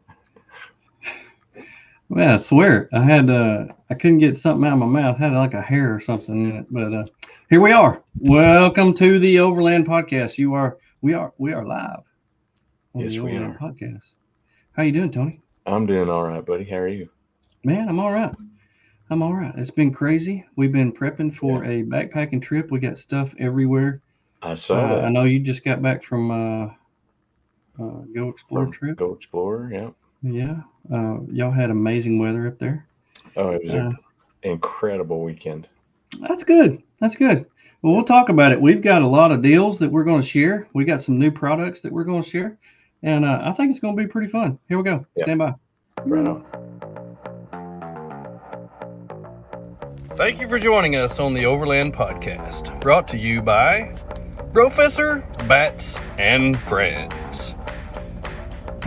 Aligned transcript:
Well, 2.12 2.34
I 2.34 2.38
swear 2.38 2.90
I 2.92 3.04
had 3.04 3.30
uh 3.30 3.66
I 3.92 3.94
couldn't 3.94 4.18
get 4.18 4.36
something 4.38 4.66
out 4.68 4.74
of 4.74 4.80
my 4.80 4.86
mouth. 4.88 5.18
I 5.20 5.26
had 5.26 5.34
like 5.34 5.54
a 5.54 5.62
hair 5.62 5.94
or 5.94 6.00
something 6.00 6.50
in 6.50 6.56
it. 6.58 6.66
But 6.72 6.92
uh 6.92 7.06
here 7.52 7.62
we 7.62 7.72
are. 7.72 8.04
Welcome 8.18 8.96
to 8.96 9.20
the 9.20 9.38
Overland 9.40 9.86
Podcast. 9.88 10.40
You 10.40 10.56
are 10.56 10.80
we 11.02 11.14
are 11.14 11.34
we 11.38 11.54
are 11.54 11.64
live. 11.64 12.02
on 12.96 13.02
Yes, 13.02 13.12
we 13.12 13.20
Overland 13.20 13.58
are. 13.62 13.70
Podcast. 13.72 14.02
How 14.72 14.82
you 14.82 14.92
doing, 14.92 15.12
Tony? 15.12 15.40
I'm 15.68 15.86
doing 15.86 16.10
all 16.10 16.24
right, 16.24 16.44
buddy. 16.44 16.64
How 16.64 16.78
are 16.78 16.88
you? 16.88 17.10
Man, 17.64 17.88
I'm 17.88 18.00
all 18.00 18.12
right. 18.12 18.34
I'm 19.12 19.22
all 19.22 19.36
right. 19.36 19.54
It's 19.56 19.70
been 19.70 19.94
crazy. 19.94 20.44
We've 20.56 20.72
been 20.72 20.92
prepping 20.92 21.36
for 21.36 21.64
a 21.64 21.84
backpacking 21.84 22.42
trip. 22.42 22.72
We 22.72 22.80
got 22.80 22.98
stuff 22.98 23.32
everywhere. 23.38 24.02
I 24.42 24.56
saw 24.56 24.78
Uh, 24.78 24.96
that. 24.96 25.06
I 25.06 25.10
know 25.10 25.26
you 25.26 25.40
just 25.40 25.64
got 25.64 25.80
back 25.84 26.04
from 26.04 26.32
uh, 26.32 26.74
uh 27.80 28.02
Go 28.14 28.30
Explore 28.30 28.64
From 28.66 28.72
trip. 28.72 28.98
Go 28.98 29.14
Explore, 29.14 29.70
yeah. 29.72 29.90
Yeah. 30.22 30.62
Uh, 30.94 31.20
y'all 31.32 31.52
had 31.52 31.70
amazing 31.70 32.20
weather 32.20 32.48
up 32.48 32.60
there. 32.60 32.86
Oh, 33.38 33.52
it 33.52 33.64
was 33.64 33.74
Uh, 33.74 33.78
an 33.78 33.98
incredible 34.44 35.24
weekend. 35.24 35.68
That's 36.28 36.44
good. 36.44 36.82
That's 37.00 37.16
good. 37.16 37.46
Well, 37.82 37.94
we'll 37.94 38.04
talk 38.04 38.28
about 38.30 38.52
it. 38.52 38.60
We've 38.60 38.82
got 38.82 39.02
a 39.02 39.08
lot 39.08 39.32
of 39.32 39.42
deals 39.42 39.80
that 39.80 39.90
we're 39.90 40.04
going 40.04 40.22
to 40.22 40.28
share. 40.28 40.68
We 40.74 40.84
got 40.84 41.02
some 41.02 41.18
new 41.18 41.32
products 41.32 41.82
that 41.82 41.92
we're 41.92 42.04
going 42.04 42.24
to 42.24 42.30
share, 42.30 42.58
and 43.04 43.24
uh, 43.24 43.40
I 43.44 43.54
think 43.54 43.72
it's 43.72 43.80
going 43.80 43.96
to 43.96 44.04
be 44.04 44.10
pretty 44.10 44.28
fun. 44.28 44.60
Here 44.68 44.78
we 44.78 44.84
go. 44.84 45.06
Yeah. 45.16 45.24
Stand 45.24 45.40
by. 45.40 45.54
Right 46.04 46.28
on. 46.28 46.46
Thank 50.16 50.42
you 50.42 50.50
for 50.50 50.60
joining 50.60 50.98
us 50.98 51.22
on 51.22 51.34
the 51.34 51.46
Overland 51.46 51.94
Podcast, 51.94 52.78
brought 52.82 53.08
to 53.10 53.18
you 53.18 53.42
by 53.42 53.96
Professor 54.52 55.26
Bats 55.48 55.98
and 56.18 56.60
Friends. 56.60 57.56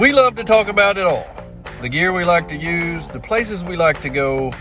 We 0.00 0.10
love 0.10 0.36
to 0.36 0.44
talk 0.44 0.68
about 0.68 0.96
it 0.96 1.06
all 1.06 1.26
the 1.82 1.88
gear 1.88 2.12
we 2.12 2.24
like 2.24 2.48
to 2.48 2.56
use, 2.56 3.08
the 3.08 3.20
places 3.20 3.62
we 3.62 3.76
like 3.76 4.00
to 4.00 4.08
go, 4.08 4.52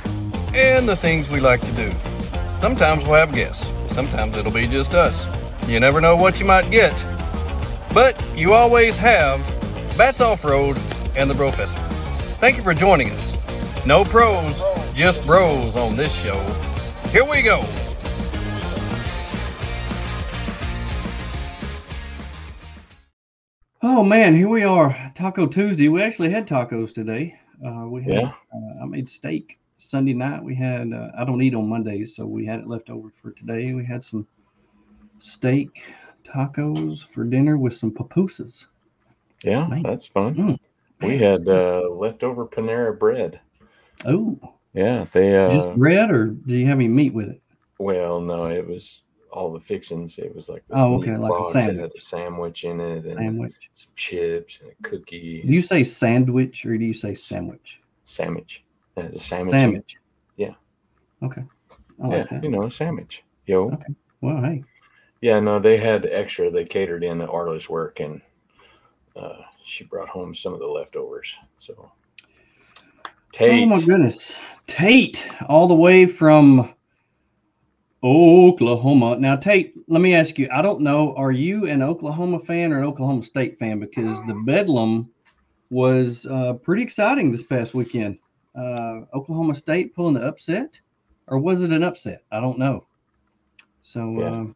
and 0.54 0.90
the 0.90 0.96
things 0.96 1.30
we 1.30 1.40
like 1.40 1.62
to 1.62 1.72
do. 1.74 1.92
Sometimes 2.60 3.06
we'll 3.06 3.14
have 3.14 3.32
guests, 3.32 3.72
sometimes 3.88 4.36
it'll 4.36 4.52
be 4.52 4.68
just 4.68 4.94
us. 4.94 5.26
You 5.68 5.80
never 5.80 6.02
know 6.02 6.16
what 6.16 6.40
you 6.40 6.46
might 6.46 6.70
get, 6.70 7.06
but 7.94 8.22
you 8.36 8.54
always 8.54 8.98
have 8.98 9.40
Bats 9.98 10.20
Off 10.20 10.44
Road 10.44 10.78
and 11.16 11.30
the 11.30 11.36
Professor. 11.36 11.80
Thank 12.40 12.58
you 12.58 12.64
for 12.64 12.74
joining 12.74 13.10
us. 13.12 13.38
No 13.86 14.04
pros, 14.04 14.62
just 14.94 15.24
bros 15.26 15.76
on 15.76 15.96
this 15.96 16.14
show. 16.14 16.44
Here 17.10 17.24
we 17.24 17.42
go. 17.42 17.62
Oh 23.94 24.04
man, 24.06 24.34
here 24.34 24.48
we 24.48 24.64
are. 24.64 25.12
Taco 25.16 25.46
Tuesday. 25.46 25.90
We 25.90 26.02
actually 26.02 26.32
had 26.32 26.48
tacos 26.48 26.94
today. 26.94 27.38
Uh, 27.64 27.88
we 27.90 28.02
had. 28.04 28.14
Yeah. 28.14 28.32
Uh, 28.56 28.84
I 28.84 28.86
made 28.86 29.10
steak 29.10 29.60
Sunday 29.80 30.14
night. 30.14 30.42
We 30.42 30.56
had. 30.56 30.94
Uh, 30.94 31.10
I 31.18 31.26
don't 31.26 31.42
eat 31.42 31.54
on 31.54 31.68
Mondays, 31.68 32.16
so 32.16 32.26
we 32.26 32.46
had 32.46 32.62
it 32.62 32.68
left 32.68 32.90
over 32.90 33.12
for 33.22 33.32
today. 33.32 33.74
We 33.74 33.84
had 33.84 34.06
some 34.06 34.26
steak 35.20 35.84
tacos 36.24 37.06
for 37.12 37.26
dinner 37.26 37.58
with 37.58 37.76
some 37.76 37.92
pupusas. 37.92 38.68
Yeah, 39.44 39.68
Man. 39.68 39.84
that's 39.84 40.06
fun. 40.06 40.36
Mm. 40.36 40.60
We 41.02 41.18
had 41.18 41.46
uh, 41.50 41.90
leftover 41.90 42.48
Panera 42.48 42.98
bread. 42.98 43.42
Oh, 44.06 44.40
Yeah, 44.74 45.06
they. 45.12 45.32
just 45.54 45.68
Uh, 45.68 45.76
bread, 45.76 46.12
or 46.12 46.28
do 46.28 46.56
you 46.56 46.66
have 46.66 46.78
any 46.78 46.88
meat 46.88 47.14
with 47.14 47.28
it? 47.28 47.42
well, 47.78 48.22
no, 48.22 48.46
it 48.46 48.66
was 48.66 49.04
all 49.32 49.52
the 49.52 49.60
fixings. 49.60 50.18
It 50.20 50.34
was 50.36 50.50
like 50.50 50.64
this 50.68 50.80
Oh, 50.80 50.96
okay, 50.96 51.16
like 51.18 51.32
a 51.32 51.34
box. 51.34 51.56
It 51.56 51.60
had 51.62 51.66
sandwich. 51.76 51.92
a 51.96 52.00
sandwich 52.02 52.64
in 52.66 52.80
it 52.80 53.06
and 53.06 53.14
Sandwich. 53.14 53.56
some 53.74 53.92
chips 53.96 54.60
and 54.62 54.72
a 54.72 54.84
cookie. 54.88 55.42
Do 55.44 55.54
you 55.54 55.62
say 55.62 55.84
sandwich 55.84 56.66
or 56.66 56.78
do 56.78 56.86
you 56.86 56.94
say 56.94 57.16
sandwich? 57.16 57.80
sandwich. 58.04 58.64
Yeah, 58.98 59.04
a 59.06 59.18
sandwich. 59.20 59.52
Sandwich. 59.52 59.96
Yeah. 60.38 60.54
Okay. 61.24 61.44
I 62.04 62.08
Yeah, 62.10 62.26
like 62.32 62.44
you 62.44 62.50
know, 62.50 62.64
a 62.64 62.72
sandwich. 62.72 63.24
Yo. 63.46 63.72
Okay. 63.72 63.94
Well, 64.22 64.42
hey. 64.42 64.64
Yeah, 65.22 65.40
no, 65.40 65.60
they 65.60 65.78
had 65.78 66.06
extra. 66.08 66.50
They 66.50 66.66
catered 66.66 67.04
in 67.04 67.22
at 67.22 67.30
Arla's 67.30 67.70
work, 67.70 68.00
and 68.00 68.22
uh, 69.16 69.44
she 69.64 69.84
brought 69.84 70.10
home 70.10 70.34
some 70.34 70.54
of 70.54 70.60
the 70.60 70.66
leftovers. 70.68 71.36
So, 71.58 71.92
Tate, 73.32 73.64
Oh 73.64 73.66
my 73.68 73.82
goodness. 73.82 74.36
Tate, 74.68 75.30
all 75.48 75.68
the 75.68 75.76
way 75.76 76.06
from 76.08 76.74
Oklahoma. 78.04 79.18
Now, 79.20 79.36
Tate, 79.36 79.76
let 79.88 80.02
me 80.02 80.16
ask 80.16 80.38
you, 80.40 80.50
I 80.52 80.62
don't 80.62 80.82
know, 80.82 81.14
are 81.16 81.32
you 81.32 81.68
an 81.68 81.82
Oklahoma 81.82 82.40
fan 82.40 82.72
or 82.74 82.80
an 82.80 82.86
Oklahoma 82.86 83.24
State 83.24 83.60
fan? 83.60 83.80
Because 83.80 84.18
the 84.26 84.34
Bedlam 84.46 85.10
was 85.70 86.26
uh, 86.26 86.54
pretty 86.54 86.82
exciting 86.84 87.32
this 87.32 87.44
past 87.44 87.74
weekend. 87.74 88.18
Uh, 88.58 89.02
Oklahoma 89.14 89.54
State 89.56 89.96
pulling 89.96 90.16
the 90.16 90.22
upset, 90.28 90.80
or 91.28 91.38
was 91.38 91.62
it 91.62 91.72
an 91.72 91.84
upset? 91.84 92.24
I 92.32 92.40
don't 92.40 92.58
know. 92.58 92.88
So, 93.84 94.20
Yeah. 94.20 94.26
um, 94.28 94.56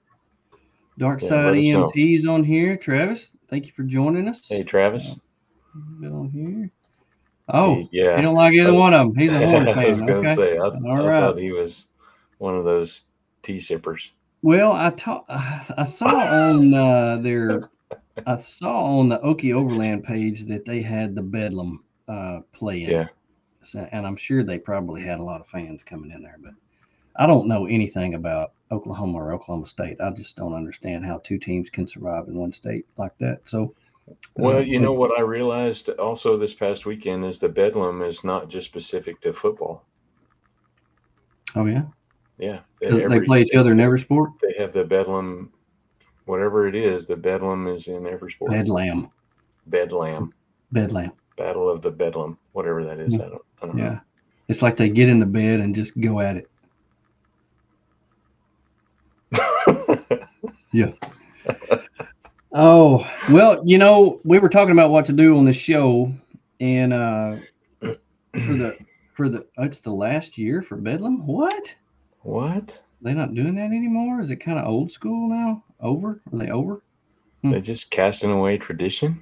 Dark 0.98 1.22
Yeah, 1.22 1.30
Side 1.30 1.56
know. 1.56 1.88
EMT's 1.94 2.26
on 2.26 2.44
here. 2.44 2.78
Travis, 2.78 3.36
thank 3.50 3.66
you 3.68 3.74
for 3.74 3.84
joining 3.84 4.28
us. 4.28 4.48
hey 4.48 4.64
Travis. 4.64 5.16
Been 6.00 6.14
on 6.14 6.30
here. 6.30 6.72
Oh, 7.50 7.76
He- 7.76 7.90
yeah, 7.92 8.16
you 8.16 8.24
don't 8.24 8.34
like 8.36 8.54
either 8.54 8.70
I- 8.70 8.74
one 8.74 8.94
of 8.94 9.08
them. 9.08 9.16
He's 9.16 9.34
a 9.34 9.38
Horn 9.46 9.68
I 9.68 9.86
was 9.86 10.02
gonna 10.02 10.20
Okay. 10.20 10.36
say, 10.36 10.58
I, 10.58 10.62
All 10.62 10.74
I 10.88 11.06
right. 11.06 11.20
thought 11.20 11.38
he 11.38 11.52
was 11.52 11.88
one 12.38 12.56
of 12.58 12.64
those 12.66 13.06
tea 13.46 13.60
sippers. 13.60 14.12
Well, 14.42 14.74
I 14.74 14.90
ta- 14.92 15.24
I 15.78 15.84
saw 15.86 16.08
on 16.08 16.74
uh, 16.74 17.18
their 17.18 17.70
I 18.28 18.40
saw 18.42 19.00
on 19.00 19.10
the 19.10 19.20
Okie 19.20 19.54
Overland 19.54 20.04
page 20.04 20.46
that 20.46 20.66
they 20.66 20.82
had 20.82 21.16
the 21.16 21.22
Bedlam 21.22 21.84
uh, 22.08 22.40
playing. 22.54 22.90
Yeah, 22.90 23.08
So- 23.64 23.88
and 23.92 24.06
I'm 24.06 24.16
sure 24.18 24.44
they 24.44 24.60
probably 24.60 25.02
had 25.04 25.20
a 25.20 25.24
lot 25.24 25.42
of 25.42 25.48
fans 25.48 25.82
coming 25.84 26.12
in 26.12 26.22
there, 26.22 26.38
but 26.42 26.54
I 27.16 27.26
don't 27.28 27.48
know 27.48 27.66
anything 27.66 28.14
about 28.16 28.52
Oklahoma 28.72 29.18
or 29.20 29.34
Oklahoma 29.34 29.68
State. 29.68 30.02
I 30.02 30.12
just 30.12 30.36
don't 30.36 30.54
understand 30.54 31.06
how 31.06 31.20
two 31.24 31.38
teams 31.38 31.70
can 31.70 31.88
survive 31.88 32.28
in 32.28 32.36
one 32.36 32.52
state 32.52 32.86
like 32.98 33.18
that. 33.20 33.40
So, 33.46 33.74
Well, 34.36 34.58
uh, 34.58 34.60
you 34.60 34.80
know 34.80 34.94
what 34.94 35.18
I 35.18 35.22
realized 35.22 35.90
also 35.90 36.38
this 36.38 36.54
past 36.54 36.86
weekend 36.86 37.24
is 37.26 37.40
the 37.40 37.50
Bedlam 37.50 38.02
is 38.02 38.24
not 38.24 38.50
just 38.50 38.68
specific 38.68 39.22
to 39.22 39.34
football. 39.34 39.84
Oh 41.56 41.66
yeah, 41.66 41.84
Yeah, 42.38 42.60
they, 42.82 42.90
they 42.90 43.22
play 43.22 43.42
each 43.42 43.56
other 43.56 43.72
in 43.72 43.80
every 43.80 44.02
sport. 44.02 44.32
They 44.42 44.62
have 44.62 44.74
the 44.74 44.84
Bedlam, 44.84 45.52
whatever 46.26 46.68
it 46.68 46.76
is. 46.76 47.08
The 47.08 47.16
Bedlam 47.16 47.68
is 47.68 47.88
in 47.88 48.06
every 48.06 48.32
sport. 48.32 48.52
Bedlam, 48.52 49.10
Bedlam, 49.68 50.34
Bedlam. 50.72 51.12
Battle 51.38 51.70
of 51.70 51.82
the 51.82 51.92
Bedlam, 51.92 52.38
whatever 52.52 52.84
that 52.84 53.00
is. 53.00 53.14
Yeah. 53.14 53.20
I 53.20 53.30
don't, 53.30 53.42
I 53.62 53.66
don't 53.68 53.78
Yeah, 53.78 54.00
it's 54.48 54.62
like 54.62 54.78
they 54.78 54.90
get 54.90 55.10
in 55.10 55.20
the 55.20 55.26
bed 55.26 55.60
and 55.60 55.74
just 55.74 56.00
go 56.00 56.20
at 56.20 56.38
it. 56.38 56.50
yeah. 60.72 60.92
Oh, 62.54 63.06
well, 63.30 63.62
you 63.66 63.78
know, 63.78 64.22
we 64.24 64.40
were 64.40 64.50
talking 64.50 64.72
about 64.72 64.90
what 64.90 65.06
to 65.06 65.14
do 65.14 65.38
on 65.38 65.46
the 65.46 65.54
show, 65.54 66.12
and 66.62 66.94
uh, 66.94 67.36
for 67.82 67.94
the 68.34 68.78
for 69.14 69.30
the 69.30 69.46
oh, 69.58 69.64
it's 69.64 69.80
the 69.80 69.92
last 69.92 70.38
year 70.38 70.62
for 70.62 70.78
Bedlam. 70.78 71.26
What? 71.28 71.76
What? 72.26 72.82
They 73.02 73.14
not 73.14 73.36
doing 73.36 73.56
that 73.56 73.66
anymore? 73.66 74.22
Is 74.22 74.32
it 74.32 74.38
kind 74.38 74.58
of 74.58 74.66
old 74.66 74.92
school 74.92 75.30
now? 75.30 75.64
Over? 75.80 76.22
Are 76.32 76.38
they 76.38 76.50
over? 76.50 76.82
They're 77.44 77.62
just 77.62 77.92
casting 77.92 78.32
away 78.32 78.58
tradition. 78.58 79.22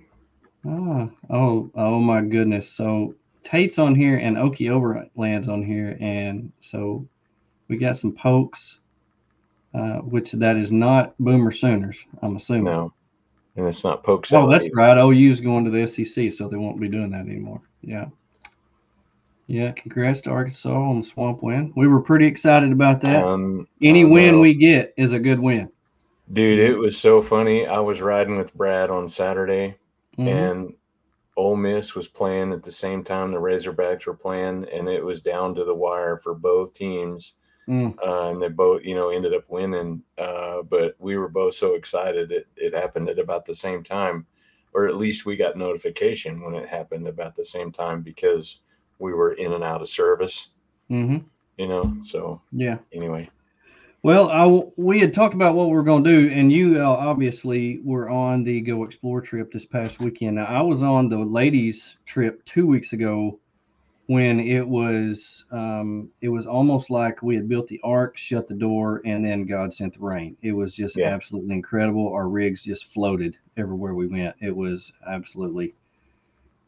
Oh, 0.65 1.11
oh, 1.29 1.69
oh 1.75 1.99
my 1.99 2.21
goodness! 2.21 2.69
So 2.69 3.15
Tate's 3.43 3.77
on 3.77 3.95
here 3.95 4.17
and 4.17 4.37
Okie 4.37 4.71
Overland's 4.71 5.49
on 5.49 5.61
here, 5.61 5.97
and 5.99 6.51
so 6.61 7.05
we 7.67 7.75
got 7.75 7.97
some 7.97 8.13
pokes, 8.13 8.79
uh, 9.73 9.97
which 9.97 10.31
that 10.31 10.55
is 10.55 10.71
not 10.71 11.13
Boomer 11.19 11.51
Sooners. 11.51 11.97
I'm 12.21 12.37
assuming. 12.37 12.63
No, 12.63 12.93
and 13.57 13.67
it's 13.67 13.83
not 13.83 14.03
pokes. 14.03 14.31
Oh, 14.31 14.49
that's 14.49 14.65
either. 14.65 14.75
right. 14.75 14.97
OU's 14.97 15.41
going 15.41 15.65
to 15.65 15.71
the 15.71 15.85
SEC, 15.85 16.31
so 16.31 16.47
they 16.47 16.55
won't 16.55 16.79
be 16.79 16.87
doing 16.87 17.11
that 17.11 17.27
anymore. 17.27 17.61
Yeah. 17.81 18.05
Yeah, 19.47 19.71
congrats 19.71 20.21
to 20.21 20.29
Arkansas 20.29 20.69
on 20.73 20.99
the 20.99 21.05
swamp 21.05 21.43
win. 21.43 21.73
We 21.75 21.87
were 21.87 22.01
pretty 22.01 22.25
excited 22.25 22.71
about 22.71 23.01
that. 23.01 23.23
Um, 23.23 23.67
Any 23.81 24.05
win 24.05 24.39
we 24.39 24.53
get 24.53 24.93
is 24.97 25.11
a 25.13 25.19
good 25.19 25.39
win. 25.39 25.69
dude, 26.31 26.59
it 26.59 26.77
was 26.77 26.97
so 26.97 27.21
funny. 27.21 27.67
I 27.67 27.79
was 27.79 28.01
riding 28.01 28.37
with 28.37 28.53
Brad 28.55 28.89
on 28.89 29.07
Saturday, 29.09 29.75
Mhm. 30.17 30.27
and 30.27 30.73
Ole 31.35 31.57
Miss 31.57 31.95
was 31.95 32.07
playing 32.07 32.53
at 32.53 32.63
the 32.63 32.71
same 32.71 33.03
time 33.03 33.31
the 33.31 33.37
Razorbacks 33.39 34.05
were 34.05 34.13
playing, 34.13 34.65
and 34.71 34.87
it 34.87 35.03
was 35.03 35.21
down 35.21 35.53
to 35.55 35.65
the 35.65 35.75
wire 35.75 36.17
for 36.17 36.33
both 36.33 36.73
teams. 36.73 37.33
Mm. 37.67 37.95
Uh, 38.05 38.29
and 38.29 38.41
they 38.41 38.49
both, 38.49 38.83
you 38.83 38.93
know, 38.93 39.09
ended 39.09 39.33
up 39.33 39.49
winning. 39.49 40.03
Uh, 40.17 40.63
but 40.63 40.95
we 40.99 41.17
were 41.17 41.29
both 41.29 41.53
so 41.55 41.75
excited 41.75 42.31
it, 42.31 42.45
it 42.57 42.73
happened 42.73 43.07
at 43.09 43.19
about 43.19 43.45
the 43.45 43.55
same 43.55 43.83
time, 43.83 44.25
or 44.73 44.85
at 44.87 44.97
least 44.97 45.25
we 45.25 45.35
got 45.37 45.55
notification 45.57 46.41
when 46.41 46.55
it 46.55 46.67
happened 46.67 47.07
about 47.07 47.35
the 47.35 47.45
same 47.45 47.71
time 47.71 48.01
because 48.01 48.59
we 49.03 49.13
were 49.13 49.33
in 49.33 49.51
and 49.53 49.63
out 49.63 49.81
of 49.81 49.89
service, 49.89 50.49
Mhm. 50.89 51.25
you 51.57 51.67
know. 51.67 51.93
So 51.99 52.41
Yeah. 52.51 52.77
anyway, 52.93 53.29
Well, 54.01 54.29
I, 54.29 54.69
we 54.75 54.99
had 54.99 55.13
talked 55.13 55.33
about 55.33 55.55
what 55.55 55.67
we 55.69 55.75
were 55.75 55.83
going 55.83 56.03
to 56.03 56.09
do, 56.27 56.29
and 56.33 56.51
you 56.51 56.81
uh, 56.81 56.89
obviously 56.89 57.79
were 57.85 58.09
on 58.09 58.43
the 58.43 58.59
Go 58.59 58.83
Explore 58.83 59.21
trip 59.21 59.49
this 59.51 59.65
past 59.65 60.01
weekend. 60.01 60.35
Now, 60.35 60.45
I 60.45 60.61
was 60.61 60.83
on 60.83 61.07
the 61.07 61.17
ladies' 61.19 61.97
trip 62.05 62.43
two 62.43 62.67
weeks 62.67 62.91
ago 62.91 63.39
when 64.07 64.41
it 64.41 64.67
was 64.67 65.45
um, 65.51 66.09
it 66.19 66.27
was 66.27 66.45
almost 66.45 66.89
like 66.89 67.23
we 67.23 67.35
had 67.35 67.47
built 67.47 67.67
the 67.69 67.79
ark, 67.81 68.17
shut 68.17 68.45
the 68.49 68.53
door, 68.53 69.01
and 69.05 69.23
then 69.23 69.45
God 69.45 69.73
sent 69.73 69.93
the 69.93 70.01
rain. 70.01 70.35
It 70.41 70.51
was 70.51 70.73
just 70.75 70.97
Yeah. 70.97 71.07
absolutely 71.13 71.53
incredible. 71.55 72.11
Our 72.11 72.27
rigs 72.27 72.61
just 72.63 72.91
floated 72.91 73.37
everywhere 73.55 73.93
we 73.95 74.07
went. 74.07 74.35
It 74.41 74.53
was 74.53 74.91
absolutely 75.07 75.75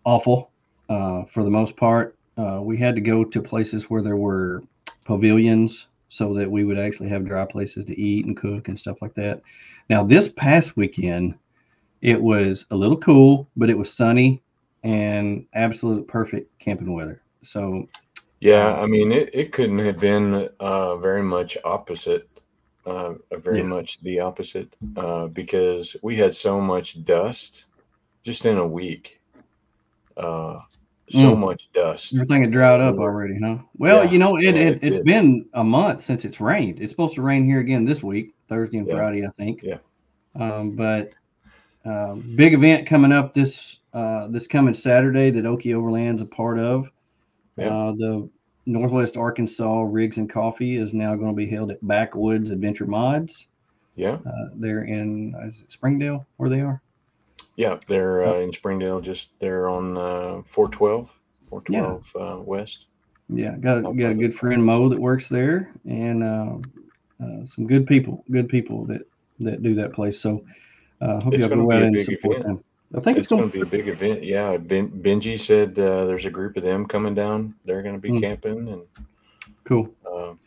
awful 0.06 0.52
uh, 0.88 1.26
for 1.26 1.44
the 1.44 1.50
most 1.50 1.76
part. 1.76 2.15
Uh, 2.38 2.60
we 2.62 2.78
had 2.78 2.96
to 2.96 3.02
go 3.02 3.24
to 3.24 3.42
places 3.42 3.90
where 3.90 4.02
there 4.02 4.18
were 4.18 4.64
pavilions 5.06 5.88
so 6.10 6.34
that 6.34 6.50
we 6.50 6.64
would 6.64 6.78
actually 6.78 7.10
have 7.10 7.26
dry 7.26 7.46
places 7.46 7.86
to 7.86 8.00
eat 8.00 8.26
and 8.26 8.38
cook 8.38 8.68
and 8.68 8.78
stuff 8.78 8.98
like 9.02 9.14
that. 9.16 9.42
Now, 9.90 10.04
this 10.04 10.30
past 10.30 10.76
weekend, 10.78 11.36
it 12.02 12.22
was 12.22 12.66
a 12.72 12.76
little 12.76 12.98
cool, 12.98 13.50
but 13.56 13.70
it 13.70 13.78
was 13.78 13.92
sunny 13.94 14.44
and 14.84 15.46
absolute 15.54 16.08
perfect 16.08 16.58
camping 16.60 16.94
weather. 16.94 17.22
So, 17.44 17.88
Yeah, 18.40 18.68
I 18.68 18.86
mean, 18.86 19.12
it, 19.12 19.30
it 19.34 19.52
couldn't 19.52 19.80
have 19.80 20.00
been 20.00 20.50
uh, 20.60 20.98
very 20.98 21.24
much 21.24 21.58
opposite, 21.64 22.30
uh, 22.86 23.14
very 23.32 23.60
Yeah. 23.60 23.64
much 23.64 24.02
the 24.02 24.20
opposite, 24.20 24.76
uh, 24.96 25.28
because 25.28 25.96
we 26.04 26.18
had 26.18 26.34
so 26.36 26.62
much 26.62 27.04
dust 27.06 27.66
just 28.24 28.46
in 28.46 28.58
a 28.58 28.68
week. 28.68 29.20
So 31.10 31.36
Mm. 31.36 31.40
much 31.40 31.70
dust. 31.72 32.14
everything 32.16 32.42
had 32.44 32.52
dried 32.52 32.82
up 32.82 32.98
already, 32.98 33.38
huh? 33.40 33.60
Well, 33.78 34.04
Yeah, 34.06 34.12
you 34.12 34.18
know, 34.20 34.38
it, 34.38 34.44
yeah, 34.44 34.50
it, 34.52 34.58
it 34.58 34.80
it's 34.84 34.98
did. 34.98 35.06
been 35.06 35.46
a 35.54 35.64
month 35.64 36.02
since 36.02 36.26
it's 36.26 36.42
rained. 36.42 36.80
It's 36.82 36.92
supposed 36.92 37.14
to 37.16 37.22
rain 37.22 37.46
here 37.46 37.60
again 37.60 37.86
this 37.86 38.02
week, 38.02 38.34
Thursday 38.50 38.78
and 38.80 38.88
Yeah. 38.88 38.96
Friday, 38.96 39.26
I 39.26 39.30
think. 39.32 39.62
Yeah. 39.62 39.78
Um, 40.36 40.72
but 40.72 41.12
uh, 41.86 42.16
big 42.36 42.54
event 42.56 42.88
coming 42.88 43.12
up 43.12 43.34
this 43.34 43.80
uh, 43.94 44.28
this 44.30 44.48
coming 44.48 44.74
Saturday 44.74 45.30
that 45.32 45.46
Okie 45.46 45.74
Overland's 45.74 46.22
a 46.22 46.26
part 46.26 46.58
of. 46.60 46.90
Yeah. 47.56 47.68
Uh, 47.68 47.92
the 47.94 48.30
Northwest 48.66 49.16
Arkansas 49.16 49.84
Rigs 49.84 50.18
and 50.18 50.30
Coffee 50.30 50.76
is 50.78 50.94
now 50.94 51.16
going 51.16 51.32
to 51.32 51.36
be 51.36 51.46
held 51.48 51.72
at 51.72 51.88
Backwoods 51.88 52.50
Adventure 52.50 52.88
Mods. 52.88 53.48
Yeah, 53.96 54.18
Uh, 54.26 54.50
they're 54.56 54.84
in 54.84 55.34
is 55.48 55.62
it 55.62 55.72
Springdale, 55.72 56.26
where 56.38 56.50
they 56.50 56.60
are. 56.62 56.82
Yeah, 57.56 57.78
they're 57.88 58.26
uh, 58.26 58.40
in 58.40 58.52
Springdale, 58.52 59.02
just 59.02 59.30
they're 59.40 59.70
on 59.70 59.98
uh, 59.98 60.42
412, 60.46 61.18
412 61.50 62.16
uh, 62.20 62.42
West. 62.44 62.88
Yeah, 63.30 63.56
got 63.58 63.78
a, 63.78 63.82
got 63.82 64.12
a 64.12 64.14
good 64.14 64.36
friend 64.36 64.64
Mo 64.64 64.90
that 64.90 65.00
works 65.00 65.30
there, 65.30 65.72
and 65.86 66.24
uh, 66.24 66.58
uh, 67.24 67.46
some 67.46 67.66
good 67.66 67.88
people, 67.88 68.24
good 68.32 68.50
people 68.50 68.86
that 68.86 69.02
that 69.40 69.64
do 69.64 69.74
that 69.76 69.94
place. 69.94 70.20
So, 70.20 70.46
uh, 71.02 71.20
hope 71.24 71.34
It's 71.34 71.42
y'all 71.42 71.50
gonna 71.50 71.64
go 71.64 71.72
out 71.72 71.82
and 71.84 72.02
support 72.02 72.38
event. 72.42 72.46
them. 72.48 72.64
I 72.96 73.00
think 73.00 73.18
it's, 73.18 73.26
It's 73.26 73.32
going 73.32 73.50
to 73.50 73.54
be 73.54 73.62
a 73.62 73.66
big 73.66 73.88
event. 73.90 74.24
Yeah, 74.24 74.56
ben, 74.58 74.90
Benji 74.90 75.38
said 75.40 75.78
uh, 75.80 76.06
there's 76.06 76.26
a 76.26 76.30
group 76.30 76.56
of 76.56 76.64
them 76.64 76.86
coming 76.86 77.16
down. 77.16 77.56
They're 77.66 77.82
going 77.82 77.96
to 77.96 78.00
be 78.02 78.12
Mm. 78.12 78.22
camping, 78.22 78.68
and 78.70 78.82
cool. 79.66 79.90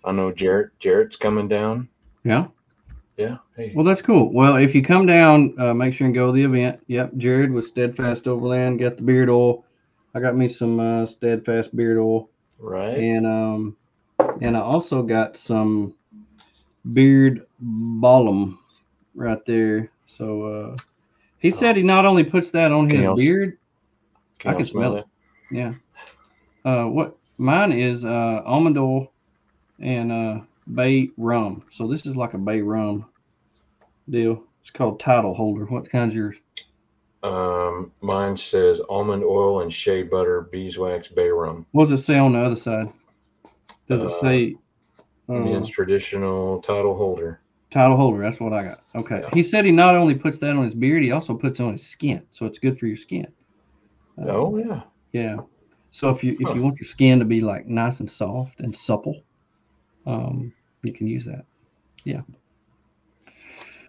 I 0.05 0.13
know 0.13 0.31
Jarrett. 0.33 0.71
Jarrett's 0.79 1.17
coming 1.17 1.49
down. 1.49 1.89
Yeah. 2.25 2.47
Yeah. 3.19 3.38
Hey. 3.56 3.73
Well, 3.75 3.85
that's 3.85 4.00
cool. 4.00 4.32
Well, 4.32 4.56
if 4.56 4.76
you 4.76 4.82
come 4.82 5.05
down, 5.05 5.53
uh, 5.59 5.75
make 5.75 5.93
sure 5.93 6.06
and 6.06 6.15
go 6.15 6.29
to 6.29 6.32
the 6.32 6.44
event. 6.44 6.81
Yep, 6.87 7.17
Jared 7.17 7.53
with 7.53 7.67
Steadfast 7.67 8.29
Overland 8.29 8.79
got 8.79 8.97
the 8.97 9.03
beard 9.03 9.29
oil. 9.29 9.65
I 10.15 10.20
got 10.20 10.37
me 10.37 10.49
some 10.49 10.79
uh, 10.79 11.05
Steadfast 11.05 11.75
beard 11.75 11.99
oil, 11.99 12.31
right. 12.61 12.97
and 12.97 13.26
um, 13.26 13.76
and 14.41 14.56
I 14.56 14.61
also 14.61 15.03
got 15.03 15.37
some 15.37 15.94
beard 16.93 17.44
balm 17.59 18.61
right 19.17 19.44
there. 19.44 19.91
So 20.06 20.44
uh, 20.44 20.76
he 21.38 21.50
said 21.50 21.76
he 21.76 21.82
not 21.82 22.06
only 22.06 22.23
puts 22.23 22.53
that 22.53 22.71
on 22.71 22.88
Can 22.88 23.03
his 23.03 23.14
beard. 23.17 23.59
Can 24.38 24.53
I 24.53 24.55
can 24.55 24.64
smell 24.64 24.94
it? 24.94 25.05
Yeah. 25.50 25.75
Uh, 26.64 26.85
what 26.85 27.17
mine 27.37 27.73
is 27.73 28.05
uh, 28.05 28.43
almond 28.44 28.79
oil 28.79 29.11
and 29.81 30.12
uh, 30.12 30.41
bay 30.75 31.11
rum. 31.17 31.65
So 31.70 31.87
this 31.88 32.06
is 32.06 32.17
like 32.17 32.35
a 32.35 32.38
bay 32.38 32.61
rum 32.61 33.06
deal. 34.11 34.43
It's 34.61 34.70
called 34.70 35.00
title 35.00 35.35
holder. 35.35 35.65
What 35.67 35.91
kind's 35.91 36.15
yours? 36.15 36.37
Um, 37.23 37.91
mine 38.00 38.37
says 38.37 38.81
almond 38.88 39.25
oil 39.25 39.62
and 39.62 39.73
shea 39.73 40.03
butter, 40.03 40.43
beeswax, 40.53 41.09
bay 41.09 41.29
rum. 41.29 41.67
What 41.73 41.88
does 41.88 42.00
it 42.00 42.05
say 42.05 42.19
on 42.19 42.32
the 42.35 42.41
other 42.41 42.56
side? 42.56 42.93
Does 43.88 44.03
it 44.03 44.06
Uh, 44.12 44.20
say 44.20 44.56
uh, 45.29 45.32
Men's 45.32 45.69
traditional 45.69 46.61
title 46.61 46.94
holder. 46.97 47.41
title 47.71 47.97
holder? 47.97 48.23
That's 48.23 48.38
what 48.41 48.53
I 48.53 48.62
got. 48.64 48.82
Okay. 48.94 49.21
Yeah. 49.23 49.31
He 49.32 49.43
said 49.43 49.64
he 49.64 49.73
not 49.73 49.97
only 49.97 50.14
puts 50.14 50.38
that 50.38 50.55
on 50.55 50.64
his 50.64 50.75
beard, 50.75 51.03
he 51.03 51.11
also 51.11 51.35
puts 51.35 51.59
it 51.61 51.64
on 51.64 51.73
his 51.73 51.87
skin. 51.87 52.23
So 52.32 52.47
it's 52.47 52.59
good 52.59 52.79
for 52.79 52.87
your 52.87 52.97
skin. 52.97 53.26
Uh, 54.21 54.26
Oh 54.31 54.56
yeah. 54.56 54.82
Yeah. 55.12 55.38
So 55.91 56.11
if 56.11 56.23
you 56.23 56.32
if 56.38 56.55
you 56.55 56.62
want 56.62 56.79
your 56.79 56.87
skin 56.88 57.19
to 57.19 57.25
be 57.25 57.41
like 57.41 57.67
nice 57.67 58.00
and 58.00 58.11
soft 58.11 58.61
and 58.61 58.76
supple, 58.76 59.23
um, 60.06 60.53
you 60.88 60.94
can 60.94 61.06
use 61.06 61.25
that. 61.26 61.44
Yeah. 62.05 62.23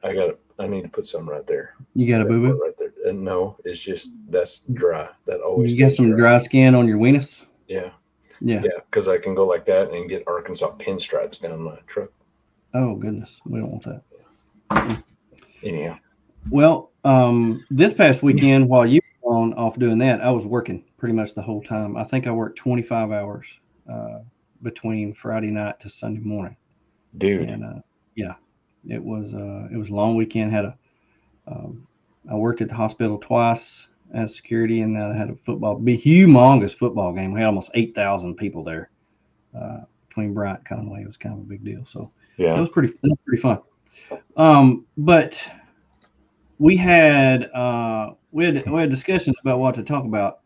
I 0.03 0.13
got. 0.13 0.37
I 0.59 0.67
need 0.67 0.81
to 0.81 0.89
put 0.89 1.07
some 1.07 1.29
right 1.29 1.47
there. 1.47 1.75
You 1.95 2.05
got 2.05 2.21
a 2.21 2.25
boo 2.25 2.41
boo? 2.41 2.61
Right 2.61 2.77
there. 2.77 2.91
And 3.05 3.23
no, 3.23 3.55
it's 3.63 3.79
just 3.81 4.09
that's 4.27 4.63
dry. 4.73 5.07
That 5.25 5.39
always. 5.39 5.73
You 5.73 5.85
got 5.85 5.93
some 5.93 6.15
dry 6.15 6.37
skin 6.37 6.75
on 6.75 6.87
your 6.87 6.97
weenus? 6.97 7.45
Yeah. 7.67 7.91
Yeah. 8.41 8.61
Yeah. 8.63 8.79
Because 8.89 9.07
I 9.07 9.17
can 9.17 9.33
go 9.33 9.47
like 9.47 9.63
that 9.65 9.91
and 9.91 10.09
get 10.09 10.27
Arkansas 10.27 10.75
pinstripes 10.77 11.39
down 11.39 11.61
my 11.61 11.77
truck. 11.87 12.09
Oh 12.73 12.95
goodness, 12.95 13.39
we 13.45 13.59
don't 13.59 13.71
want 13.71 13.85
that. 13.85 15.03
Anyhow. 15.63 15.97
Well, 16.49 16.91
um, 17.03 17.65
this 17.69 17.93
past 17.93 18.23
weekend 18.23 18.67
while 18.67 18.85
you 18.85 19.01
were 19.21 19.35
on 19.35 19.53
off 19.53 19.77
doing 19.77 19.97
that, 19.99 20.21
I 20.21 20.31
was 20.31 20.45
working 20.45 20.83
pretty 20.97 21.13
much 21.13 21.33
the 21.33 21.41
whole 21.41 21.61
time. 21.61 21.97
I 21.97 22.03
think 22.03 22.27
I 22.27 22.31
worked 22.31 22.57
25 22.57 23.11
hours 23.11 23.47
uh, 23.91 24.19
between 24.61 25.13
Friday 25.13 25.51
night 25.51 25.79
to 25.81 25.89
Sunday 25.89 26.21
morning, 26.21 26.55
Dude. 27.17 27.49
and 27.49 27.63
uh, 27.63 27.79
yeah, 28.15 28.35
it 28.87 29.03
was 29.03 29.33
uh, 29.33 29.67
it 29.73 29.77
was 29.77 29.89
a 29.89 29.93
long 29.93 30.15
weekend. 30.15 30.51
Had 30.51 30.65
a 30.65 30.77
um, 31.47 31.87
I 32.29 32.35
worked 32.35 32.61
at 32.61 32.69
the 32.69 32.75
hospital 32.75 33.17
twice 33.17 33.87
as 34.13 34.35
security, 34.35 34.81
and 34.81 34.95
then 34.95 35.03
I 35.11 35.17
had 35.17 35.29
a 35.29 35.35
football, 35.35 35.75
big 35.75 35.99
humongous 36.01 36.75
football 36.75 37.13
game. 37.13 37.31
We 37.33 37.39
had 37.39 37.47
almost 37.47 37.71
8,000 37.73 38.35
people 38.35 38.63
there 38.63 38.89
uh, 39.59 39.79
between 40.07 40.33
Bryant 40.33 40.59
and 40.59 40.67
Conway. 40.67 41.01
It 41.01 41.07
was 41.07 41.17
kind 41.17 41.33
of 41.35 41.41
a 41.41 41.47
big 41.47 41.63
deal. 41.63 41.85
So. 41.85 42.11
it 42.37 42.43
Yeah. 42.43 42.59
was 42.59 42.69
pretty 42.69 42.89
it 42.89 42.97
was 43.03 43.17
pretty 43.25 43.41
fun 43.41 43.59
um 44.37 44.85
but 44.97 45.43
we 46.59 46.77
had 46.77 47.45
uh 47.51 48.11
we 48.31 48.45
had 48.45 48.65
we 48.69 48.79
had 48.79 48.89
discussions 48.89 49.35
about 49.41 49.59
what 49.59 49.75
to 49.75 49.83
talk 49.83 50.05
about 50.05 50.39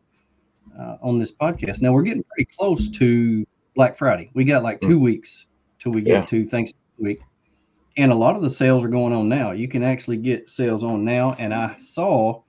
uh, 0.80 0.98
on 1.02 1.20
this 1.20 1.32
podcast 1.32 1.82
now 1.82 1.92
we're 1.92 2.02
getting 2.04 2.24
pretty 2.24 2.50
close 2.58 2.90
to 2.90 3.46
black 3.76 3.98
friday 3.98 4.32
we 4.34 4.44
got 4.44 4.64
like 4.64 4.80
two 4.82 4.98
weeks 5.00 5.46
till 5.84 5.92
we 5.92 6.02
get 6.02 6.12
Yeah. 6.12 6.26
to 6.26 6.48
thanksgiving 6.48 6.80
week 6.98 7.20
and 7.98 8.12
a 8.12 8.16
lot 8.16 8.36
of 8.36 8.42
the 8.42 8.50
sales 8.50 8.84
are 8.84 8.88
going 8.88 9.14
on 9.14 9.28
now 9.28 9.52
you 9.52 9.68
can 9.68 9.84
actually 9.84 10.18
get 10.18 10.50
sales 10.50 10.84
on 10.84 11.04
now 11.04 11.36
and 11.38 11.54
i 11.54 11.76
saw 11.78 12.42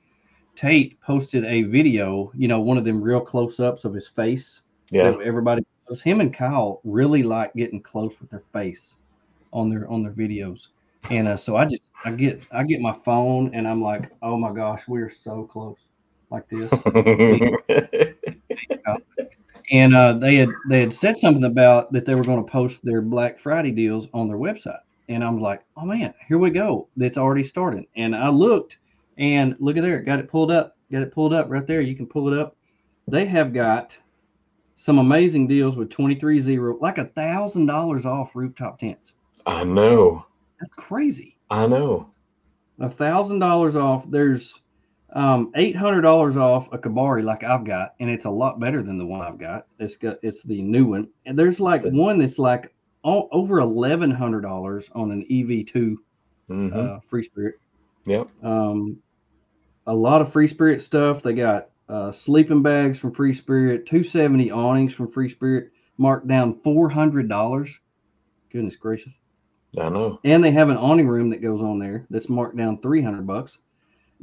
tate 0.57 1.01
posted 1.01 1.45
a 1.45 1.63
video 1.65 2.31
you 2.37 2.47
know 2.47 2.61
one 2.61 2.79
of 2.79 2.85
them 2.85 3.03
real 3.03 3.21
close-ups 3.21 3.85
of 3.85 3.93
his 3.93 4.09
face 4.09 4.63
Yeah. 4.91 5.17
everybody 5.25 5.63
knows. 5.89 6.01
Him 6.01 6.21
and 6.21 6.33
Kyle 6.33 6.81
really 6.85 7.23
like 7.23 7.53
getting 7.55 7.83
close 7.83 8.15
with 8.21 8.31
their 8.31 8.45
face 8.53 8.95
on 9.53 9.69
their 9.69 9.91
on 9.91 10.03
their 10.03 10.13
videos, 10.13 10.69
and 11.11 11.29
uh, 11.29 11.37
so 11.37 11.57
I 11.57 11.67
just 11.67 11.83
I 12.05 12.13
get 12.13 12.41
I 12.53 12.65
get 12.65 12.81
my 12.81 12.93
phone 13.05 13.55
and 13.55 13.69
I'm 13.69 13.83
like, 13.83 14.11
oh 14.23 14.39
my 14.39 14.53
gosh, 14.53 14.83
we're 14.89 15.11
so 15.11 15.45
close, 15.45 15.89
like 16.31 16.49
this. 16.49 16.71
and 19.71 19.95
uh, 19.95 20.15
they 20.15 20.37
had 20.37 20.51
they 20.69 20.81
had 20.81 20.95
said 20.95 21.19
something 21.19 21.45
about 21.45 21.93
that 21.93 22.05
they 22.05 22.15
were 22.15 22.25
going 22.25 22.45
to 22.45 22.51
post 22.51 22.85
their 22.85 23.01
Black 23.01 23.39
Friday 23.39 23.71
deals 23.71 24.09
on 24.13 24.29
their 24.29 24.37
website, 24.37 24.81
and 25.09 25.25
I 25.25 25.31
was 25.31 25.43
like, 25.43 25.63
oh 25.77 25.85
man, 25.85 26.15
here 26.27 26.39
we 26.39 26.51
go. 26.51 26.89
That's 26.97 27.19
already 27.19 27.45
started. 27.45 27.85
And 27.97 28.15
I 28.15 28.29
looked, 28.29 28.79
and 29.19 29.57
look 29.59 29.77
at 29.77 29.83
there, 29.83 30.01
got 30.01 30.19
it 30.19 30.29
pulled 30.29 30.51
up, 30.51 30.77
got 30.93 31.03
it 31.03 31.13
pulled 31.13 31.33
up 31.33 31.47
right 31.49 31.67
there. 31.67 31.81
You 31.81 31.97
can 31.97 32.07
pull 32.07 32.33
it 32.33 32.39
up. 32.39 32.57
They 33.09 33.27
have 33.27 33.53
got 33.53 33.97
some 34.77 34.99
amazing 34.99 35.47
deals 35.47 35.77
with 35.77 35.91
23 35.91 36.41
zero, 36.41 36.79
like 36.81 36.99
a 36.99 37.07
thousand 37.07 37.67
dollars 37.67 38.07
off 38.07 38.35
rooftop 38.35 38.79
tents. 38.79 39.13
I 39.47 39.65
know. 39.65 40.27
That's 40.61 40.73
crazy. 40.75 41.37
I 41.51 41.67
know. 41.67 42.11
A 42.81 42.91
thousand 42.91 43.39
dollars 43.39 43.77
off. 43.77 44.05
There's 44.11 44.61
um, 45.15 45.53
eight 45.57 45.77
hundred 45.77 46.03
dollars 46.03 46.37
off 46.37 46.69
a 46.73 46.79
Kabari 46.79 47.23
like 47.25 47.45
I've 47.45 47.65
got, 47.65 47.95
and 48.01 48.11
it's 48.11 48.25
a 48.25 48.31
lot 48.31 48.59
better 48.61 48.83
than 48.83 48.99
the 48.99 49.07
one 49.07 49.21
I've 49.21 49.39
got. 49.39 49.67
It's 49.79 49.97
got 49.97 50.19
it's 50.23 50.43
the 50.43 50.61
new 50.63 50.87
one, 50.87 51.09
and 51.27 51.39
there's 51.39 51.61
like 51.61 51.83
one 51.85 52.19
that's 52.19 52.39
like 52.39 52.75
o- 53.05 53.29
over 53.33 53.61
eleven 53.61 54.11
hundred 54.11 54.43
dollars 54.43 54.91
on 54.95 55.11
an 55.13 55.25
EV 55.31 55.67
two 55.67 55.99
hmm 56.49 56.71
uh, 56.75 56.99
Free 57.09 57.23
Spirit. 57.23 57.57
yep. 58.07 58.29
Um, 58.43 58.99
a 59.87 59.95
lot 59.95 60.21
of 60.21 60.33
Free 60.33 60.49
Spirit 60.49 60.83
stuff. 60.83 61.23
They 61.23 61.35
got 61.35 61.69
uh, 61.89 62.11
sleeping 62.13 62.63
bags 62.63 62.99
from 62.99 63.13
Free 63.13 63.35
Spirit, 63.35 63.87
270 63.87 64.51
awnings 64.51 64.95
from 64.95 65.11
Free 65.13 65.29
Spirit, 65.29 65.73
marked 65.99 66.27
down 66.27 66.55
$400. 66.65 67.71
Goodness 68.51 68.77
gracious. 68.77 69.13
I 69.79 69.89
know. 69.91 70.21
and 70.25 70.43
they 70.43 70.53
have 70.53 70.69
an 70.71 70.77
awning 70.79 71.09
room 71.09 71.31
that 71.31 71.43
goes 71.43 71.61
on 71.61 71.79
there 71.79 72.07
that's 72.09 72.29
marked 72.29 72.57
down 72.57 72.79
300 72.79 73.27
bucks 73.27 73.59
The- 73.59 73.74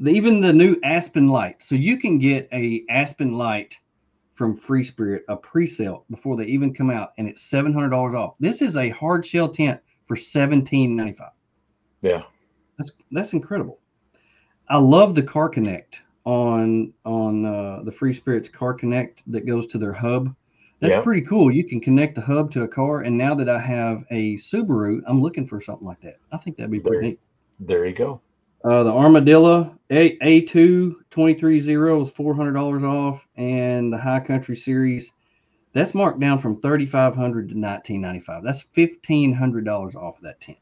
even 0.05 0.41
the 0.41 0.53
new 0.53 0.77
aspen 0.83 1.27
light. 1.27 1.61
So 1.63 1.75
you 1.75 1.97
can 1.97 2.17
get 2.17 2.47
a 2.51 2.83
aspen 2.89 3.37
light 3.37 3.77
from 4.35 4.57
free 4.57 4.83
spirit 4.83 5.23
a 5.27 5.35
pre-sale 5.35 6.05
before 6.09 6.35
they 6.35 6.45
even 6.45 6.73
come 6.73 6.89
out 6.89 7.13
and 7.17 7.27
it's 7.27 7.47
$700 7.49 8.17
off. 8.17 8.35
This 8.39 8.61
is 8.61 8.75
a 8.77 8.89
hard 8.89 9.25
shell 9.25 9.49
tent 9.49 9.79
for 10.07 10.15
17.95 10.15 11.29
Yeah. 12.01 12.23
that's 12.77 12.91
that's 13.11 13.33
incredible. 13.33 13.79
I 14.69 14.77
love 14.77 15.13
the 15.15 15.21
car 15.23 15.49
connect 15.49 15.99
on 16.25 16.93
on 17.05 17.45
uh, 17.45 17.81
the 17.83 17.91
free 17.91 18.13
spirits 18.13 18.49
car 18.49 18.73
connect 18.73 19.21
that 19.31 19.45
goes 19.45 19.67
to 19.67 19.77
their 19.77 19.93
hub. 19.93 20.33
That's 20.79 20.93
Yeah. 20.95 21.01
pretty 21.01 21.21
cool. 21.21 21.51
You 21.51 21.63
can 21.63 21.79
connect 21.79 22.15
the 22.15 22.21
hub 22.21 22.51
to 22.51 22.63
a 22.63 22.67
car 22.67 23.01
and 23.01 23.15
now 23.17 23.35
that 23.35 23.47
i 23.49 23.59
have 23.59 24.03
a 24.09 24.37
subaru 24.37 25.01
i'm 25.07 25.21
looking 25.21 25.45
for 25.47 25.61
something 25.61 25.85
like 25.85 26.01
that. 26.01 26.17
I 26.31 26.37
think 26.37 26.57
that'd 26.57 26.71
be 26.71 26.79
pretty 26.79 26.95
There- 26.97 27.03
neat. 27.09 27.19
There 27.59 27.85
you 27.85 27.93
go. 27.93 28.21
Uh, 28.63 28.83
the 28.83 28.91
Armadillo 28.91 29.77
A 29.89 30.17
A2 30.17 30.95
230 31.09 31.57
is 31.57 31.67
$400 31.67 32.83
off, 32.83 33.25
and 33.35 33.91
the 33.91 33.97
High 33.97 34.19
Country 34.19 34.55
Series 34.55 35.11
that's 35.73 35.93
marked 35.93 36.19
down 36.19 36.39
from 36.39 36.59
3500 36.61 37.49
to 37.49 37.55
1995 37.55 38.43
That's 38.43 38.65
$1,500 38.75 39.95
off 39.95 40.19
that 40.21 40.41
tent. 40.41 40.57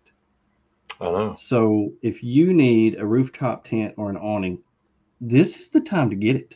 I 1.01 1.05
know. 1.05 1.35
So 1.35 1.93
if 2.01 2.23
you 2.23 2.53
need 2.53 2.99
a 2.99 3.05
rooftop 3.05 3.63
tent 3.63 3.93
or 3.97 4.09
an 4.09 4.17
awning, 4.17 4.59
this 5.21 5.59
is 5.59 5.69
the 5.69 5.81
time 5.81 6.09
to 6.09 6.15
get 6.15 6.35
it. 6.35 6.55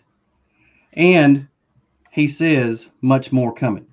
And 0.94 1.48
he 2.12 2.28
says 2.28 2.90
much 3.02 3.32
more 3.32 3.54
coming. 3.54 3.88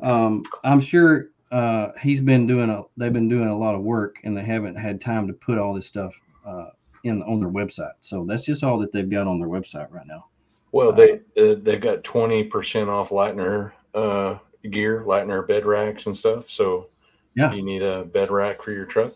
Um, 0.00 0.42
I'm 0.64 0.80
sure 0.80 1.28
uh, 1.52 1.88
he's 2.00 2.20
been 2.20 2.46
doing 2.46 2.70
a. 2.70 2.82
They've 2.96 3.12
been 3.12 3.28
doing 3.28 3.48
a 3.48 3.58
lot 3.58 3.74
of 3.74 3.82
work, 3.82 4.16
and 4.24 4.36
they 4.36 4.44
haven't 4.44 4.76
had 4.76 5.00
time 5.00 5.26
to 5.26 5.34
put 5.34 5.58
all 5.58 5.74
this 5.74 5.86
stuff 5.86 6.14
uh, 6.46 6.70
in 7.06 7.22
on 7.22 7.40
their 7.40 7.48
website. 7.48 7.92
So 8.00 8.24
that's 8.28 8.44
just 8.44 8.62
all 8.64 8.78
that 8.80 8.92
they've 8.92 9.08
got 9.08 9.26
on 9.26 9.38
their 9.38 9.48
website 9.48 9.90
right 9.90 10.06
now. 10.06 10.26
Well, 10.72 10.92
they 10.92 11.20
uh, 11.38 11.56
they've 11.62 11.80
got 11.80 12.04
twenty 12.04 12.44
percent 12.44 12.90
off 12.90 13.10
Leitner 13.10 13.72
uh, 13.94 14.38
gear, 14.70 15.04
Leitner 15.06 15.46
bed 15.46 15.64
racks 15.64 16.06
and 16.06 16.16
stuff. 16.16 16.50
So 16.50 16.88
Yeah. 17.34 17.52
you 17.52 17.62
need 17.62 17.82
a 17.82 18.04
bed 18.04 18.30
rack 18.30 18.62
for 18.62 18.72
your 18.72 18.84
truck. 18.84 19.14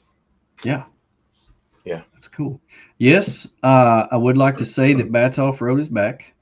Yeah. 0.64 0.84
Yeah. 1.84 2.02
That's 2.14 2.28
cool. 2.28 2.60
Yes, 2.98 3.46
uh, 3.62 4.06
I 4.10 4.16
would 4.16 4.36
like 4.36 4.56
to 4.58 4.64
say 4.66 4.94
that 4.94 5.10
Bats 5.12 5.38
Off 5.38 5.60
Road 5.60 5.80
is 5.80 5.88
back. 5.88 6.32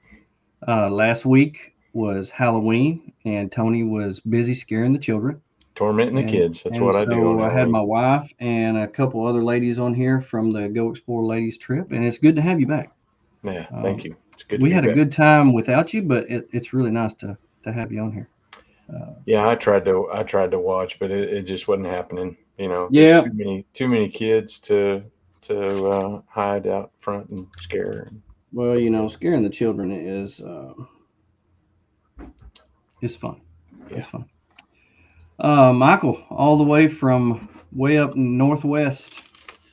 Uh, 0.66 0.90
last 0.90 1.24
week 1.24 1.74
was 1.92 2.30
Halloween, 2.30 3.12
and 3.24 3.50
Tony 3.50 3.84
was 3.84 4.20
busy 4.20 4.54
scaring 4.54 4.92
the 4.92 4.98
children. 4.98 5.40
Tormenting 5.78 6.16
the 6.16 6.22
And- 6.22 6.30
kids. 6.30 6.62
That's 6.64 6.80
what 6.80 6.96
I 6.96 7.04
do. 7.04 7.10
so 7.12 7.40
I 7.40 7.48
had 7.50 7.68
my 7.68 7.80
wife 7.80 8.28
and 8.40 8.76
a 8.78 8.88
couple 8.88 9.24
other 9.24 9.44
ladies 9.44 9.78
on 9.78 9.94
here 9.94 10.20
from 10.20 10.52
the 10.52 10.68
Go 10.68 10.90
Explore 10.90 11.24
Ladies 11.24 11.56
trip, 11.56 11.92
and 11.92 12.04
it's 12.04 12.18
good 12.18 12.34
to 12.34 12.42
have 12.42 12.58
you 12.58 12.66
back. 12.66 12.90
Yeah, 13.44 13.66
um, 13.70 13.82
thank 13.84 14.02
you. 14.02 14.16
It's 14.32 14.42
good. 14.42 14.60
we 14.60 14.72
had 14.72 14.84
a 14.84 14.92
good 14.92 15.12
time 15.12 15.52
without 15.52 15.94
you, 15.94 16.02
but 16.02 16.28
it, 16.28 16.48
it's 16.52 16.72
really 16.72 16.90
nice 16.90 17.14
to 17.14 17.38
to 17.62 17.72
have 17.72 17.92
you 17.92 18.00
on 18.00 18.12
here. 18.12 18.28
Uh, 18.92 19.12
Yeah, 19.24 19.48
I 19.48 19.54
tried 19.54 19.84
to 19.84 20.08
I 20.12 20.24
tried 20.24 20.50
to 20.50 20.58
watch, 20.58 20.98
but 20.98 21.12
it, 21.12 21.32
it 21.32 21.42
just 21.42 21.68
wasn't 21.68 21.86
happening. 21.86 22.36
You 22.58 22.68
know, 22.68 22.88
Yeah. 22.90 23.20
too 23.20 23.32
many 23.34 23.66
too 23.72 23.86
many 23.88 24.08
kids 24.08 24.58
to 24.60 25.04
to 25.42 25.88
uh, 25.88 26.22
hide 26.26 26.66
out 26.66 26.90
front 26.98 27.28
and 27.30 27.46
scare. 27.56 28.10
well, 28.52 28.76
you 28.76 28.90
know, 28.90 29.06
scaring 29.06 29.44
the 29.44 29.48
children 29.48 29.92
is 29.92 30.40
uh, 30.40 30.72
is 33.00 33.14
fun. 33.14 33.40
Yeah. 33.90 33.98
It's 33.98 34.08
fun. 34.08 34.24
Uh, 35.38 35.72
Michael, 35.72 36.22
all 36.30 36.58
the 36.58 36.64
way 36.64 36.88
from 36.88 37.48
way 37.72 37.98
up 37.98 38.16
northwest. 38.16 39.22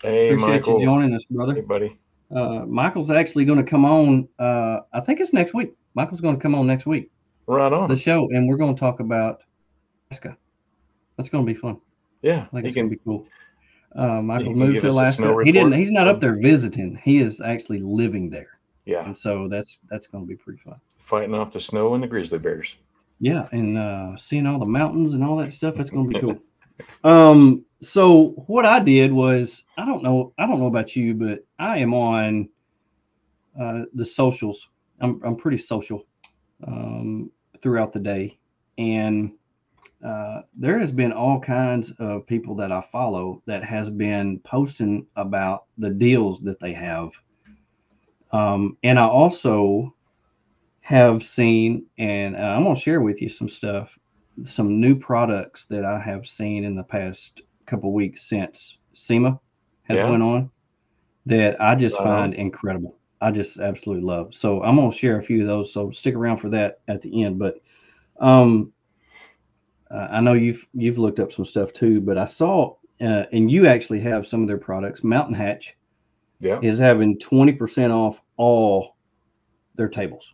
Hey, 0.02 0.28
Appreciate 0.30 0.50
Michael. 0.50 0.80
you 0.80 0.86
joining 0.86 1.14
us, 1.16 1.24
brother. 1.30 1.56
Hey, 1.56 1.62
buddy. 1.62 1.98
Uh, 2.36 2.66
Michael's 2.66 3.10
actually 3.12 3.46
going 3.46 3.58
to 3.58 3.64
come 3.70 3.86
on. 3.86 4.28
Uh, 4.40 4.82
I 4.94 5.00
think 5.00 5.20
it's 5.20 5.34
next 5.34 5.54
week. 5.54 5.74
Michael's 5.96 6.22
going 6.22 6.36
to 6.36 6.42
come 6.42 6.54
on 6.56 6.68
next 6.68 6.86
week, 6.86 7.10
Right 7.48 7.72
on. 7.72 7.90
the 7.90 7.96
show, 7.96 8.30
and 8.32 8.48
we're 8.48 8.58
going 8.58 8.76
to 8.76 8.80
talk 8.80 9.00
about 9.00 9.42
Alaska. 10.12 10.36
That's 11.18 11.30
going 11.30 11.46
to 11.46 11.52
be 11.54 11.58
fun. 11.58 11.78
yeah, 12.22 12.46
I 12.52 12.56
think 12.62 12.66
it's 12.66 12.76
going 12.76 12.90
to 12.90 12.96
be 12.96 13.02
cool. 13.06 13.26
Uh, 13.96 14.22
Michael 14.22 14.54
moved 14.54 14.82
to 14.82 14.90
Alaska. 14.90 15.36
He 15.44 15.52
didn't. 15.54 15.72
He's 15.72 15.92
not 15.92 16.08
up 16.08 16.20
there 16.20 16.36
visiting. 16.36 17.00
He 17.02 17.20
is 17.20 17.40
actually 17.40 17.80
living 17.80 18.30
there, 18.30 18.60
Yeah, 18.86 19.06
and 19.06 19.18
so 19.18 19.48
that's 19.50 19.80
that's 19.90 20.08
going 20.08 20.26
to 20.26 20.28
be 20.28 20.36
pretty 20.36 20.60
fun. 20.60 20.76
fighting 21.00 21.34
off 21.34 21.52
the 21.52 21.62
snow 21.62 21.94
and 21.94 22.04
the 22.04 22.08
grizzly 22.08 22.38
bears. 22.40 22.76
Yeah, 23.20 23.48
and 23.52 23.78
uh, 23.78 24.18
seeing 24.18 24.46
all 24.46 24.60
the 24.60 24.66
mountains 24.66 25.14
and 25.14 25.24
all 25.24 25.38
that 25.38 25.54
stuff. 25.54 25.76
That's 25.76 25.90
going 25.90 26.10
to 26.10 26.14
be 26.14 26.20
cool. 26.20 26.38
um, 27.10 27.66
so 27.82 28.34
what 28.48 28.66
I 28.66 28.80
did 28.80 29.12
was, 29.12 29.64
I 29.78 29.86
don't 29.86 30.04
know, 30.04 30.34
I 30.38 30.46
don't 30.46 30.60
know 30.60 30.68
about 30.68 30.96
you, 30.96 31.14
but 31.14 31.46
I 31.60 31.78
am 31.78 31.94
on 31.94 32.50
uh, 33.60 33.84
the 33.94 34.06
socials. 34.06 34.68
I'm 35.00 35.22
I'm 35.24 35.36
pretty 35.36 35.58
social 35.58 36.06
um, 36.66 37.32
throughout 37.62 37.94
the 37.94 38.00
day, 38.00 38.38
and 38.78 39.32
uh, 40.06 40.42
there 40.56 40.80
has 40.80 40.92
been 40.92 41.14
all 41.14 41.40
kinds 41.40 41.92
of 42.00 42.26
people 42.28 42.56
that 42.56 42.72
I 42.72 42.82
follow 42.92 43.42
that 43.46 43.64
has 43.64 43.90
been 43.90 44.40
posting 44.40 45.06
about 45.16 45.66
the 45.78 45.90
deals 45.90 46.42
that 46.42 46.60
they 46.60 46.74
have, 46.74 47.12
um, 48.32 48.78
and 48.84 49.00
I 49.00 49.06
also 49.06 49.94
have 50.86 51.24
seen, 51.24 51.88
and 51.98 52.38
I'm 52.38 52.64
going 52.64 52.76
to 52.76 52.82
share 52.82 53.02
with 53.02 53.20
you 53.20 53.28
some 53.28 53.50
stuff, 53.50 53.98
some 54.46 54.80
new 54.80 54.96
products 54.96 55.66
that 55.66 55.84
I 55.84 56.00
have 56.00 56.28
seen 56.28 56.64
in 56.64 56.76
the 56.76 56.84
past 56.84 57.42
couple 57.66 57.92
weeks 57.92 58.30
since 58.30 58.78
SEMA 58.94 59.40
has 59.86 59.98
Yeah. 59.98 60.10
went 60.12 60.22
on 60.22 60.52
that 61.26 61.60
I 61.60 61.74
just 61.74 61.98
Right 61.98 62.06
on. 62.06 62.14
find 62.14 62.34
incredible. 62.36 63.00
I 63.20 63.32
just 63.32 63.60
absolutely 63.60 64.04
love. 64.04 64.36
So 64.36 64.62
I'm 64.62 64.76
going 64.76 64.92
to 64.92 64.96
share 64.96 65.18
a 65.18 65.24
few 65.24 65.42
of 65.42 65.48
those. 65.48 65.74
So 65.74 65.90
stick 65.90 66.14
around 66.14 66.38
for 66.38 66.50
that 66.50 66.82
at 66.88 67.02
the 67.02 67.24
end. 67.24 67.40
But 67.40 67.56
um, 68.20 68.72
uh, 69.90 70.08
I 70.12 70.22
know 70.22 70.34
you've 70.34 70.68
you've 70.76 71.00
looked 71.00 71.20
up 71.20 71.34
some 71.34 71.46
stuff 71.46 71.74
too. 71.74 72.00
But 72.00 72.20
I 72.20 72.26
saw, 72.26 72.76
uh, 73.02 73.24
and 73.32 73.50
you 73.50 73.66
actually 73.66 74.02
have 74.02 74.28
some 74.28 74.44
of 74.44 74.48
their 74.48 74.60
products. 74.60 75.04
Mountain 75.04 75.34
Hatch 75.34 75.76
Yeah, 76.40 76.60
is 76.62 76.78
having 76.78 77.18
20% 77.18 77.90
off 77.92 78.22
all 78.38 78.98
their 79.78 79.90
tables. 79.90 80.32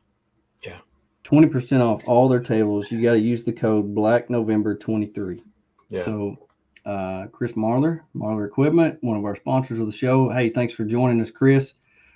Yeah. 1.23 1.29
20% 1.31 1.81
off 1.81 2.07
all 2.07 2.27
their 2.27 2.39
tables. 2.39 2.91
You 2.91 3.01
got 3.01 3.13
to 3.13 3.19
use 3.19 3.43
the 3.43 3.53
code 3.53 3.93
Black 3.93 4.29
November 4.29 4.75
23. 4.75 5.43
yeah. 5.89 6.05
So, 6.05 6.47
uh, 6.85 7.27
Chris 7.31 7.51
Marler, 7.53 8.01
Marler 8.15 8.47
Equipment, 8.47 8.97
one 9.01 9.17
of 9.17 9.23
our 9.25 9.35
sponsors 9.35 9.79
of 9.79 9.85
the 9.85 9.91
show. 9.91 10.29
Hey, 10.29 10.49
thanks 10.49 10.73
for 10.73 10.83
joining 10.83 11.21
us, 11.21 11.29
Chris. 11.29 11.73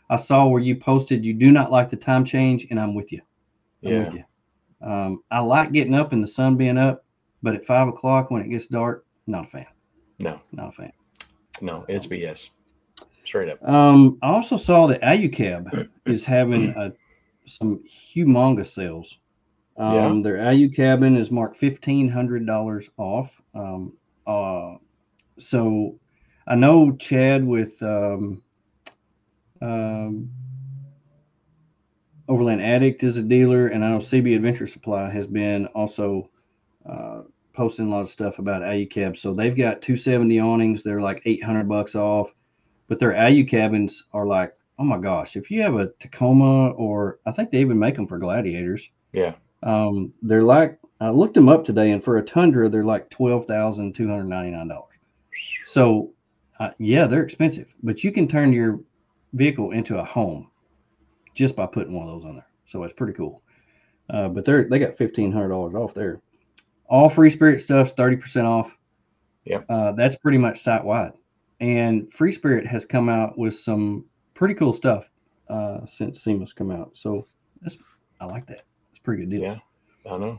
I 0.09 0.15
saw 0.15 0.47
where 0.47 0.61
you 0.61 0.75
posted 0.75 1.23
you 1.23 1.33
do 1.33 1.51
not 1.51 1.71
like 1.71 1.89
the 1.89 1.95
time 1.95 2.25
change, 2.25 2.67
and 2.69 2.79
I'm 2.79 2.95
with 2.95 3.11
you. 3.11 3.21
I'm 3.83 3.91
yeah. 3.91 4.03
with 4.05 4.13
you. 4.13 4.23
Um, 4.81 5.23
I 5.31 5.39
like 5.39 5.71
getting 5.71 5.93
up 5.93 6.13
and 6.13 6.23
the 6.23 6.27
sun 6.27 6.57
being 6.57 6.77
up, 6.77 7.05
but 7.41 7.55
at 7.55 7.65
five 7.65 7.87
o'clock 7.87 8.31
when 8.31 8.41
it 8.41 8.49
gets 8.49 8.67
dark, 8.67 9.05
not 9.27 9.45
a 9.45 9.49
fan. 9.49 9.65
No, 10.19 10.39
Not 10.51 10.69
a 10.69 10.71
fan. 10.71 10.91
no, 11.61 11.85
it's 11.87 12.07
BS. 12.07 12.49
Straight 13.23 13.49
up. 13.49 13.67
Um, 13.67 14.17
I 14.21 14.27
also 14.29 14.55
saw 14.55 14.87
that 14.87 15.01
AluCab 15.01 15.89
is 16.05 16.23
having 16.23 16.69
a, 16.77 16.93
some 17.45 17.83
humongous 17.87 18.67
sales. 18.67 19.17
Um, 19.77 20.21
Their 20.21 20.41
AU 20.47 20.69
cabin 20.73 21.17
is 21.17 21.31
marked 21.31 21.57
fifteen 21.57 22.09
hundred 22.09 22.45
dollars 22.45 22.89
off. 22.97 23.31
Um, 23.53 23.93
uh, 24.25 24.75
so 25.37 25.99
I 26.47 26.55
know 26.55 26.95
Chad 26.95 27.45
with 27.45 27.81
um, 27.83 28.41
um, 29.61 30.29
Overland 32.27 32.61
Addict 32.61 33.03
is 33.03 33.17
a 33.17 33.23
dealer, 33.23 33.67
and 33.67 33.83
I 33.83 33.89
know 33.89 33.97
CB 33.97 34.35
Adventure 34.35 34.67
Supply 34.67 35.09
has 35.09 35.27
been 35.27 35.67
also 35.67 36.29
uh, 36.89 37.21
posting 37.53 37.87
a 37.87 37.89
lot 37.89 38.01
of 38.01 38.09
stuff 38.09 38.39
about 38.39 38.61
AluCabs. 38.61 39.19
So 39.19 39.33
they've 39.33 39.55
got 39.55 39.81
270 39.81 40.39
awnings. 40.39 40.83
They're 40.83 41.01
like 41.01 41.21
800 41.25 41.67
bucks 41.67 41.95
off, 41.95 42.33
but 42.87 42.99
their 42.99 43.15
AU 43.15 43.43
cabins 43.47 44.05
are 44.13 44.25
like, 44.25 44.53
oh 44.79 44.83
my 44.83 44.97
gosh, 44.97 45.35
if 45.35 45.49
you 45.51 45.61
have 45.61 45.75
a 45.75 45.89
Tacoma 45.99 46.71
or 46.71 47.19
I 47.25 47.31
think 47.31 47.51
they 47.51 47.59
even 47.59 47.79
make 47.79 47.95
them 47.95 48.07
for 48.07 48.17
Gladiators. 48.19 48.87
Yeah, 49.13 49.35
Um, 49.63 50.13
they're 50.21 50.43
like 50.43 50.79
I 50.99 51.09
looked 51.09 51.33
them 51.35 51.49
up 51.49 51.63
today, 51.65 51.91
and 51.91 52.03
for 52.03 52.17
a 52.17 52.23
Tundra, 52.23 52.69
they're 52.69 52.83
like 52.83 53.09
twelve 53.09 53.45
thousand 53.45 53.93
two 53.95 54.07
hundred 54.07 54.25
ninety 54.25 54.51
nine 54.51 54.67
dollars. 54.67 54.91
So, 55.65 56.13
uh, 56.59 56.69
yeah, 56.79 57.07
they're 57.07 57.23
expensive, 57.23 57.67
but 57.83 58.03
you 58.03 58.11
can 58.11 58.27
turn 58.27 58.53
your 58.53 58.79
vehicle 59.33 59.71
into 59.71 59.97
a 59.97 60.03
home 60.03 60.49
just 61.33 61.55
by 61.55 61.65
putting 61.65 61.93
one 61.93 62.07
of 62.07 62.15
those 62.15 62.25
on 62.29 62.35
there. 62.35 62.47
So 62.67 62.83
it's 62.83 62.93
pretty 62.93 63.13
cool. 63.13 63.41
Uh, 64.09 64.29
but 64.29 64.45
they're 64.45 64.67
they 64.69 64.79
got 64.79 64.97
fifteen 64.97 65.31
hundred 65.31 65.49
dollars 65.49 65.75
off 65.75 65.93
there. 65.93 66.21
All 66.87 67.09
Free 67.09 67.29
Spirit 67.29 67.61
stuff's 67.61 67.93
thirty 67.93 68.15
percent 68.17 68.47
off. 68.47 68.75
Yep. 69.45 69.65
Uh, 69.69 69.91
that's 69.93 70.15
pretty 70.15 70.37
much 70.37 70.61
site 70.61 70.83
wide, 70.83 71.13
and 71.59 72.11
Free 72.13 72.31
Spirit 72.33 72.65
has 72.67 72.85
come 72.85 73.09
out 73.09 73.37
with 73.37 73.55
some 73.55 74.05
pretty 74.35 74.53
cool 74.53 74.73
stuff 74.73 75.05
uh, 75.49 75.79
since 75.87 76.21
SEMA's 76.21 76.53
come 76.53 76.69
out. 76.69 76.91
So 76.93 77.25
that's 77.61 77.77
I 78.21 78.25
like 78.25 78.45
that. 78.47 78.61
It's 78.91 78.99
a 78.99 79.01
pretty 79.01 79.25
good 79.25 79.35
deal. 79.35 79.41
Yeah. 79.43 80.11
I 80.11 80.17
know. 80.17 80.37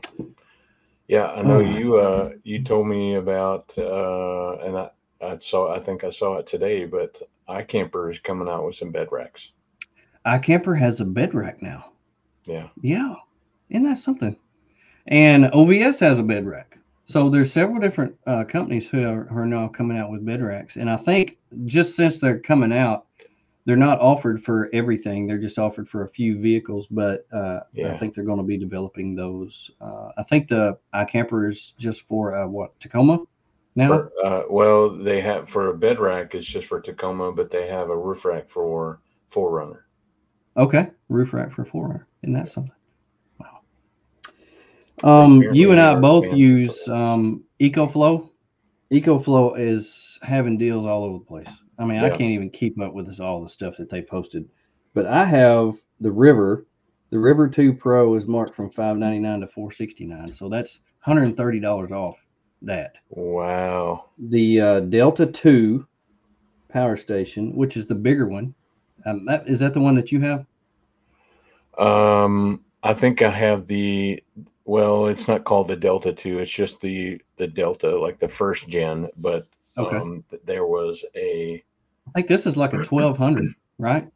Yeah, 1.09 1.27
I 1.27 1.41
know 1.41 1.57
Oh. 1.57 1.59
you. 1.59 1.97
Uh, 1.97 2.31
you 2.43 2.63
told 2.63 2.87
me 2.87 3.15
about, 3.15 3.73
uh, 3.77 4.53
and 4.59 4.77
I, 4.77 4.89
I 5.21 5.37
saw. 5.39 5.73
I 5.75 5.79
think 5.79 6.03
I 6.03 6.09
saw 6.09 6.37
it 6.37 6.47
today, 6.47 6.85
but 6.85 7.21
iCamper 7.49 8.11
is 8.11 8.19
coming 8.19 8.47
out 8.47 8.65
with 8.65 8.75
some 8.75 8.91
bed 8.91 9.07
racks. 9.11 9.51
iCamper 10.25 10.77
has 10.79 10.99
a 11.01 11.05
bed 11.05 11.33
rack 11.33 11.61
now. 11.61 11.91
Yeah. 12.45 12.67
Yeah, 12.81 13.15
isn't 13.69 13.83
that 13.83 13.97
something? 13.97 14.35
And 15.07 15.45
OVS 15.45 15.99
has 15.99 16.19
a 16.19 16.23
bed 16.23 16.45
rack. 16.45 16.77
So 17.05 17.29
there's 17.29 17.53
several 17.53 17.79
different 17.79 18.15
uh, 18.27 18.43
companies 18.43 18.89
who 18.89 19.07
are, 19.07 19.23
who 19.25 19.37
are 19.39 19.45
now 19.45 19.69
coming 19.69 19.97
out 19.97 20.11
with 20.11 20.25
bed 20.25 20.41
racks, 20.41 20.75
and 20.75 20.89
I 20.89 20.97
think 20.97 21.37
just 21.65 21.95
since 21.95 22.19
they're 22.19 22.39
coming 22.39 22.73
out, 22.73 23.05
they're 23.67 23.75
not 23.75 23.99
offered 23.99 24.41
for 24.41 24.69
everything. 24.71 25.27
They're 25.27 25.37
just 25.37 25.59
offered 25.59 25.89
for 25.89 26.05
a 26.05 26.07
few 26.07 26.39
vehicles, 26.39 26.87
but 26.89 27.27
uh, 27.33 27.59
I 27.85 27.97
think 27.97 28.15
they're 28.15 28.23
going 28.23 28.37
to 28.39 28.43
be 28.43 28.57
developing 28.57 29.13
those. 29.13 29.69
Uh, 29.81 30.11
I 30.17 30.23
think 30.23 30.47
the 30.47 30.77
iCamper 30.95 31.51
is 31.51 31.73
just 31.77 32.07
for 32.07 32.33
uh, 32.33 32.47
what 32.47 32.79
Tacoma 32.79 33.19
now. 33.75 33.87
For, 33.87 34.11
uh, 34.23 34.43
well, 34.49 34.89
they 34.89 35.19
have 35.19 35.49
for 35.49 35.67
a 35.67 35.77
bed 35.77 35.99
rack. 35.99 36.33
It's 36.33 36.47
just 36.47 36.65
for 36.65 36.79
Tacoma, 36.79 37.33
but 37.33 37.51
they 37.51 37.67
have 37.67 37.89
a 37.89 37.97
roof 37.97 38.23
rack 38.23 38.47
for 38.47 39.01
4Runner. 39.31 39.81
Okay, 40.55 40.87
roof 41.09 41.33
rack 41.33 41.51
for 41.51 41.65
four. 41.65 42.07
Isn't 42.23 42.33
that 42.35 42.47
something? 42.47 42.71
Wow. 43.37 43.59
Um, 45.03 45.43
you 45.51 45.71
and 45.71 45.79
I 45.79 45.93
both 45.95 46.33
use 46.33 46.87
um, 46.87 47.43
EcoFlow. 47.59 48.29
EcoFlow 48.93 49.59
is 49.59 50.17
having 50.21 50.57
deals 50.57 50.85
all 50.85 51.03
over 51.03 51.19
the 51.19 51.25
place. 51.25 51.57
I 51.79 51.85
mean, 51.85 51.99
I 51.99 52.09
can't 52.09 52.31
even 52.31 52.49
keep 52.49 52.79
up 52.81 52.93
with 52.93 53.07
this, 53.07 53.19
all 53.19 53.43
the 53.43 53.49
stuff 53.49 53.77
that 53.77 53.89
they 53.89 54.01
posted. 54.01 54.49
But 54.93 55.05
I 55.05 55.25
have 55.25 55.75
the 55.99 56.11
River. 56.11 56.65
The 57.09 57.19
River 57.19 57.47
Two 57.47 57.73
Pro 57.73 58.15
is 58.15 58.25
marked 58.25 58.55
from 58.55 58.71
five 58.71 58.97
ninety 58.97 59.19
nine 59.19 59.41
to 59.41 59.47
four 59.47 59.71
sixty 59.71 60.05
nine, 60.05 60.33
so 60.33 60.49
that's 60.49 60.81
hundred 60.99 61.23
and 61.23 61.37
thirty 61.37 61.59
dollars 61.59 61.91
off 61.91 62.17
that. 62.63 62.95
Wow. 63.09 64.09
The 64.17 64.59
uh, 64.59 64.79
Delta 64.81 65.27
Two 65.27 65.87
power 66.69 66.97
station, 66.97 67.55
which 67.55 67.77
is 67.77 67.87
the 67.87 67.95
bigger 67.95 68.27
one, 68.27 68.53
um, 69.05 69.25
that 69.25 69.47
is 69.47 69.59
that 69.59 69.73
the 69.73 69.79
one 69.79 69.95
that 69.95 70.11
you 70.11 70.19
have? 70.21 70.45
Um, 71.77 72.63
I 72.83 72.93
think 72.93 73.21
I 73.21 73.29
have 73.29 73.67
the. 73.67 74.21
Well, 74.65 75.05
it's 75.05 75.29
not 75.29 75.45
called 75.45 75.69
the 75.69 75.77
Delta 75.77 76.11
Two. 76.11 76.39
It's 76.39 76.51
just 76.51 76.81
the 76.81 77.21
the 77.37 77.47
Delta, 77.47 77.97
like 77.97 78.19
the 78.19 78.27
first 78.27 78.67
gen. 78.67 79.07
But 79.15 79.47
Okay. 79.77 79.97
um, 79.97 80.23
there 80.43 80.65
was 80.65 81.03
a. 81.15 81.63
I 82.07 82.11
think 82.13 82.27
this 82.27 82.45
is 82.45 82.57
like 82.57 82.73
a 82.73 82.83
twelve 82.83 83.17
hundred, 83.17 83.53
right? 83.77 84.07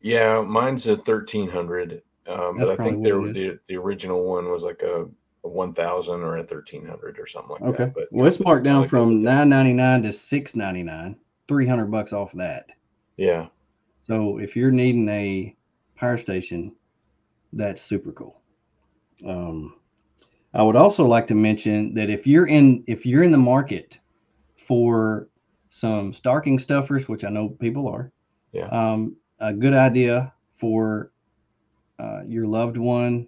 Yeah, 0.00 0.40
mine's 0.42 0.86
a 0.86 0.96
thirteen 0.96 1.48
hundred. 1.48 2.02
Um, 2.26 2.58
but 2.58 2.70
I 2.70 2.76
think 2.76 3.02
there 3.02 3.20
the 3.32 3.58
the 3.68 3.76
original 3.76 4.24
one 4.24 4.50
was 4.50 4.62
like 4.62 4.82
a, 4.82 5.06
a 5.44 5.48
one 5.48 5.72
thousand 5.72 6.20
or 6.22 6.38
a 6.38 6.44
thirteen 6.44 6.84
hundred 6.86 7.18
or 7.18 7.26
something 7.26 7.52
like 7.52 7.62
Okay. 7.62 7.84
that. 7.84 7.94
But 7.94 8.08
Well, 8.10 8.26
it's 8.26 8.40
marked 8.40 8.64
down 8.64 8.88
from 8.88 9.22
nine 9.22 9.48
ninety 9.48 9.72
nine 9.72 10.02
to 10.02 10.12
six 10.12 10.54
ninety 10.56 10.82
nine, 10.82 11.16
three 11.48 11.66
hundred 11.66 11.90
bucks 11.90 12.12
off 12.12 12.32
that. 12.34 12.70
yeah, 13.16 13.46
So 14.06 14.38
if 14.38 14.56
you're 14.56 14.70
needing 14.70 15.08
a 15.08 15.56
power 15.96 16.18
station, 16.18 16.74
that's 17.52 17.82
super 17.82 18.12
cool. 18.12 18.40
Um, 19.26 19.74
I 20.54 20.62
would 20.62 20.76
also 20.76 21.04
like 21.06 21.26
to 21.28 21.34
mention 21.34 21.94
that 21.94 22.10
if 22.10 22.26
you're 22.26 22.46
in 22.46 22.84
if 22.86 23.04
you're 23.06 23.22
in 23.24 23.32
the 23.32 23.38
market 23.38 23.98
for 24.68 25.28
some 25.70 26.12
stocking 26.12 26.58
stuffers, 26.58 27.08
which 27.08 27.24
I 27.24 27.30
know 27.30 27.48
people 27.48 27.88
are, 27.88 28.12
Yeah. 28.52 28.66
um, 28.68 29.16
a 29.40 29.52
good 29.52 29.72
idea 29.74 30.32
for 30.58 31.10
uh, 31.98 32.20
your 32.26 32.46
loved 32.46 32.76
one. 32.76 33.26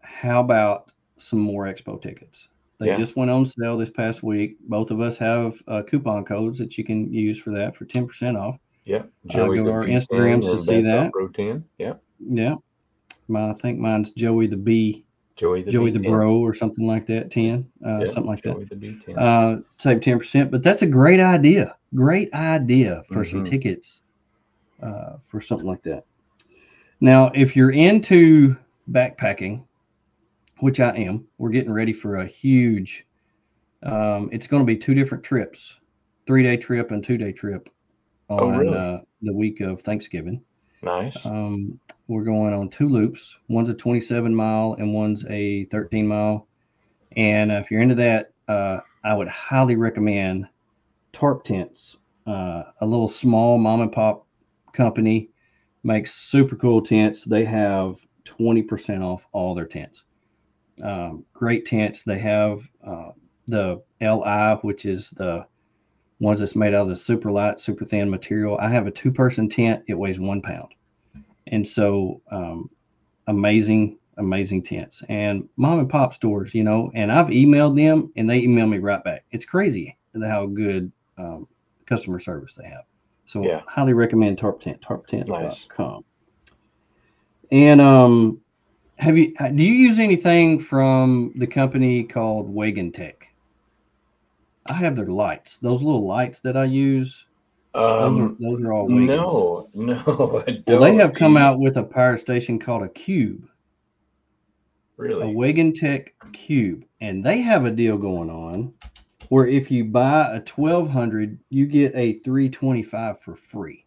How 0.00 0.40
about 0.40 0.92
some 1.18 1.40
more 1.40 1.64
expo 1.66 2.00
tickets? 2.00 2.48
They 2.78 2.86
Yeah. 2.86 2.96
just 2.98 3.16
went 3.16 3.30
on 3.30 3.44
sale 3.46 3.76
this 3.76 3.90
past 3.90 4.22
week. 4.22 4.56
Both 4.68 4.90
of 4.90 5.00
us 5.00 5.16
have 5.18 5.54
uh, 5.68 5.82
coupon 5.82 6.24
codes 6.24 6.58
that 6.58 6.78
you 6.78 6.84
can 6.84 7.12
use 7.12 7.38
for 7.38 7.50
that 7.50 7.76
for 7.76 7.84
ten 7.84 8.06
percent 8.06 8.36
off. 8.36 8.58
yeah. 8.86 9.02
go 9.32 9.52
to 9.54 9.70
our 9.70 9.84
Instagrams 9.86 10.42
to 10.42 10.58
see 10.58 10.82
that. 10.82 11.06
Off-Road 11.08 11.34
10. 11.34 11.64
Yeah, 11.78 11.94
Yeah, 12.20 12.56
my, 13.28 13.50
I 13.50 13.54
think 13.54 13.78
mine's 13.78 14.10
Joey 14.10 14.46
the 14.46 14.56
B, 14.58 15.04
Joey 15.36 15.62
the 15.62 15.70
Joey 15.72 15.90
the 15.90 15.98
B10. 15.98 16.10
Bro, 16.10 16.36
or 16.36 16.54
something 16.54 16.86
like 16.86 17.06
that. 17.06 17.30
Ten, 17.30 17.70
uh, 17.84 18.00
Yeah, 18.00 18.06
something 18.12 18.26
like 18.26 18.42
that. 18.42 18.68
The 18.68 18.76
B10. 18.76 19.18
Uh, 19.18 19.62
save 19.78 20.00
ten 20.00 20.18
percent. 20.18 20.50
But 20.50 20.62
that's 20.62 20.82
a 20.82 20.86
great 20.86 21.20
idea. 21.20 21.76
Great 21.94 22.32
idea 22.34 23.02
for 23.08 23.24
some 23.24 23.44
Mhm. 23.44 23.50
tickets 23.50 24.02
uh, 24.82 25.16
for 25.28 25.40
something 25.40 25.66
like 25.66 25.82
that. 25.82 26.04
Now, 27.00 27.30
if 27.34 27.56
you're 27.56 27.70
into 27.72 28.56
backpacking, 28.90 29.64
which 30.60 30.78
I 30.80 30.90
am, 30.96 31.26
we're 31.38 31.50
getting 31.50 31.72
ready 31.72 31.92
for 31.92 32.16
a 32.18 32.26
huge. 32.26 33.06
Um, 33.82 34.28
it's 34.32 34.46
going 34.46 34.62
to 34.62 34.66
be 34.66 34.76
two 34.76 34.94
different 34.94 35.24
trips, 35.24 35.76
three 36.26 36.42
day 36.42 36.56
trip 36.56 36.90
and 36.90 37.02
two 37.04 37.18
day 37.18 37.32
trip 37.32 37.68
on 38.28 38.40
Oh, 38.42 38.58
really? 38.58 38.76
uh, 38.76 38.98
the 39.22 39.32
week 39.32 39.60
of 39.60 39.82
Thanksgiving. 39.82 40.42
Nice. 40.84 41.24
Um, 41.26 41.80
we're 42.08 42.24
going 42.24 42.52
on 42.52 42.68
two 42.68 42.88
loops. 42.88 43.36
One's 43.48 43.68
a 43.68 43.74
27 43.74 44.34
mile 44.34 44.76
and 44.78 44.92
one's 44.92 45.24
a 45.26 45.64
13 45.66 46.06
mile. 46.06 46.46
And 47.16 47.50
uh, 47.50 47.56
if 47.56 47.70
you're 47.70 47.82
into 47.82 47.94
that, 47.96 48.32
uh, 48.48 48.80
I 49.04 49.14
would 49.14 49.28
highly 49.28 49.76
recommend 49.76 50.48
Tarp 51.12 51.44
Tents. 51.44 51.96
Uh, 52.26 52.64
a 52.80 52.86
little 52.86 53.08
small 53.08 53.58
mom 53.58 53.82
and 53.82 53.92
pop 53.92 54.26
company 54.72 55.30
makes 55.82 56.14
super 56.14 56.56
cool 56.56 56.82
tents. 56.82 57.24
They 57.24 57.44
have 57.44 57.96
20% 58.24 59.02
off 59.02 59.26
all 59.32 59.54
their 59.54 59.66
tents. 59.66 60.04
Um, 60.82 61.24
great 61.32 61.66
tents. 61.66 62.02
They 62.02 62.18
have 62.18 62.60
uh, 62.84 63.10
the 63.46 63.82
LI, 64.00 64.56
which 64.62 64.86
is 64.86 65.10
the 65.10 65.46
ones 66.20 66.40
that's 66.40 66.56
made 66.56 66.74
out 66.74 66.82
of 66.82 66.88
the 66.88 66.96
super 66.96 67.30
light, 67.30 67.60
super 67.60 67.84
thin 67.84 68.08
material. 68.10 68.56
I 68.58 68.68
have 68.70 68.86
a 68.86 68.90
two 68.90 69.12
person 69.12 69.48
tent. 69.48 69.82
It 69.88 69.94
weighs 69.94 70.18
one 70.18 70.40
pound. 70.40 70.74
And 71.48 71.66
so, 71.66 72.20
um, 72.30 72.70
amazing, 73.26 73.98
amazing 74.16 74.62
tents 74.62 75.02
and 75.08 75.48
mom 75.56 75.80
and 75.80 75.88
pop 75.90 76.14
stores, 76.14 76.54
you 76.54 76.64
know, 76.64 76.90
and 76.94 77.10
I've 77.12 77.26
emailed 77.26 77.76
them 77.76 78.12
and 78.16 78.28
they 78.28 78.38
email 78.38 78.66
me 78.66 78.78
right 78.78 79.02
back. 79.02 79.24
It's 79.32 79.44
crazy 79.44 79.96
how 80.22 80.46
good 80.46 80.90
um, 81.18 81.46
customer 81.86 82.18
service 82.18 82.54
they 82.54 82.68
have. 82.68 82.84
So, 83.26 83.44
Yeah. 83.44 83.62
highly 83.66 83.92
recommend 83.92 84.38
Tarp 84.38 84.60
Tent, 84.60 84.80
tarptent.com. 84.80 85.42
Nice. 85.42 85.68
And 87.50 87.80
um, 87.80 88.40
have 88.96 89.16
you, 89.18 89.34
do 89.34 89.62
you 89.62 89.74
use 89.74 89.98
anything 89.98 90.60
from 90.60 91.32
the 91.36 91.46
company 91.46 92.04
called 92.04 92.48
Wagan 92.48 92.92
Tech? 92.92 93.28
I 94.68 94.74
have 94.74 94.96
their 94.96 95.06
lights, 95.06 95.58
those 95.58 95.82
little 95.82 96.06
lights 96.06 96.40
that 96.40 96.56
I 96.56 96.64
use. 96.64 97.26
Those, 97.74 97.82
are, 97.82 98.04
Um, 98.06 98.36
those 98.40 98.62
are 98.62 98.72
all 98.72 98.88
Wagans. 98.88 99.06
no, 99.06 99.68
no, 99.74 100.42
I 100.46 100.52
don't. 100.52 100.68
Well, 100.68 100.80
they 100.80 100.94
have 100.96 101.12
come 101.14 101.36
out 101.36 101.58
with 101.58 101.76
a 101.76 101.82
power 101.82 102.16
station 102.16 102.58
called 102.58 102.82
a 102.82 102.88
Cube, 102.88 103.48
Really? 104.96 105.30
a? 105.30 105.30
Wagan 105.30 105.72
Tech 105.72 106.14
Cube, 106.32 106.84
and 107.00 107.24
they 107.24 107.40
have 107.40 107.64
a 107.64 107.70
deal 107.70 107.98
going 107.98 108.30
on 108.30 108.72
where 109.28 109.46
if 109.46 109.70
you 109.70 109.84
buy 109.84 110.28
a 110.28 110.40
1200, 110.40 111.38
you 111.50 111.66
get 111.66 111.92
a 111.94 112.18
325 112.20 113.20
for 113.20 113.36
free. 113.36 113.84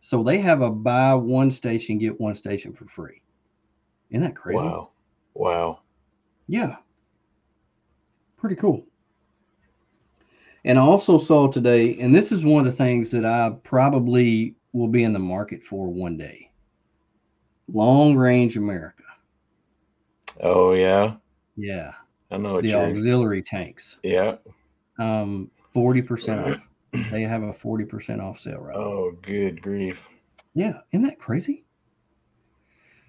So 0.00 0.22
they 0.22 0.38
have 0.38 0.62
a 0.62 0.70
buy 0.70 1.14
one 1.14 1.50
station, 1.50 1.98
get 1.98 2.20
one 2.20 2.34
station 2.34 2.72
for 2.72 2.86
free. 2.86 3.22
Isn't 4.10 4.22
that 4.22 4.36
crazy? 4.36 4.58
Wow. 4.58 4.90
Wow. 5.34 5.80
Yeah. 6.48 6.76
Pretty 8.36 8.56
cool. 8.56 8.84
And 10.64 10.78
I 10.78 10.82
also 10.82 11.18
saw 11.18 11.48
today, 11.48 11.98
and 11.98 12.14
this 12.14 12.30
is 12.30 12.44
one 12.44 12.66
of 12.66 12.72
the 12.72 12.76
things 12.76 13.10
that 13.10 13.24
I 13.24 13.52
probably 13.64 14.54
will 14.72 14.88
be 14.88 15.02
in 15.02 15.12
the 15.12 15.18
market 15.18 15.62
for 15.64 15.88
one 15.88 16.16
day. 16.16 16.50
Long 17.72 18.14
range 18.14 18.56
America. 18.56 19.02
Oh 20.40 20.72
yeah. 20.72 21.14
Yeah. 21.56 21.92
I 22.30 22.38
know 22.38 22.60
the 22.60 22.74
auxiliary 22.74 23.42
tanks. 23.42 23.98
Yeah. 24.02 24.36
Um, 24.98 25.50
40% 25.74 26.54
off. 26.54 26.60
They 27.10 27.22
have 27.22 27.42
a 27.42 27.54
40% 27.54 28.20
off 28.20 28.38
sale 28.38 28.58
right. 28.58 28.76
Oh, 28.76 29.12
good 29.22 29.62
grief. 29.62 30.10
Yeah, 30.52 30.80
isn't 30.92 31.06
that 31.06 31.18
crazy? 31.18 31.64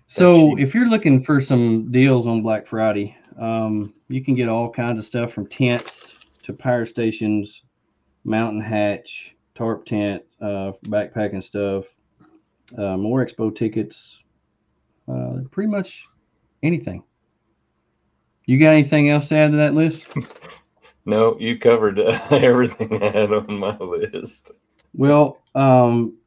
So 0.08 0.52
cheap. 0.56 0.60
if 0.66 0.74
you're 0.74 0.88
looking 0.88 1.22
for 1.22 1.42
some 1.42 1.92
deals 1.92 2.26
on 2.26 2.42
Black 2.42 2.66
Friday, 2.66 3.18
um, 3.38 3.94
you 4.08 4.24
can 4.24 4.36
get 4.36 4.48
all 4.48 4.70
kinds 4.70 5.00
of 5.00 5.04
stuff 5.04 5.34
from 5.34 5.48
tents 5.48 6.13
to 6.43 6.53
power 6.53 6.86
stations, 6.86 7.63
mountain 8.25 8.62
hatch, 8.62 9.36
tarp 9.56 9.86
tent, 9.86 10.23
uh, 10.41 10.71
backpacking 10.86 11.43
stuff, 11.43 11.86
uh, 12.77 12.97
more 12.97 13.25
expo 13.25 13.56
tickets, 13.56 14.21
uh, 15.08 15.38
pretty 15.51 15.69
much 15.69 16.06
anything. 16.63 17.03
You 18.45 18.60
got 18.60 18.71
anything 18.71 19.10
else 19.10 19.29
to 19.29 19.36
add 19.36 19.51
to 19.51 19.58
that 19.58 19.73
list? 19.73 20.08
No, 21.06 21.38
you 21.38 21.60
covered 21.60 21.99
uh, 21.99 22.17
everything 22.29 23.03
I 23.03 23.10
had 23.10 23.34
on 23.34 23.60
my 23.60 23.77
list. 23.82 24.51
Well, 24.93 25.41
um, 25.53 26.17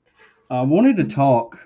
I 0.50 0.60
wanted 0.62 0.96
to 0.98 1.04
talk 1.04 1.58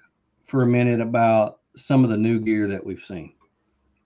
for 0.46 0.62
a 0.62 0.66
minute 0.66 1.00
about 1.00 1.58
some 1.76 2.04
of 2.04 2.10
the 2.10 2.16
new 2.16 2.38
gear 2.38 2.68
that 2.68 2.84
we've 2.86 3.02
seen, 3.04 3.32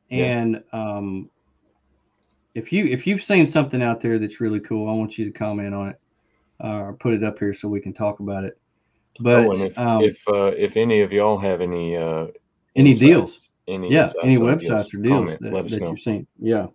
Yeah. 0.08 0.24
and 0.24 0.64
um, 0.72 1.30
if 2.54 2.72
you 2.72 2.86
if 2.86 3.06
you've 3.06 3.22
seen 3.22 3.46
something 3.46 3.82
out 3.82 4.00
there 4.00 4.18
that's 4.18 4.40
really 4.40 4.60
cool, 4.60 4.88
I 4.88 4.92
want 4.92 5.18
you 5.18 5.24
to 5.26 5.30
comment 5.32 5.74
on 5.74 5.88
it. 5.90 6.00
uh, 6.60 6.92
put 7.00 7.14
it 7.14 7.24
up 7.24 7.38
here 7.38 7.54
so 7.54 7.68
we 7.68 7.80
can 7.80 7.92
talk 7.92 8.20
about 8.20 8.44
it. 8.44 8.58
But 9.20 9.46
oh, 9.46 9.52
if 9.52 9.78
um, 9.78 10.02
if 10.02 10.22
uh, 10.28 10.52
if 10.56 10.76
any 10.76 11.00
of 11.02 11.12
y'all 11.12 11.38
have 11.38 11.60
any 11.60 11.96
uh, 11.96 12.28
Any 12.76 12.90
insights, 12.90 13.00
deals? 13.00 13.48
any 13.68 13.92
yeah, 13.92 14.08
any 14.22 14.36
websites 14.38 14.92
or 14.94 14.98
deals 14.98 15.08
comment, 15.08 15.40
that, 15.42 15.68
that 15.68 15.80
you've 15.80 16.00
seen. 16.00 16.26
Yeah. 16.38 16.66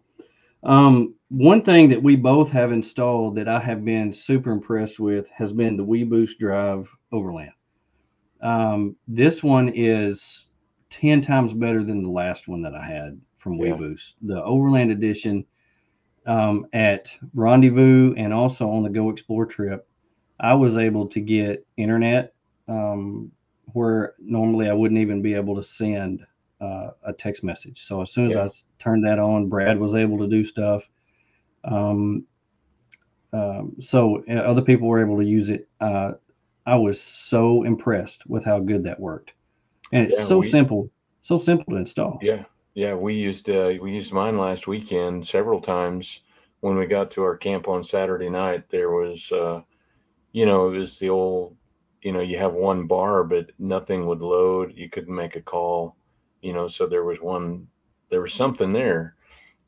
Um, 0.64 1.16
one 1.30 1.62
thing 1.62 1.90
that 1.90 2.02
we 2.04 2.16
both 2.18 2.50
have 2.52 2.72
installed 2.74 3.36
that 3.36 3.48
I 3.48 3.60
have 3.60 3.86
been 3.86 4.12
super 4.12 4.52
impressed 4.52 5.00
with 5.00 5.28
has 5.30 5.52
been 5.54 5.78
the 5.78 5.86
WeBoost 5.86 6.38
Drive 6.40 6.90
Overland. 7.12 7.52
Um, 8.42 8.96
this 9.08 9.44
one 9.44 9.70
is 9.76 10.46
10 10.90 11.22
times 11.22 11.54
better 11.54 11.84
than 11.84 12.04
the 12.04 12.10
last 12.10 12.48
one 12.48 12.62
that 12.64 12.74
I 12.76 12.86
had 12.86 13.20
from 13.38 13.54
Yeah. 13.56 13.72
WeBoost. 13.74 14.14
The 14.24 14.44
Overland 14.44 14.92
Edition 14.92 15.46
um, 16.26 16.68
at 16.74 17.12
Rendezvous 17.34 18.14
and 18.16 18.34
also 18.34 18.70
on 18.70 18.84
the 18.84 18.90
Go 18.90 19.10
Explore 19.10 19.46
trip, 19.46 19.88
I 20.40 20.54
was 20.54 20.78
able 20.78 21.08
to 21.08 21.20
get 21.20 21.66
internet 21.78 22.34
um, 22.68 23.32
where 23.74 24.14
normally 24.20 24.70
I 24.70 24.74
wouldn't 24.74 25.00
even 25.00 25.22
be 25.22 25.34
able 25.34 25.56
to 25.56 25.64
send 25.64 26.26
uh, 26.62 26.92
a 27.04 27.14
text 27.14 27.44
message. 27.44 27.86
So 27.86 28.02
as 28.02 28.12
soon 28.12 28.28
as 28.28 28.36
Yeah. 28.36 28.46
I 28.46 28.50
turned 28.84 29.06
that 29.06 29.20
on, 29.20 29.48
Brad 29.50 29.80
was 29.80 29.96
able 29.96 30.18
to 30.20 30.28
do 30.28 30.44
stuff. 30.44 30.84
Um, 31.64 32.26
um, 33.32 33.76
so 33.80 34.24
uh, 34.30 34.34
other 34.34 34.62
people 34.62 34.88
were 34.88 35.02
able 35.04 35.18
to 35.18 35.26
use 35.26 35.50
it. 35.50 35.68
Uh, 35.80 36.14
I 36.66 36.76
was 36.76 37.00
so 37.00 37.64
impressed 37.64 38.26
with 38.28 38.44
how 38.44 38.60
good 38.60 38.84
that 38.84 39.00
worked, 39.00 39.34
and 39.92 40.06
it's 40.08 40.18
Yeah, 40.20 40.26
so 40.26 40.40
we- 40.40 40.50
simple, 40.50 40.90
so 41.22 41.38
simple 41.40 41.66
to 41.74 41.78
install. 41.78 42.20
Yeah, 42.22 42.44
yeah. 42.74 42.94
We 42.94 43.16
used 43.16 43.50
uh, 43.50 43.74
we 43.82 43.94
used 43.94 44.12
mine 44.14 44.38
last 44.38 44.68
weekend 44.68 45.28
several 45.28 45.60
times. 45.60 46.22
When 46.62 46.78
we 46.78 46.86
got 46.88 47.12
to 47.12 47.24
our 47.24 47.38
camp 47.38 47.68
on 47.70 47.84
Saturday 47.84 48.30
night, 48.30 48.70
there 48.70 48.92
was, 48.92 49.32
uh, 49.32 49.62
you 50.34 50.46
know, 50.46 50.68
it 50.74 50.78
was 50.78 51.00
the 51.00 51.10
old, 51.10 51.56
you 52.02 52.12
know, 52.12 52.20
you 52.20 52.38
have 52.38 52.54
one 52.54 52.86
bar, 52.86 53.24
but 53.24 53.52
nothing 53.60 54.06
would 54.08 54.22
load. 54.22 54.74
You 54.76 54.90
couldn't 54.90 55.16
make 55.16 55.38
a 55.38 55.42
call, 55.42 55.96
you 56.42 56.52
know. 56.52 56.68
So 56.68 56.86
there 56.86 57.06
was 57.06 57.22
one, 57.22 57.68
there 58.10 58.22
was 58.22 58.34
something 58.34 58.74
there, 58.74 59.16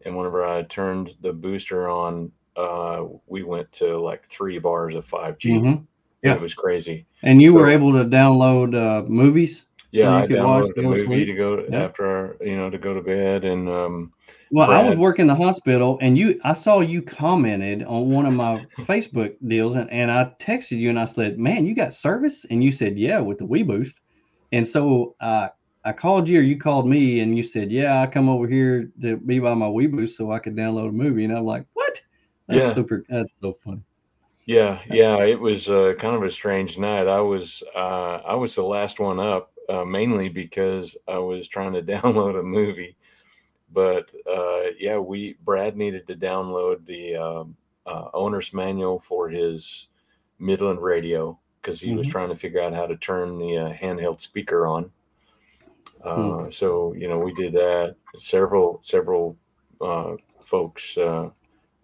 and 0.06 0.18
whenever 0.18 0.46
I 0.46 0.64
turned 0.64 1.16
the 1.22 1.32
booster 1.32 1.88
on, 1.90 2.32
uh, 2.58 3.06
we 3.28 3.44
went 3.44 3.72
to 3.74 3.98
like 3.98 4.26
three 4.26 4.60
bars 4.60 4.96
of 4.96 5.06
five 5.06 5.38
G. 5.38 5.52
Mhm. 5.52 5.88
Yeah. 6.22 6.36
It 6.36 6.42
was 6.42 6.54
crazy. 6.54 7.08
And 7.24 7.42
you 7.42 7.54
were 7.54 7.70
able 7.70 7.94
to 7.94 8.06
download 8.06 8.76
uh, 8.76 9.08
movies. 9.08 9.66
Yeah, 9.92 10.16
you 10.18 10.24
I 10.24 10.28
could 10.28 10.40
watch, 10.40 10.66
downloaded 10.66 10.78
a 10.78 10.82
go 10.82 10.82
to 10.84 10.88
movie 10.90 11.06
sleep. 11.06 11.28
to 11.28 11.34
go 11.34 11.56
to, 11.58 11.72
Yeah. 11.72 11.84
after 11.84 12.06
our, 12.06 12.38
you 12.42 12.56
know, 12.56 12.70
to 12.70 12.78
go 12.78 12.94
to 12.94 13.02
bed, 13.02 13.44
and 13.44 13.68
um, 13.70 14.12
Well, 14.52 14.70
I 14.70 14.82
was 14.82 14.98
working 14.98 15.28
the 15.28 15.36
hospital, 15.36 15.98
and 16.02 16.18
you, 16.18 16.40
I 16.44 16.54
saw 16.54 16.82
you 16.82 17.02
commented 17.02 17.84
on 17.84 18.10
one 18.12 18.26
of 18.26 18.34
my 18.34 18.62
Facebook 18.88 19.36
deals, 19.48 19.76
and, 19.76 19.90
and 19.92 20.12
I 20.12 20.32
texted 20.40 20.78
you 20.78 20.90
and 20.90 21.00
I 21.00 21.06
said, 21.06 21.38
"Man, 21.40 21.66
you 21.66 21.76
got 21.76 21.96
service?" 21.96 22.46
And 22.50 22.64
you 22.64 22.72
said, 22.72 22.98
"Yeah, 22.98 23.20
with 23.20 23.38
the 23.40 23.46
WeBoost." 23.46 23.94
And 24.52 24.68
so 24.68 25.16
uh, 25.22 25.50
I 25.86 25.94
called 25.94 26.28
you, 26.28 26.40
or 26.40 26.44
you 26.44 26.58
called 26.60 26.88
me, 26.88 27.22
and 27.22 27.38
you 27.38 27.44
said, 27.44 27.72
"Yeah, 27.72 28.02
I 28.02 28.08
come 28.08 28.30
over 28.30 28.48
here 28.48 28.92
to 29.02 29.18
be 29.18 29.40
by 29.40 29.54
my 29.54 29.68
WeBoost 29.68 30.12
so 30.12 30.32
I 30.32 30.40
could 30.40 30.56
download 30.56 30.90
a 30.90 30.92
movie." 30.92 31.24
And 31.26 31.38
I'm 31.38 31.46
like, 31.46 31.66
"What?" 31.74 32.02
That's 32.48 32.60
Yeah. 32.60 32.74
super. 32.74 33.06
That's 33.10 33.30
so 33.42 33.58
funny. 33.64 33.82
Yeah, 34.46 34.82
yeah, 34.90 35.24
it 35.24 35.40
was 35.40 35.70
uh, 35.70 35.94
kind 36.00 36.16
of 36.16 36.24
a 36.24 36.32
strange 36.32 36.78
night. 36.78 37.08
I 37.08 37.22
was 37.22 37.64
uh, 37.76 38.20
I 38.26 38.36
was 38.36 38.56
the 38.56 38.64
last 38.64 39.00
one 39.00 39.20
up, 39.20 39.52
uh, 39.70 39.86
mainly 39.86 40.30
because 40.30 40.98
I 41.08 41.18
was 41.20 41.48
trying 41.48 41.74
to 41.74 41.82
download 41.94 42.40
a 42.40 42.44
movie. 42.44 42.98
But 43.72 44.12
uh, 44.30 44.72
yeah, 44.80 44.98
we 44.98 45.38
Brad 45.44 45.78
needed 45.78 46.08
to 46.08 46.16
download 46.16 46.86
the 46.86 47.16
um, 47.16 47.58
uh, 47.86 48.10
owner's 48.14 48.54
manual 48.54 49.00
for 49.00 49.30
his 49.30 49.88
Midland 50.40 50.82
radio 50.82 51.40
because 51.62 51.80
he 51.82 51.94
was 51.94 52.08
Mhm. 52.08 52.12
trying 52.12 52.30
to 52.30 52.36
figure 52.36 52.62
out 52.62 52.74
how 52.74 52.86
to 52.88 52.98
turn 52.98 53.38
the 53.38 53.58
uh, 53.58 53.74
handheld 53.74 54.22
speaker 54.22 54.68
on. 54.68 54.92
Uh, 56.04 56.50
So 56.52 56.94
you 56.94 57.08
know, 57.08 57.20
we 57.20 57.34
did 57.34 57.54
that. 57.54 57.96
Several 58.18 58.80
several 58.82 59.38
uh, 59.80 60.16
folks 60.42 60.98
uh, 60.98 61.30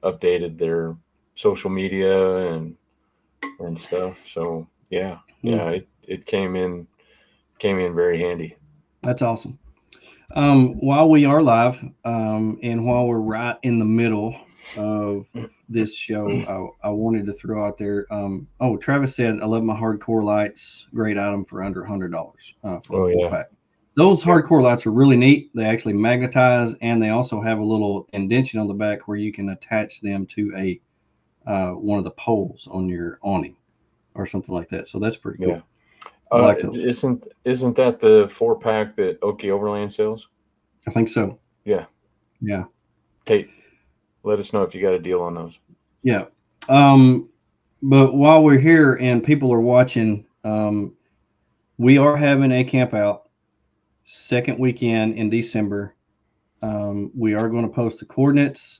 updated 0.03 0.57
their 0.57 0.97
social 1.35 1.69
media 1.69 2.37
and 2.53 2.75
and 3.59 3.79
stuff. 3.79 4.27
So 4.27 4.67
yeah, 4.89 5.19
Hmm. 5.41 5.57
yeah, 5.57 5.69
it, 5.71 5.87
it 6.03 6.25
came 6.25 6.55
in 6.55 6.87
came 7.59 7.79
in 7.79 7.95
very 7.95 8.19
handy. 8.19 8.55
That's 9.03 9.21
awesome. 9.21 9.59
Um, 10.35 10.75
while 10.79 11.09
we 11.09 11.25
are 11.25 11.41
live, 11.41 11.77
um, 12.03 12.59
and 12.61 12.85
while 12.85 13.07
we're 13.07 13.19
right 13.19 13.55
in 13.63 13.79
the 13.79 13.85
middle 13.85 14.35
of 14.77 15.25
this 15.69 15.95
show, 15.95 16.71
I, 16.83 16.87
I 16.87 16.91
wanted 16.91 17.25
to 17.27 17.33
throw 17.33 17.65
out 17.65 17.77
there. 17.77 18.05
Um, 18.11 18.47
oh, 18.59 18.77
Travis 18.77 19.15
said, 19.15 19.39
"I 19.41 19.45
love 19.45 19.63
my 19.63 19.75
hardcore 19.75 20.23
lights. 20.23 20.85
Great 20.93 21.17
item 21.17 21.45
for 21.45 21.63
under 21.63 21.85
hundred 21.85 22.11
dollars 22.11 22.53
uh, 22.63 22.79
for 22.79 23.03
Oh, 23.03 23.07
yeah. 23.07 23.29
pack." 23.29 23.49
Those 23.95 24.23
hardcore 24.23 24.61
lights 24.61 24.85
are 24.85 24.91
really 24.91 25.15
neat. 25.15 25.49
They 25.55 25.65
actually 25.65 25.93
magnetize, 25.93 26.75
and 26.81 27.01
they 27.01 27.09
also 27.09 27.41
have 27.41 27.59
a 27.59 27.65
little 27.65 28.07
indention 28.13 28.59
on 28.59 28.67
the 28.67 28.73
back 28.73 29.07
where 29.07 29.17
you 29.17 29.31
can 29.31 29.49
attach 29.49 30.01
them 30.01 30.25
to 30.27 30.53
a 30.55 30.79
uh, 31.49 31.71
one 31.71 31.97
of 31.97 32.03
the 32.03 32.11
poles 32.11 32.67
on 32.69 32.89
your 32.89 33.17
awning 33.21 33.55
or 34.13 34.27
something 34.27 34.53
like 34.53 34.69
that. 34.69 34.89
So 34.89 34.99
that's 34.99 35.17
pretty 35.17 35.43
cool. 35.43 35.53
Yeah. 35.55 35.61
Uh, 36.31 36.55
isn't 36.73 37.23
isn't 37.45 37.75
that 37.75 37.99
the 37.99 38.27
four 38.29 38.59
pack 38.59 38.95
that 38.95 39.19
Okie 39.21 39.51
Overland 39.51 39.91
sells? 39.91 40.29
I 40.87 40.91
think 40.91 41.09
so. 41.09 41.39
Yeah. 41.65 41.85
Yeah. 42.41 42.65
Kate, 43.25 43.49
let 44.23 44.39
us 44.39 44.53
know 44.53 44.63
if 44.63 44.73
you 44.73 44.81
got 44.81 44.93
a 44.93 44.99
deal 44.99 45.21
on 45.21 45.35
those. 45.35 45.59
Yeah. 46.03 46.25
Um, 46.69 47.29
but 47.81 48.13
while 48.13 48.43
we're 48.43 48.59
here 48.59 48.95
and 48.95 49.23
people 49.23 49.53
are 49.53 49.61
watching, 49.61 50.25
um, 50.43 50.93
we 51.77 51.97
are 51.97 52.15
having 52.15 52.51
a 52.51 52.63
camp 52.63 52.93
out 52.93 53.29
second 54.05 54.57
weekend 54.59 55.13
in 55.15 55.29
December. 55.29 55.95
Um, 56.61 57.11
we 57.15 57.35
are 57.35 57.49
going 57.49 57.67
to 57.67 57.73
post 57.73 57.99
the 57.99 58.05
coordinates. 58.05 58.79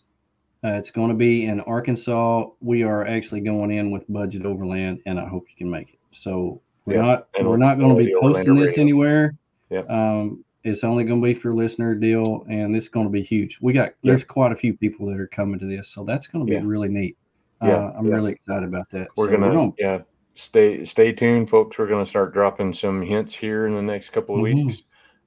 Uh, 0.64 0.74
it's 0.74 0.90
going 0.90 1.10
to 1.10 1.16
be 1.16 1.46
in 1.46 1.62
Arkansas. 1.62 2.46
We 2.60 2.84
are 2.84 3.06
actually 3.06 3.42
going 3.42 3.72
in 3.72 3.92
with 3.92 4.06
budget 4.10 4.46
overland, 4.46 5.02
and 5.06 5.20
I 5.20 5.28
hope 5.28 5.46
you 5.50 5.56
can 5.56 5.70
make 5.70 5.90
it. 5.90 6.00
So 6.12 6.62
we're 6.88 6.96
Yeah, 6.96 7.02
not 7.02 7.28
and 7.38 7.48
we're 7.48 7.58
not 7.58 7.78
going 7.78 7.96
to 7.98 8.04
be 8.04 8.14
Orlando 8.16 8.38
posting 8.38 8.56
this 8.56 8.70
radio. 8.72 8.82
anywhere. 8.82 9.36
Yeah. 9.70 9.80
Um, 9.82 10.44
it's 10.64 10.84
only 10.84 11.04
going 11.04 11.22
to 11.22 11.26
be 11.26 11.34
for 11.34 11.54
listener 11.54 11.94
deal, 11.96 12.46
and 12.50 12.74
this 12.74 12.86
is 12.86 12.90
going 12.90 13.06
to 13.06 13.12
be 13.12 13.22
huge. 13.22 13.58
We 13.62 13.74
got 13.74 13.90
Yeah. 14.02 14.12
there's 14.12 14.24
quite 14.24 14.52
a 14.52 14.56
few 14.56 14.76
people 14.76 15.06
that 15.08 15.20
are 15.20 15.28
coming 15.28 15.60
to 15.60 15.66
this, 15.66 15.90
so 15.90 16.04
that's 16.04 16.28
going 16.28 16.46
to 16.46 16.50
be 16.50 16.56
Yeah. 16.56 16.64
really 16.66 16.90
neat. 16.90 17.18
Yeah, 17.62 17.76
Uh, 17.88 17.94
I'm 17.98 18.08
really 18.10 18.32
excited 18.34 18.68
about 18.68 18.90
that. 18.92 19.10
We're 19.18 19.26
So 19.32 19.38
gonna, 19.40 19.72
yeah, 19.80 20.02
stay 20.36 20.84
stay 20.84 21.12
tuned, 21.12 21.50
folks. 21.50 21.78
We're 21.80 21.88
gonna 21.88 22.06
start 22.06 22.32
dropping 22.34 22.72
some 22.74 23.02
hints 23.02 23.34
here 23.36 23.66
in 23.66 23.74
the 23.74 23.82
next 23.82 24.12
couple 24.12 24.36
of 24.36 24.42
Mhm. 24.42 24.66
weeks. 24.66 24.84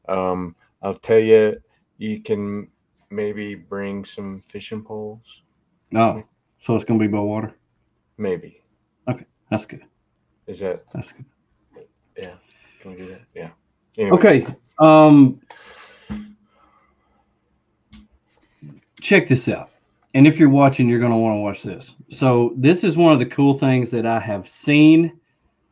Um, 0.09 0.55
I'll 0.83 0.95
tell 0.95 1.19
you, 1.19 1.57
you 1.99 2.23
can 2.23 2.69
maybe 3.11 3.55
bring 3.57 4.05
some 4.05 4.39
fishing 4.41 4.83
poles, 4.85 5.43
Oh, 5.95 6.23
so 6.61 6.77
it's 6.77 6.85
going 6.85 7.01
to 7.01 7.07
be 7.09 7.11
by 7.13 7.19
water. 7.21 7.53
maybe. 8.17 8.63
Okay, 9.09 9.25
that's 9.51 9.67
good. 9.67 9.85
Is 10.47 10.61
that 10.61 10.87
That's 10.93 11.11
good. 11.13 11.25
Yeah? 12.23 12.35
Can 12.81 12.93
we 12.93 12.97
do 12.97 13.09
that? 13.09 13.23
Yeah. 13.35 13.51
Anyway, 13.99 14.17
Okay. 14.17 14.47
Um, 14.79 15.41
check 19.01 19.29
this 19.29 19.49
out. 19.49 19.71
And 20.15 20.27
if 20.27 20.39
you're 20.39 20.49
watching, 20.49 20.89
you're 20.89 20.99
going 20.99 21.13
to 21.13 21.19
want 21.19 21.37
to 21.37 21.41
watch 21.41 21.63
this. 21.63 21.95
So, 22.11 22.55
this 22.57 22.83
is 22.83 22.97
one 22.97 23.13
of 23.13 23.19
the 23.19 23.27
cool 23.27 23.55
things 23.55 23.91
that 23.91 24.07
I 24.07 24.19
have 24.19 24.49
seen 24.49 25.21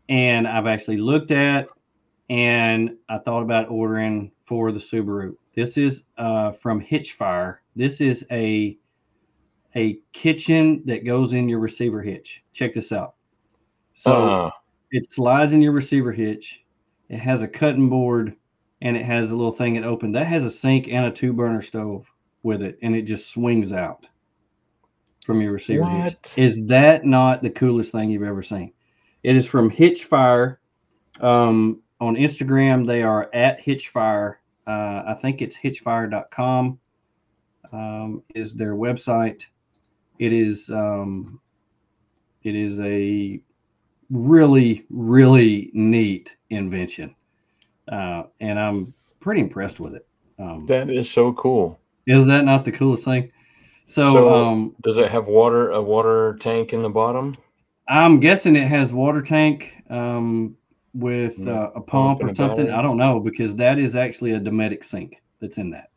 and 0.08 0.46
I've 0.46 0.66
actually 0.66 0.98
looked 0.98 1.30
at 1.30 1.68
and 2.30 2.96
I 3.08 3.18
thought 3.18 3.42
about 3.42 3.70
ordering 3.70 4.30
for 4.46 4.72
the 4.72 4.78
Subaru. 4.78 5.34
This 5.54 5.76
is 5.76 6.04
uh, 6.18 6.52
from 6.52 6.80
Hitchfire. 6.80 7.58
This 7.76 8.00
is 8.00 8.26
a 8.30 8.78
a 9.76 9.98
kitchen 10.12 10.82
that 10.86 11.04
goes 11.04 11.32
in 11.32 11.48
your 11.48 11.58
receiver 11.58 12.02
hitch. 12.02 12.42
Check 12.52 12.74
this 12.74 12.90
out. 12.90 13.14
So, 13.94 14.28
uh, 14.46 14.50
it 14.90 15.10
slides 15.12 15.52
in 15.52 15.62
your 15.62 15.72
receiver 15.72 16.12
hitch. 16.12 16.62
It 17.08 17.18
has 17.18 17.42
a 17.42 17.48
cutting 17.48 17.88
board 17.88 18.36
and 18.80 18.96
it 18.96 19.04
has 19.04 19.30
a 19.30 19.36
little 19.36 19.52
thing 19.52 19.74
that 19.74 19.84
opened. 19.84 20.14
That 20.14 20.26
has 20.26 20.44
a 20.44 20.50
sink 20.50 20.88
and 20.88 21.06
a 21.06 21.10
two 21.10 21.32
burner 21.32 21.62
stove 21.62 22.06
with 22.42 22.62
it, 22.62 22.78
and 22.82 22.94
it 22.94 23.02
just 23.02 23.30
swings 23.30 23.72
out 23.72 24.06
from 25.24 25.40
your 25.40 25.52
receiver 25.52 25.84
hitch. 25.84 26.14
What? 26.14 26.34
Is 26.36 26.66
that 26.66 27.04
not 27.04 27.42
the 27.42 27.50
coolest 27.50 27.92
thing 27.92 28.10
you've 28.10 28.22
ever 28.22 28.42
seen? 28.42 28.72
It 29.22 29.36
is 29.36 29.46
from 29.46 29.70
Hitchfire. 29.70 30.58
Um, 31.20 31.82
on 32.00 32.14
Instagram, 32.14 32.86
they 32.86 33.02
are 33.02 33.28
at 33.34 33.60
Hitchfire. 33.60 34.36
Uh, 34.66 35.02
I 35.06 35.16
think 35.20 35.42
it's 35.42 35.56
hitchfire.com 35.56 36.78
um, 37.72 38.22
is 38.34 38.54
their 38.54 38.74
website. 38.74 39.42
It 40.18 40.32
is 40.32 40.70
um, 40.70 41.40
it 42.42 42.54
is 42.54 42.78
a 42.80 43.40
really 44.10 44.84
really 44.90 45.70
neat 45.74 46.34
invention, 46.50 47.14
uh, 47.90 48.24
and 48.40 48.58
I'm 48.58 48.94
pretty 49.20 49.40
impressed 49.40 49.80
with 49.80 49.94
it. 49.94 50.06
Um, 50.38 50.66
that 50.66 50.88
is 50.90 51.10
so 51.10 51.32
cool. 51.34 51.78
is 52.06 52.26
that 52.26 52.44
not 52.44 52.64
the 52.64 52.72
coolest 52.72 53.04
thing? 53.04 53.30
So, 53.86 54.12
So- 54.12 54.34
um, 54.34 54.76
Does 54.82 54.98
it 54.98 55.10
have 55.10 55.28
water 55.28 55.70
a 55.70 55.82
water 55.82 56.36
tank 56.40 56.72
in 56.72 56.82
the 56.82 56.88
bottom? 56.90 57.34
I'm 57.88 58.20
guessing 58.20 58.54
it 58.54 58.68
has 58.68 58.92
water 58.92 59.22
tank 59.22 59.72
um, 59.90 60.56
with 60.94 61.38
Mm, 61.38 61.48
uh, 61.48 61.70
a 61.74 61.80
pump 61.80 62.22
or 62.22 62.34
something. 62.34 62.66
battery. 62.66 62.78
I 62.78 62.82
don't 62.82 62.98
know 62.98 63.18
because 63.20 63.56
that 63.56 63.78
is 63.78 63.96
actually 63.96 64.32
a 64.32 64.40
Dometic 64.40 64.84
sink 64.84 65.16
that's 65.40 65.56
in 65.58 65.70
that. 65.70 65.90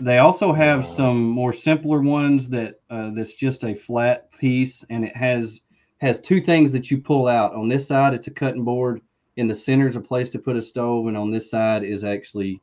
They 0.00 0.18
also 0.18 0.52
have 0.52 0.84
some 0.86 1.22
more 1.28 1.52
simpler 1.52 2.00
ones 2.00 2.48
that 2.50 2.80
uh, 2.90 3.10
that's 3.14 3.34
just 3.34 3.64
a 3.64 3.74
flat 3.74 4.30
piece 4.38 4.84
and 4.90 5.04
it 5.04 5.16
has 5.16 5.60
has 5.98 6.20
two 6.20 6.40
things 6.40 6.72
that 6.72 6.90
you 6.90 6.98
pull 6.98 7.26
out. 7.28 7.54
On 7.54 7.68
this 7.68 7.86
side, 7.86 8.14
it's 8.14 8.26
a 8.28 8.32
cutting 8.32 8.64
board. 8.64 9.00
In 9.36 9.46
the 9.46 9.54
center 9.54 9.88
is 9.88 9.96
a 9.96 10.00
place 10.00 10.30
to 10.30 10.38
put 10.38 10.56
a 10.56 10.62
stove, 10.62 11.06
and 11.06 11.16
on 11.16 11.30
this 11.30 11.50
side 11.50 11.84
is 11.84 12.02
actually 12.04 12.60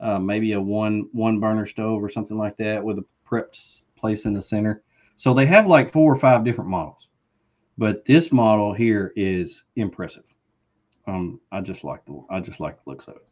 uh, 0.00 0.18
maybe 0.18 0.52
a 0.52 0.60
one 0.60 1.08
one 1.12 1.38
burner 1.40 1.66
stove 1.66 2.02
or 2.02 2.08
something 2.08 2.36
like 2.36 2.56
that 2.58 2.82
with 2.82 2.98
a 2.98 3.04
prepped 3.28 3.82
place 3.96 4.24
in 4.24 4.32
the 4.34 4.42
center. 4.42 4.82
So 5.16 5.32
they 5.32 5.46
have 5.46 5.66
like 5.66 5.92
four 5.92 6.12
or 6.12 6.16
five 6.16 6.44
different 6.44 6.68
models, 6.70 7.08
but 7.78 8.04
this 8.04 8.32
model 8.32 8.74
here 8.74 9.12
is 9.16 9.64
impressive. 9.76 10.24
Um, 11.06 11.40
I 11.52 11.60
just 11.60 11.84
like 11.84 12.04
the 12.06 12.20
I 12.28 12.40
just 12.40 12.60
like 12.60 12.82
the 12.84 12.90
looks 12.90 13.06
of 13.08 13.16
it. 13.16 13.26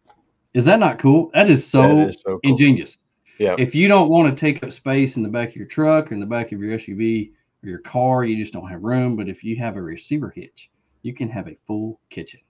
Is 0.55 0.65
that 0.67 0.79
not 0.79 1.01
cool? 1.01 1.31
That 1.35 1.51
is 1.51 1.67
so 1.67 1.83
That 1.83 2.09
is 2.09 2.23
so 2.25 2.39
cool. 2.39 2.41
ingenious. 2.45 2.97
Yeah. 3.39 3.57
If 3.59 3.75
you 3.75 3.89
don't 3.89 4.09
want 4.09 4.35
to 4.35 4.41
take 4.41 4.63
up 4.63 4.73
space 4.73 5.17
in 5.17 5.25
the 5.25 5.29
back 5.29 5.49
of 5.51 5.57
your 5.57 5.67
truck 5.67 6.11
or 6.11 6.15
in 6.15 6.21
the 6.21 6.27
back 6.27 6.53
of 6.53 6.61
your 6.61 6.79
SUV 6.79 7.33
or 7.65 7.69
your 7.69 7.81
car, 7.81 8.25
you 8.25 8.37
just 8.37 8.53
don't 8.53 8.69
have 8.69 8.83
room. 8.83 9.17
But 9.17 9.29
if 9.29 9.43
you 9.43 9.57
have 9.57 9.77
a 9.77 9.83
receiver 9.83 10.33
hitch, 10.35 10.71
you 11.03 11.15
can 11.15 11.29
have 11.29 11.49
a 11.49 11.57
full 11.67 12.01
kitchen. 12.11 12.41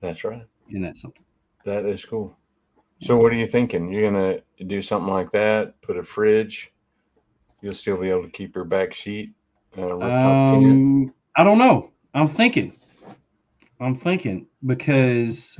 That's 0.00 0.24
right. 0.24 0.44
Isn't 0.68 0.82
that 0.82 0.96
something? 0.96 1.24
That 1.64 1.84
is 1.84 2.04
cool. 2.04 2.36
So 3.00 3.16
what 3.16 3.32
are 3.32 3.36
you 3.36 3.46
thinking? 3.46 3.92
You're 3.92 4.10
gonna 4.10 4.40
do 4.66 4.82
something 4.82 5.12
like 5.12 5.30
that? 5.32 5.80
Put 5.82 5.96
a 5.96 6.02
fridge? 6.02 6.72
You'll 7.62 7.74
still 7.74 7.96
be 7.96 8.10
able 8.10 8.24
to 8.24 8.30
keep 8.30 8.54
your 8.54 8.64
back 8.64 8.94
seat 8.94 9.32
uh. 9.76 9.98
Um, 10.00 11.12
I 11.36 11.44
don't 11.44 11.58
know. 11.58 11.90
I'm 12.14 12.28
thinking. 12.28 12.72
I'm 13.80 13.94
thinking 13.94 14.46
because 14.66 15.58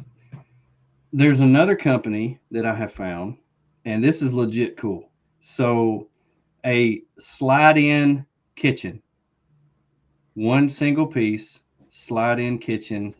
there's 1.12 1.40
another 1.40 1.77
company 1.77 2.40
that 2.51 2.66
I 2.66 2.74
have 2.74 2.92
found, 2.92 3.37
and 3.85 4.03
this 4.03 4.22
is 4.22 4.33
legit 4.33 4.77
cool. 4.77 5.11
So, 5.40 6.09
a 6.66 7.03
slide-in 7.18 8.27
kitchen, 8.59 9.01
one 10.35 10.68
single 10.68 11.07
piece 11.07 11.61
slide-in 11.90 12.59
kitchen 12.59 13.14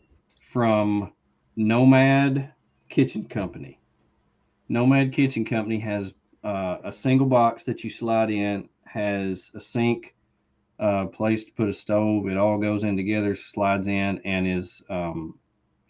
from 0.51 1.11
Nomad 1.55 2.51
Kitchen 2.89 3.25
Company. 3.25 3.79
Nomad 4.67 5.13
Kitchen 5.13 5.45
Company 5.45 5.79
has 5.79 6.13
uh, 6.43 6.77
a 6.83 6.93
single 6.93 7.27
box 7.27 7.63
that 7.63 7.83
you 7.83 7.89
slide 7.89 8.29
in, 8.29 8.69
has 8.85 9.49
a 9.55 9.61
sink, 9.61 10.13
uh, 10.79 11.05
place 11.07 11.45
to 11.45 11.51
put 11.53 11.69
a 11.69 11.73
stove. 11.73 12.27
It 12.27 12.37
all 12.37 12.57
goes 12.57 12.83
in 12.83 12.95
together, 12.95 13.35
slides 13.35 13.87
in, 13.87 14.21
and 14.23 14.47
is 14.47 14.81
um, 14.89 15.37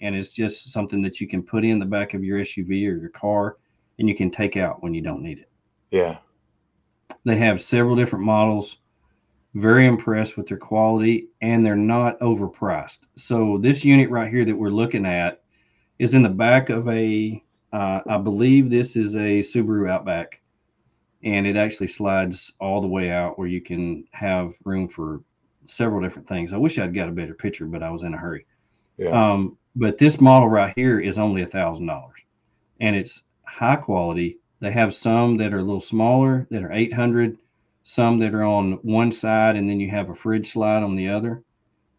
and 0.02 0.16
is 0.16 0.32
just 0.32 0.72
something 0.72 1.02
that 1.02 1.20
you 1.20 1.28
can 1.28 1.44
put 1.44 1.66
in 1.66 1.80
the 1.80 1.86
back 1.86 2.14
of 2.14 2.24
your 2.24 2.40
SUV 2.40 2.88
or 2.88 2.98
your 2.98 3.10
car, 3.10 3.58
and 3.98 4.08
you 4.08 4.16
can 4.16 4.32
take 4.32 4.58
out 4.58 4.82
when 4.82 4.94
you 4.94 5.02
don't 5.02 5.22
need 5.22 5.40
it. 5.40 5.50
Yeah. 5.92 6.18
They 7.26 7.38
have 7.38 7.62
several 7.62 7.96
different 7.96 8.26
models. 8.26 8.78
Very 9.56 9.88
impressed 9.88 10.38
with 10.38 10.48
their 10.48 10.58
quality, 10.58 11.30
and 11.42 11.66
they're 11.66 11.76
not 11.76 12.20
overpriced. 12.20 13.00
So 13.16 13.58
this 13.58 13.84
unit 13.84 14.10
right 14.10 14.32
here 14.32 14.46
that 14.46 14.56
we're 14.56 14.70
looking 14.70 15.06
at 15.06 15.42
is 15.98 16.14
in 16.14 16.24
the 16.24 16.30
back 16.30 16.70
of 16.70 16.88
a, 16.88 17.44
uh, 17.74 18.02
I 18.08 18.18
believe 18.20 18.70
this 18.70 18.96
is 18.96 19.16
a 19.16 19.42
Subaru 19.42 19.90
Outback, 19.90 20.42
and 21.24 21.48
it 21.48 21.58
actually 21.58 21.88
slides 21.88 22.54
all 22.60 22.80
the 22.80 22.88
way 22.88 23.10
out 23.10 23.38
where 23.40 23.48
you 23.48 23.60
can 23.60 24.06
have 24.12 24.54
room 24.66 24.88
for 24.88 25.22
several 25.66 26.02
different 26.02 26.28
things. 26.28 26.54
I 26.54 26.58
wish 26.58 26.78
I'd 26.78 26.94
got 26.94 27.10
a 27.10 27.12
better 27.12 27.34
picture, 27.34 27.66
but 27.66 27.84
I 27.84 27.90
was 27.90 28.04
in 28.04 28.14
a 28.14 28.18
hurry. 28.18 28.46
Yeah. 28.98 29.10
Um, 29.10 29.58
but 29.76 29.98
this 29.98 30.22
model 30.22 30.48
right 30.48 30.74
here 30.76 31.00
is 31.00 31.18
only 31.18 31.42
a 31.42 31.48
thousand 31.48 31.88
dollars, 31.88 32.20
and 32.80 32.96
it's 32.96 33.24
high 33.44 33.78
quality. 33.78 34.40
They 34.62 34.72
have 34.72 34.94
some 34.94 35.38
that 35.38 35.54
are 35.54 35.60
a 35.60 35.64
little 35.64 35.82
smaller 35.82 36.48
that 36.52 36.64
are 36.64 36.72
eight 36.72 36.94
hundred, 36.94 37.38
some 37.90 38.20
that 38.20 38.36
are 38.36 38.44
on 38.44 38.74
one 38.84 39.12
side, 39.12 39.56
and 39.56 39.68
then 39.68 39.80
you 39.80 39.90
have 39.90 40.12
a 40.12 40.16
fridge 40.16 40.52
slide 40.52 40.84
on 40.84 40.96
the 40.96 41.10
other. 41.10 41.42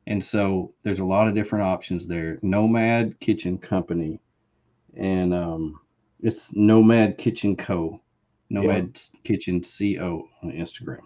And 0.06 0.24
so 0.24 0.72
there's 0.84 1.00
a 1.00 1.04
lot 1.04 1.26
of 1.26 1.34
different 1.34 1.64
options 1.64 2.06
there. 2.06 2.38
Nomad 2.42 3.18
Kitchen 3.18 3.58
Company, 3.58 4.20
and 4.96 5.34
um, 5.34 5.80
it's 6.20 6.54
Nomad 6.54 7.18
Kitchen 7.18 7.56
Co. 7.56 8.00
Nomad 8.50 9.00
Kitchen 9.24 9.62
Co. 9.62 10.28
on 10.44 10.52
Instagram. 10.52 11.00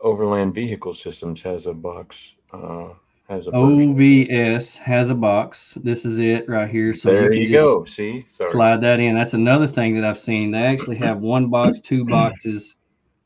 Overland 0.00 0.54
Vehicle 0.54 0.94
Systems 0.94 1.42
has 1.42 1.66
a 1.66 1.74
box. 1.74 2.36
Uh, 2.52 2.90
has 3.28 3.48
a. 3.48 3.50
OVS 3.50 4.76
has 4.76 5.10
a 5.10 5.14
box. 5.14 5.76
This 5.82 6.04
is 6.04 6.18
it 6.18 6.48
right 6.48 6.70
here. 6.70 6.94
So 6.94 7.10
there 7.10 7.30
can 7.30 7.42
you, 7.42 7.50
go. 7.50 7.84
See, 7.84 8.26
Sorry. 8.30 8.50
slide 8.50 8.80
that 8.82 9.00
in. 9.00 9.16
That's 9.16 9.34
another 9.34 9.66
thing 9.66 10.00
that 10.00 10.08
I've 10.08 10.20
seen. 10.20 10.52
They 10.52 10.62
actually 10.62 10.98
have 10.98 11.18
one 11.18 11.50
box, 11.50 11.80
two 11.80 12.04
boxes. 12.06 12.76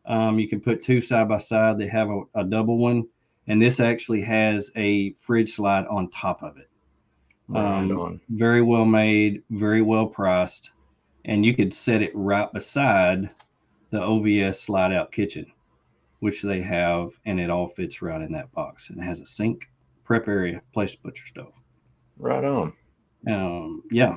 Um, 0.04 0.38
you 0.38 0.48
can 0.48 0.60
put 0.60 0.82
two 0.82 1.00
side 1.00 1.28
by 1.28 1.38
side. 1.38 1.78
They 1.78 1.88
have 1.88 2.08
a, 2.08 2.22
a 2.34 2.44
double 2.44 2.78
one, 2.78 3.06
and 3.46 3.60
this 3.60 3.80
actually 3.80 4.22
has 4.22 4.70
a 4.76 5.12
fridge 5.20 5.54
slide 5.54 5.86
on 5.86 6.10
top 6.10 6.42
of 6.42 6.56
it. 6.56 6.68
Right 7.48 7.90
Um. 7.90 8.20
Very 8.30 8.62
well 8.62 8.84
made, 8.84 9.42
very 9.50 9.82
well 9.82 10.06
priced, 10.06 10.70
and 11.24 11.44
you 11.44 11.54
could 11.54 11.72
set 11.74 12.02
it 12.02 12.12
right 12.14 12.52
beside 12.52 13.30
the 13.90 13.98
OVS 14.00 14.56
slide 14.56 14.92
out 14.92 15.12
kitchen, 15.12 15.46
which 16.20 16.42
they 16.42 16.62
have, 16.62 17.10
and 17.26 17.38
it 17.38 17.50
all 17.50 17.68
fits 17.68 18.00
right 18.02 18.22
in 18.22 18.32
that 18.32 18.50
box. 18.52 18.90
And 18.90 18.98
it 18.98 19.02
has 19.04 19.20
a 19.20 19.26
sink, 19.26 19.68
prep 20.04 20.28
area, 20.28 20.62
place 20.72 20.92
to 20.92 20.98
put 20.98 21.16
your 21.18 21.26
stove. 21.26 21.52
Right 22.18 22.44
on. 22.44 22.72
Um, 23.28 23.82
yeah, 23.90 24.16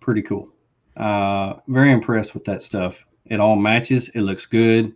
pretty 0.00 0.22
cool. 0.22 0.48
Uh, 0.96 1.54
very 1.68 1.92
impressed 1.92 2.32
with 2.34 2.44
that 2.46 2.62
stuff. 2.62 3.04
It 3.28 3.40
all 3.40 3.56
matches. 3.56 4.08
It 4.14 4.20
looks 4.20 4.46
good. 4.46 4.94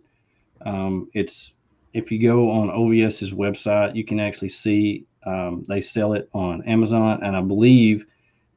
Um, 0.65 1.09
it's 1.13 1.53
if 1.93 2.11
you 2.11 2.21
go 2.21 2.49
on 2.49 2.69
OVS's 2.69 3.33
website, 3.33 3.95
you 3.95 4.05
can 4.05 4.19
actually 4.19 4.49
see 4.49 5.05
um, 5.25 5.65
they 5.67 5.81
sell 5.81 6.13
it 6.13 6.29
on 6.33 6.63
Amazon, 6.63 7.23
and 7.23 7.35
I 7.35 7.41
believe 7.41 8.05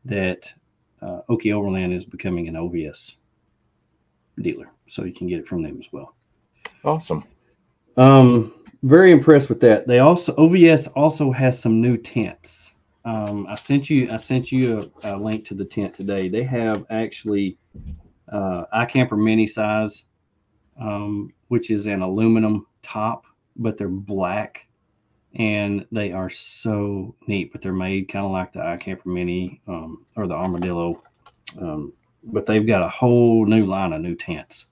that 0.04 0.52
uh, 1.02 1.20
Okie 1.28 1.52
Overland 1.52 1.92
is 1.92 2.04
becoming 2.04 2.48
an 2.48 2.54
OVS 2.54 3.16
dealer, 4.40 4.70
so 4.88 5.04
you 5.04 5.12
can 5.12 5.26
get 5.26 5.40
it 5.40 5.48
from 5.48 5.62
them 5.62 5.78
as 5.78 5.87
well. 5.92 6.14
Awesome. 6.84 7.24
Um, 7.96 8.54
very 8.82 9.12
impressed 9.12 9.48
with 9.48 9.60
that. 9.60 9.87
They 9.87 9.98
also 9.98 10.34
OVS 10.37 10.88
also 10.94 11.32
has 11.32 11.58
some 11.58 11.80
new 11.80 11.96
tents. 11.96 12.72
Um, 13.04 13.46
I 13.48 13.54
sent 13.54 13.90
you 13.90 14.10
I 14.10 14.16
sent 14.16 14.50
you 14.50 14.90
a, 15.02 15.14
a 15.14 15.16
link 15.16 15.46
to 15.48 15.54
the 15.54 15.64
tent 15.64 15.94
today. 15.94 16.28
They 16.28 16.42
have 16.44 16.87
actually 16.90 17.58
uh, 18.30 18.64
iCamper 18.74 19.18
mini 19.22 19.46
size, 19.46 20.04
um, 20.80 21.32
which 21.48 21.70
is 21.70 21.87
an 21.87 22.02
aluminum 22.02 22.66
top, 22.82 23.24
but 23.56 23.76
they're 23.78 23.88
black, 23.88 24.66
and 25.37 25.87
they 25.92 26.12
are 26.12 26.30
so 26.30 27.14
neat. 27.26 27.52
But 27.52 27.62
they're 27.62 27.72
made 27.72 28.08
kind 28.08 28.24
of 28.24 28.32
like 28.32 28.52
the 28.52 28.60
iCamper 28.60 29.06
mini 29.06 29.60
um, 29.68 30.04
or 30.16 30.26
the 30.26 30.34
Armadillo, 30.34 31.02
um, 31.60 31.92
but 32.24 32.46
they've 32.46 32.66
got 32.66 32.82
a 32.82 32.88
whole 32.88 33.46
new 33.46 33.66
line 33.66 33.92
of 33.92 34.00
new 34.00 34.14
tents 34.16 34.66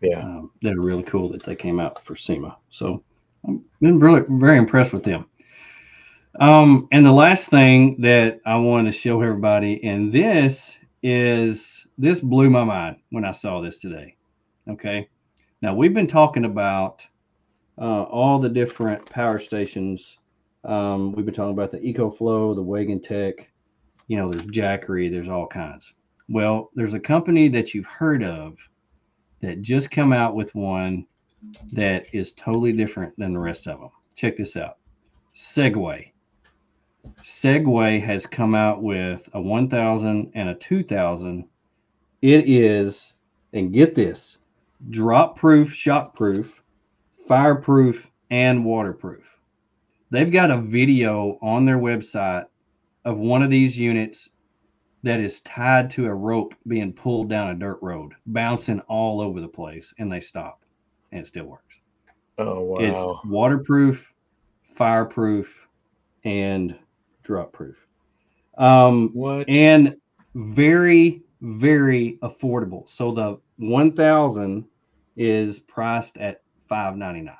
Yeah. 0.00 0.20
um, 0.20 0.50
that 0.62 0.74
are 0.74 0.80
really 0.80 1.02
cool 1.04 1.30
that 1.30 1.42
they 1.42 1.56
came 1.56 1.80
out 1.80 2.04
for 2.04 2.14
SEMA. 2.14 2.56
So 2.70 3.02
I've 3.48 3.58
been 3.80 3.98
really 3.98 4.22
very 4.28 4.58
impressed 4.58 4.92
with 4.92 5.04
them. 5.04 5.26
Um, 6.40 6.86
and 6.92 7.04
the 7.04 7.10
last 7.12 7.48
thing 7.48 8.00
that 8.02 8.40
I 8.46 8.56
wanted 8.56 8.92
to 8.92 8.98
show 8.98 9.20
everybody, 9.20 9.82
and 9.82 10.12
this 10.12 10.78
is 11.02 11.86
this 11.98 12.20
blew 12.20 12.48
my 12.48 12.64
mind 12.64 12.96
when 13.10 13.24
I 13.24 13.32
saw 13.32 13.60
this 13.60 13.78
today. 13.78 14.16
Okay, 14.68 15.08
now 15.60 15.74
we've 15.74 15.94
been 15.94 16.06
talking 16.06 16.44
about 16.44 17.04
uh, 17.80 18.04
all 18.04 18.38
the 18.38 18.48
different 18.48 19.04
power 19.10 19.40
stations. 19.40 20.18
Um, 20.64 21.12
we've 21.12 21.26
been 21.26 21.34
talking 21.34 21.52
about 21.52 21.70
the 21.70 21.78
EcoFlow, 21.78 22.54
the 22.54 22.62
Wagan 22.62 23.00
Tech. 23.00 23.50
You 24.06 24.16
know, 24.16 24.30
there's 24.30 24.46
Jackery, 24.46 25.10
there's 25.10 25.28
all 25.28 25.46
kinds. 25.46 25.92
Well, 26.28 26.70
there's 26.74 26.94
a 26.94 27.00
company 27.00 27.48
that 27.50 27.74
you've 27.74 27.86
heard 27.86 28.22
of 28.22 28.56
that 29.40 29.62
just 29.62 29.90
come 29.90 30.12
out 30.12 30.34
with 30.34 30.54
one 30.54 31.06
that 31.72 32.06
is 32.12 32.32
totally 32.32 32.72
different 32.72 33.14
than 33.18 33.32
the 33.32 33.38
rest 33.38 33.66
of 33.66 33.80
them. 33.80 33.90
Check 34.14 34.36
this 34.36 34.56
out. 34.56 34.78
Segway. 35.34 36.12
Segway 37.22 38.02
has 38.04 38.26
come 38.26 38.54
out 38.54 38.82
with 38.82 39.28
a 39.32 39.40
1000 39.40 40.32
and 40.34 40.48
a 40.48 40.54
2000. 40.54 41.44
It 42.20 42.48
is, 42.48 43.12
and 43.52 43.72
get 43.72 43.94
this, 43.94 44.38
drop 44.90 45.36
proof, 45.38 45.72
shock 45.72 46.14
proof, 46.16 46.62
fireproof, 47.26 48.06
and 48.30 48.64
waterproof. 48.64 49.24
They've 50.10 50.32
got 50.32 50.50
a 50.50 50.60
video 50.60 51.38
on 51.42 51.64
their 51.64 51.78
website 51.78 52.46
of 53.04 53.18
one 53.18 53.42
of 53.42 53.50
these 53.50 53.78
units 53.78 54.28
that 55.02 55.20
is 55.20 55.40
tied 55.42 55.90
to 55.90 56.06
a 56.06 56.14
rope 56.14 56.54
being 56.66 56.92
pulled 56.92 57.28
down 57.28 57.50
a 57.50 57.54
dirt 57.54 57.78
road, 57.82 58.12
bouncing 58.26 58.80
all 58.88 59.20
over 59.20 59.40
the 59.40 59.48
place, 59.48 59.94
and 59.98 60.10
they 60.10 60.20
stop, 60.20 60.60
and 61.12 61.20
it 61.20 61.26
still 61.28 61.44
works. 61.46 61.76
Oh 62.38 62.62
wow. 62.62 62.78
It's 62.80 63.26
waterproof, 63.28 64.12
fireproof, 64.76 65.54
and 66.24 66.76
drop 67.22 67.52
proof. 67.52 67.76
Um, 68.56 69.10
What? 69.12 69.48
and 69.48 69.94
very 70.34 71.22
very 71.40 72.18
affordable. 72.22 72.88
So 72.88 73.12
the 73.12 73.38
1000 73.58 74.64
is 75.16 75.58
priced 75.60 76.16
at 76.18 76.42
599. 76.68 77.34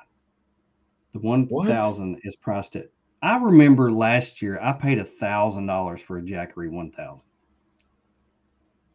The 1.13 1.19
1000 1.19 2.21
is 2.23 2.35
priced 2.35 2.75
at 2.75 2.89
I 3.21 3.37
remember 3.37 3.91
last 3.91 4.41
year 4.41 4.59
I 4.61 4.71
paid 4.71 4.97
a 4.99 5.03
thousand 5.03 5.65
dollars 5.65 5.99
for 6.01 6.17
a 6.17 6.21
Jackery 6.21 6.69
1000. 6.71 7.21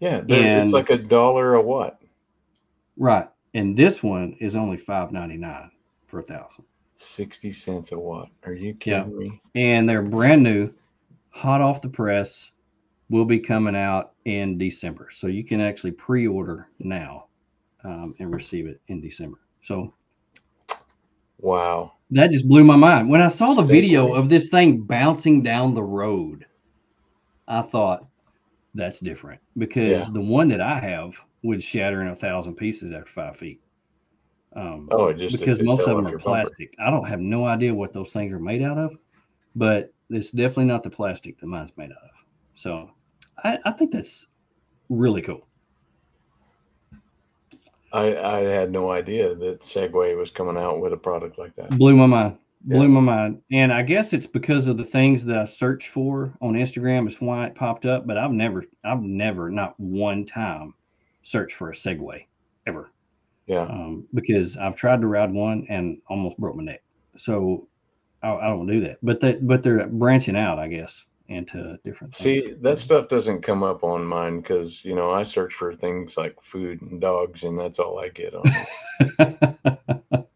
yeah, 0.01 0.21
they're- 0.27 0.61
it's 0.63 0.73
like 0.73 0.91
a 0.91 0.99
dollar 0.99 1.55
a 1.55 1.63
what? 1.63 2.01
Right. 2.97 3.29
And 3.55 3.77
this 3.77 4.03
one 4.03 4.35
is 4.41 4.57
only 4.57 4.77
599 4.77 5.71
for 6.07 6.21
a 6.21 6.23
thousand. 6.23 6.65
Sixty 6.97 7.53
cents 7.53 7.93
a 7.93 7.99
watt. 7.99 8.29
Are 8.45 8.53
you 8.55 8.73
kidding 8.75 9.19
me? 9.19 9.41
And 9.55 9.89
they're 9.89 10.03
brand 10.03 10.43
new, 10.43 10.73
hot 11.31 11.61
off 11.61 11.83
the 11.83 11.89
press, 11.89 12.51
will 13.15 13.25
be 13.25 13.39
coming 13.39 13.77
out 13.77 14.15
in 14.25 14.59
December. 14.59 15.09
So 15.13 15.29
you 15.29 15.45
can 15.45 15.61
actually 15.61 15.93
pre-order 15.93 16.67
now 16.81 17.27
um, 17.85 18.13
and 18.19 18.35
receive 18.35 18.67
it 18.67 18.81
in 18.89 19.01
December. 19.01 19.39
So 19.63 19.95
Wow. 21.39 21.93
that 22.11 22.33
just 22.33 22.49
blew 22.49 22.65
my 22.65 22.75
mind. 22.75 23.09
When 23.09 23.23
I 23.23 23.29
saw 23.29 23.55
the 23.55 23.63
video 23.63 24.15
of 24.15 24.29
this 24.29 24.49
thing 24.49 24.81
bouncing 24.81 25.45
down 25.45 25.75
the 25.75 25.83
road, 25.83 26.45
I 27.47 27.63
thought 27.63 28.05
that's 28.75 28.99
different 28.99 29.41
because 29.59 29.91
Yeah. 29.91 30.13
the 30.13 30.21
one 30.21 30.49
that 30.49 30.61
I 30.61 30.81
have 30.81 31.15
would 31.45 31.63
shatter 31.63 32.03
in 32.03 32.09
a 32.09 32.17
thousand 32.17 32.57
pieces 32.57 32.93
after 32.93 33.13
five 33.13 33.37
feet. 33.37 33.61
Um, 34.57 34.89
Oh, 34.91 35.07
it 35.07 35.19
just 35.19 35.39
because 35.39 35.61
most 35.61 35.83
of 35.83 35.97
them 35.97 36.07
are 36.07 36.11
your 36.11 36.19
bumper. 36.19 36.31
plastic. 36.31 36.75
I 36.81 36.91
don't 36.91 37.07
have 37.07 37.21
no 37.21 37.47
idea 37.47 37.73
what 37.73 37.93
those 37.93 38.11
things 38.11 38.33
are 38.33 38.41
made 38.41 38.63
out 38.63 38.79
of, 38.79 38.97
but 39.55 39.95
it's 40.11 40.33
definitely 40.33 40.65
not 40.65 40.83
the 40.83 40.91
plastic 40.91 41.39
that 41.39 41.47
mine's 41.47 41.71
made 41.77 41.91
out 41.93 42.03
of. 42.03 42.11
So 42.57 42.91
I, 43.43 43.59
I 43.65 43.73
think 43.73 43.93
that's 43.93 44.27
really 44.89 45.23
cool. 45.23 45.47
I 47.93 48.17
I 48.17 48.41
had 48.41 48.71
no 48.73 48.91
idea 48.91 49.35
that 49.35 49.61
Segway 49.61 50.17
was 50.17 50.31
coming 50.31 50.57
out 50.57 50.81
with 50.81 50.93
a 50.93 50.97
product 50.97 51.39
like 51.39 51.55
that. 51.57 51.71
Blew 51.71 51.97
my 51.97 52.07
mind. 52.07 52.39
Blew 52.63 52.83
Yeah. 52.83 52.89
my 52.89 53.01
mind. 53.01 53.43
And 53.53 53.73
I 53.73 53.83
guess 53.83 54.13
it's 54.13 54.27
because 54.27 54.67
of 54.67 54.77
the 54.77 54.85
things 54.85 55.25
that 55.27 55.37
I 55.39 55.45
searched 55.45 55.89
for 55.89 56.33
on 56.41 56.55
Instagram 56.55 57.07
is 57.07 57.21
why 57.21 57.47
it 57.47 57.55
popped 57.55 57.87
up. 57.87 58.07
But 58.07 58.17
I've 58.17 58.33
never, 58.33 58.65
I've 58.85 59.03
never, 59.03 59.51
not 59.51 59.79
one 59.79 60.25
time, 60.25 60.75
searched 61.23 61.57
for 61.57 61.71
a 61.71 61.75
Segway 61.75 62.27
ever. 62.67 62.91
Yeah. 63.47 63.63
Um, 63.65 64.07
because 64.15 64.57
I've 64.57 64.77
tried 64.77 65.03
to 65.03 65.07
ride 65.07 65.31
one 65.31 65.67
and 65.69 65.99
almost 66.09 66.39
broke 66.39 66.57
my 66.57 66.65
neck. 66.65 66.83
So 67.17 67.69
I, 68.23 68.31
I 68.33 68.47
don't 68.49 68.67
do 68.67 68.81
that. 68.81 68.97
But 69.03 69.21
they, 69.21 69.35
but 69.35 69.63
they're 69.63 69.87
branching 69.87 70.37
out, 70.37 70.59
I 70.59 70.67
guess, 70.69 71.05
into 71.29 71.79
different. 71.85 72.15
See, 72.15 72.41
things. 72.41 72.63
that 72.63 72.79
stuff 72.79 73.09
doesn't 73.09 73.43
come 73.43 73.63
up 73.63 73.83
on 73.85 74.05
mine 74.05 74.41
because 74.41 74.85
you 74.85 74.95
know 74.95 75.11
I 75.11 75.23
search 75.23 75.55
for 75.55 75.75
things 75.75 76.17
like 76.17 76.41
food 76.41 76.83
and 76.83 77.01
dogs, 77.01 77.45
and 77.45 77.59
that's 77.59 77.79
all 77.79 77.99
I 77.99 78.09
get 78.09 78.35
on 78.35 78.45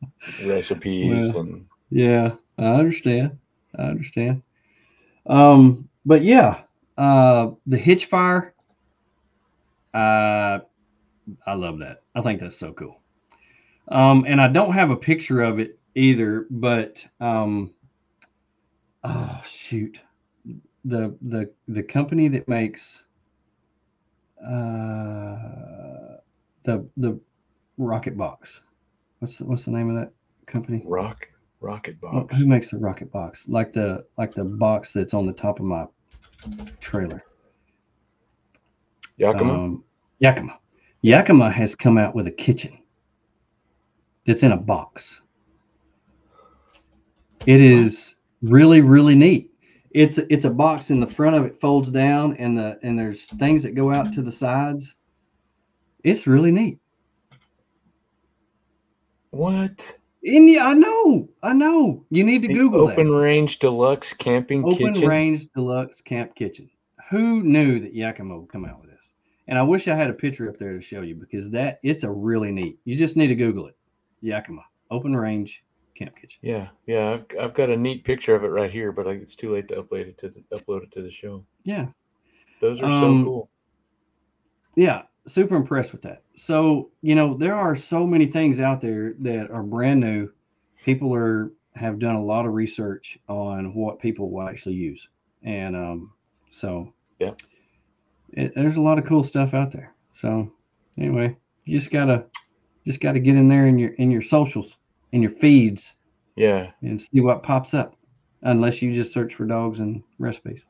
recipes 0.44 1.35
Well, 1.35 1.40
and 1.40 1.66
Yeah, 1.90 2.33
I 2.59 2.64
understand. 2.64 3.38
I 3.79 3.83
understand. 3.83 4.42
Um, 5.27 5.88
but 6.07 6.22
yeah, 6.22 6.62
uh, 6.96 7.51
the 7.66 7.79
hitch 7.79 8.07
fire. 8.07 8.55
Uh, 9.94 10.61
I 11.46 11.55
love 11.55 11.79
that. 11.81 12.03
I 12.14 12.22
think 12.22 12.40
that's 12.40 12.57
so 12.57 12.72
cool. 12.72 13.01
Um, 13.88 14.24
and 14.27 14.40
I 14.40 14.48
don't 14.48 14.72
have 14.72 14.90
a 14.90 14.96
picture 14.96 15.42
of 15.42 15.59
it 15.59 15.79
either, 15.94 16.46
but 16.51 17.05
um, 17.20 17.72
oh 19.05 19.40
shoot, 19.48 19.98
the 20.88 21.16
the 21.22 21.51
the 21.68 21.83
company 21.83 22.29
that 22.29 22.48
makes 22.48 23.05
uh 24.42 26.16
the 26.64 26.88
the 26.96 27.20
rocket 27.77 28.16
box. 28.16 28.61
What's 29.18 29.38
the, 29.38 29.44
what's 29.46 29.64
the 29.64 29.70
name 29.70 29.90
of 29.90 29.96
that 29.96 30.12
company? 30.46 30.83
rock 30.87 31.29
rocket 31.61 32.01
box. 32.01 32.37
Who 32.37 32.46
makes 32.46 32.70
the 32.70 32.79
rocket 32.79 33.12
box? 33.12 33.44
Like 33.48 33.72
the 33.72 34.05
like 34.16 34.35
the 34.35 34.44
box 34.44 34.92
that's 34.92 35.14
on 35.14 35.27
the 35.27 35.33
top 35.33 35.61
of 35.61 35.66
my 35.66 35.87
trailer. 36.81 37.22
Yakima. 39.16 39.53
Um, 39.53 39.85
Yakima. 40.20 40.59
Yakima 41.03 41.51
has 41.51 41.74
come 41.74 41.98
out 41.98 42.14
with 42.14 42.27
a 42.27 42.31
kitchen 42.33 42.79
that's 44.27 44.42
in 44.42 44.53
a 44.53 44.57
box. 44.57 45.20
It 47.46 47.61
is 47.61 48.16
really 48.42 48.81
really 48.81 49.14
neat. 49.14 49.53
It's 49.90 50.18
it's 50.18 50.44
a 50.44 50.51
box 50.51 50.90
in 50.90 51.01
the 51.01 51.07
front 51.07 51.37
of 51.37 51.44
it 51.44 51.61
folds 51.61 51.90
down 51.90 52.37
and 52.37 52.57
the 52.59 52.79
and 52.83 52.98
there's 52.98 53.27
things 53.27 53.62
that 53.62 53.74
go 53.74 53.92
out 53.92 54.12
to 54.14 54.22
the 54.22 54.33
sides. 54.33 54.94
It's 56.05 56.27
really 56.27 56.51
neat. 56.53 56.79
what? 59.31 59.96
Yeah, 60.22 60.66
I 60.66 60.74
know, 60.74 61.29
I 61.42 61.53
know. 61.53 62.05
You 62.11 62.24
need 62.24 62.42
to 62.42 62.48
The 62.48 62.55
Google 62.55 62.87
that. 62.87 62.92
open 62.94 63.11
range 63.12 63.59
deluxe 63.61 64.12
camping 64.12 64.62
kitchen. 64.64 64.83
Open 64.87 64.94
kitchen. 64.94 65.09
range 65.09 65.46
deluxe 65.55 66.01
camp 66.01 66.35
kitchen. 66.35 66.68
Who 67.11 67.42
knew 67.42 67.81
that 67.81 67.94
Yakima 67.94 68.38
would 68.38 68.51
come 68.51 68.64
out 68.64 68.81
with 68.81 68.90
this? 68.90 69.01
And 69.46 69.59
I 69.59 69.62
wish 69.62 69.88
I 69.88 69.94
had 69.96 70.11
a 70.11 70.14
picture 70.14 70.48
up 70.48 70.59
there 70.59 70.74
to 70.74 70.83
show 70.83 71.01
you 71.03 71.14
because 71.14 71.51
that 71.51 71.79
it's 71.83 72.05
a 72.05 72.11
really 72.11 72.53
neat. 72.53 72.79
You 72.85 72.96
just 72.96 73.16
need 73.16 73.29
to 73.29 73.35
Google 73.35 73.68
it. 73.68 73.77
Yakima 74.20 74.64
open 74.90 75.14
range 75.16 75.62
camp 75.98 76.16
kitchen. 76.16 76.38
Yeah, 76.42 76.68
yeah. 76.87 77.11
I've, 77.11 77.24
I've 77.38 77.54
got 77.54 77.70
a 77.70 77.76
neat 77.76 78.04
picture 78.04 78.34
of 78.34 78.44
it 78.44 78.48
right 78.48 78.70
here, 78.70 78.92
but 78.92 79.06
like, 79.06 79.20
it's 79.20 79.34
too 79.37 79.52
late 79.52 79.68
to 79.68 79.82
upload 79.82 80.06
it 80.08 80.18
to 80.18 80.28
the, 80.28 80.42
upload 80.56 80.84
it 80.84 80.92
to 80.92 81.02
the 81.02 81.11
show. 81.11 81.44
Yeah, 81.64 81.87
Those 82.61 82.80
are 82.82 82.87
Um, 82.87 82.90
so 82.90 83.24
cool. 83.24 83.50
yeah. 84.76 85.02
Super 85.26 85.56
impressed 85.56 85.92
with 85.92 86.00
that. 86.02 86.22
So 86.37 86.90
you 87.02 87.14
know 87.14 87.37
there 87.37 87.54
are 87.54 87.76
so 87.76 88.06
many 88.06 88.26
things 88.26 88.61
out 88.61 88.80
there 88.80 89.14
that 89.18 89.50
are 89.50 89.62
brand 89.62 90.00
new. 90.00 90.30
People 90.84 91.14
are 91.14 91.52
have 91.74 91.98
done 91.98 92.14
a 92.14 92.24
lot 92.24 92.46
of 92.46 92.54
research 92.54 93.18
on 93.28 93.74
what 93.74 94.00
people 94.00 94.30
will 94.30 94.48
actually 94.48 94.76
use, 94.76 95.06
and 95.42 95.76
um, 95.76 96.12
so 96.48 96.94
Yeah. 97.18 97.34
it, 98.32 98.54
there's 98.54 98.76
a 98.76 98.80
lot 98.80 98.98
of 98.98 99.04
cool 99.04 99.22
stuff 99.22 99.52
out 99.52 99.70
there. 99.70 99.94
So 100.12 100.50
anyway, 100.96 101.37
you 101.66 101.78
just 101.78 101.90
gotta 101.90 102.24
just 102.87 103.00
gotta 103.00 103.20
get 103.20 103.37
in 103.37 103.48
there 103.48 103.66
in 103.66 103.78
your 103.78 103.90
in 103.94 104.11
your 104.11 104.22
socials, 104.22 104.78
in 105.12 105.23
your 105.23 105.33
feeds, 105.33 105.94
Yeah, 106.37 106.71
and 106.83 107.01
see 107.01 107.21
what 107.21 107.42
pops 107.42 107.75
up. 107.75 107.94
Unless 108.42 108.81
you 108.83 108.94
just 108.94 109.12
search 109.12 109.35
for 109.35 109.44
dogs 109.47 109.81
and 109.81 110.03
recipes. 110.18 110.62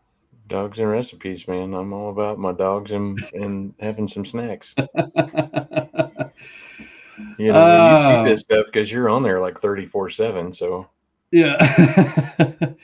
dogs 0.49 0.79
and 0.79 0.89
recipes, 0.91 1.47
man. 1.47 1.75
I'm 1.75 1.93
all 1.93 2.11
about 2.11 2.39
my 2.39 2.53
dogs 2.53 2.93
and 2.93 3.23
and 3.35 3.75
having 3.81 4.09
some 4.09 4.25
snacks. 4.25 4.75
You 7.37 7.53
know, 7.53 7.67
you 7.67 8.07
Oh. 8.07 8.25
see 8.25 8.31
this 8.31 8.41
stuff 8.43 8.67
because 8.67 8.93
you're 8.93 9.09
on 9.11 9.25
there 9.25 9.41
like 9.41 9.59
34 9.59 10.09
seven. 10.11 10.53
So 10.53 10.89
Yeah. 11.33 11.57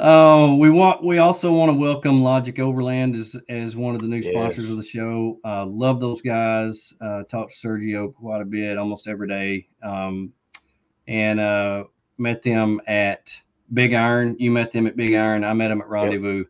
Oh, 0.00 0.56
we 0.56 0.70
want. 0.70 1.04
We 1.04 1.18
also 1.18 1.52
want 1.52 1.68
to 1.68 1.72
welcome 1.78 2.20
Logic 2.20 2.58
Overland 2.58 3.14
as 3.14 3.36
as 3.48 3.76
one 3.76 3.94
of 3.94 4.00
the 4.00 4.08
new 4.08 4.24
sponsors 4.24 4.64
Yes. 4.64 4.70
of 4.72 4.76
the 4.78 4.82
show. 4.82 5.38
Uh, 5.44 5.64
love 5.66 6.00
those 6.00 6.20
guys. 6.20 6.92
Uh, 7.00 7.22
talk 7.30 7.48
to 7.50 7.54
Sergio 7.54 8.12
quite 8.12 8.42
a 8.42 8.44
bit, 8.44 8.76
almost 8.76 9.06
every 9.06 9.28
day. 9.28 9.68
Um, 9.84 10.32
and 11.06 11.40
uh, 11.40 11.84
met 12.18 12.42
them 12.42 12.80
at 12.86 13.34
Big 13.72 13.94
Iron. 13.94 14.36
You 14.38 14.50
met 14.50 14.70
them 14.70 14.86
at 14.86 14.96
Big 14.96 15.14
Iron. 15.14 15.44
I 15.44 15.52
met 15.52 15.68
them 15.68 15.80
at 15.80 15.88
Rendezvous, 15.88 16.44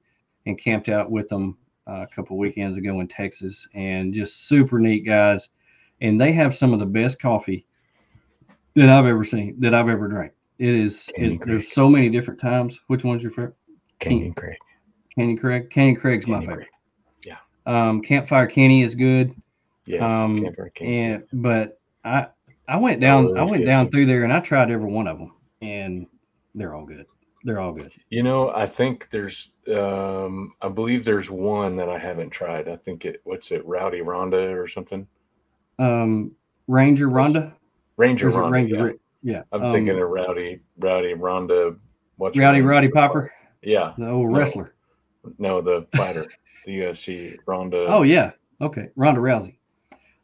and 0.46 0.58
camped 0.58 0.88
out 0.88 1.10
with 1.10 1.28
them 1.28 1.56
uh, 1.88 2.02
a 2.02 2.06
couple 2.06 2.36
weekends 2.36 2.76
ago 2.76 3.00
in 3.00 3.08
Texas. 3.08 3.66
And 3.74 4.12
just 4.14 4.46
super 4.46 4.78
neat 4.78 5.06
guys. 5.06 5.48
And 6.00 6.20
they 6.20 6.32
have 6.32 6.54
some 6.54 6.72
of 6.72 6.78
the 6.78 6.86
best 6.86 7.20
coffee 7.20 7.66
that 8.74 8.90
I've 8.90 9.06
ever 9.06 9.24
seen, 9.24 9.56
that 9.60 9.74
I've 9.74 9.88
ever 9.88 10.08
drank. 10.08 10.32
It 10.58 10.68
is. 10.68 11.08
It, 11.16 11.40
there's 11.46 11.72
so 11.72 11.88
many 11.88 12.08
different 12.08 12.40
times. 12.40 12.80
Which 12.88 13.04
one's 13.04 13.22
your 13.22 13.32
favorite? 13.32 13.54
Canyon 14.00 14.34
Creek. 14.34 14.58
Canyon 15.14 15.38
Craig. 15.38 15.70
Canyon 15.70 15.96
Craig's 15.96 16.26
my 16.26 16.34
Canyon 16.34 16.50
favorite. 16.50 16.66
Creek. 16.66 16.70
Um, 17.66 18.02
Campfire 18.02 18.46
Kenny 18.46 18.82
is 18.82 18.94
good. 18.94 19.34
Yes. 19.86 20.02
Um, 20.02 20.36
Campfire 20.36 20.70
King's 20.70 20.98
and 20.98 21.20
good. 21.30 21.42
but 21.42 21.80
I 22.04 22.26
I 22.68 22.76
went 22.76 23.00
down 23.00 23.36
I 23.36 23.42
went 23.42 23.58
good 23.58 23.66
down 23.66 23.88
through 23.88 24.06
there 24.06 24.24
and 24.24 24.32
I 24.32 24.40
tried 24.40 24.70
every 24.70 24.90
one 24.90 25.06
of 25.06 25.18
them 25.18 25.32
and 25.60 26.06
they're 26.54 26.74
all 26.74 26.86
good. 26.86 27.06
They're 27.44 27.60
all 27.60 27.72
good. 27.72 27.92
You 28.08 28.22
know, 28.22 28.50
I 28.54 28.64
think 28.64 29.08
there's, 29.10 29.50
um, 29.74 30.54
I 30.62 30.68
believe 30.68 31.04
there's 31.04 31.30
one 31.30 31.76
that 31.76 31.90
I 31.90 31.98
haven't 31.98 32.30
tried. 32.30 32.68
I 32.68 32.76
think 32.76 33.04
it, 33.04 33.20
what's 33.24 33.50
it, 33.52 33.64
Rowdy 33.66 34.00
Ronda 34.00 34.38
or 34.58 34.66
something? 34.66 35.06
Um, 35.78 36.32
Ranger 36.68 37.10
Ronda. 37.10 37.54
Ranger 37.98 38.26
Or 38.26 38.30
is 38.30 38.36
it 38.36 38.38
Rhonda. 38.38 38.50
Ranger? 38.50 38.86
yeah. 38.88 38.92
Yeah. 39.22 39.42
I'm 39.52 39.62
um, 39.62 39.72
thinking 39.72 39.98
of 40.00 40.08
Rowdy, 40.08 40.60
Rowdy 40.78 41.12
Ronda. 41.14 41.76
What's 42.16 42.36
Rowdy? 42.38 42.60
Roddy 42.62 42.88
Piper, 42.88 43.32
Yeah. 43.62 43.92
the 43.98 44.08
old 44.08 44.30
No. 44.30 44.36
wrestler. 44.38 44.74
No, 45.38 45.60
the 45.60 45.86
fighter, 45.94 46.26
the 46.66 46.80
UFC 46.80 47.36
Ronda. 47.46 47.86
Oh 47.88 48.02
yeah. 48.02 48.32
Okay. 48.60 48.88
Ronda 48.96 49.20
Rousey. 49.20 49.56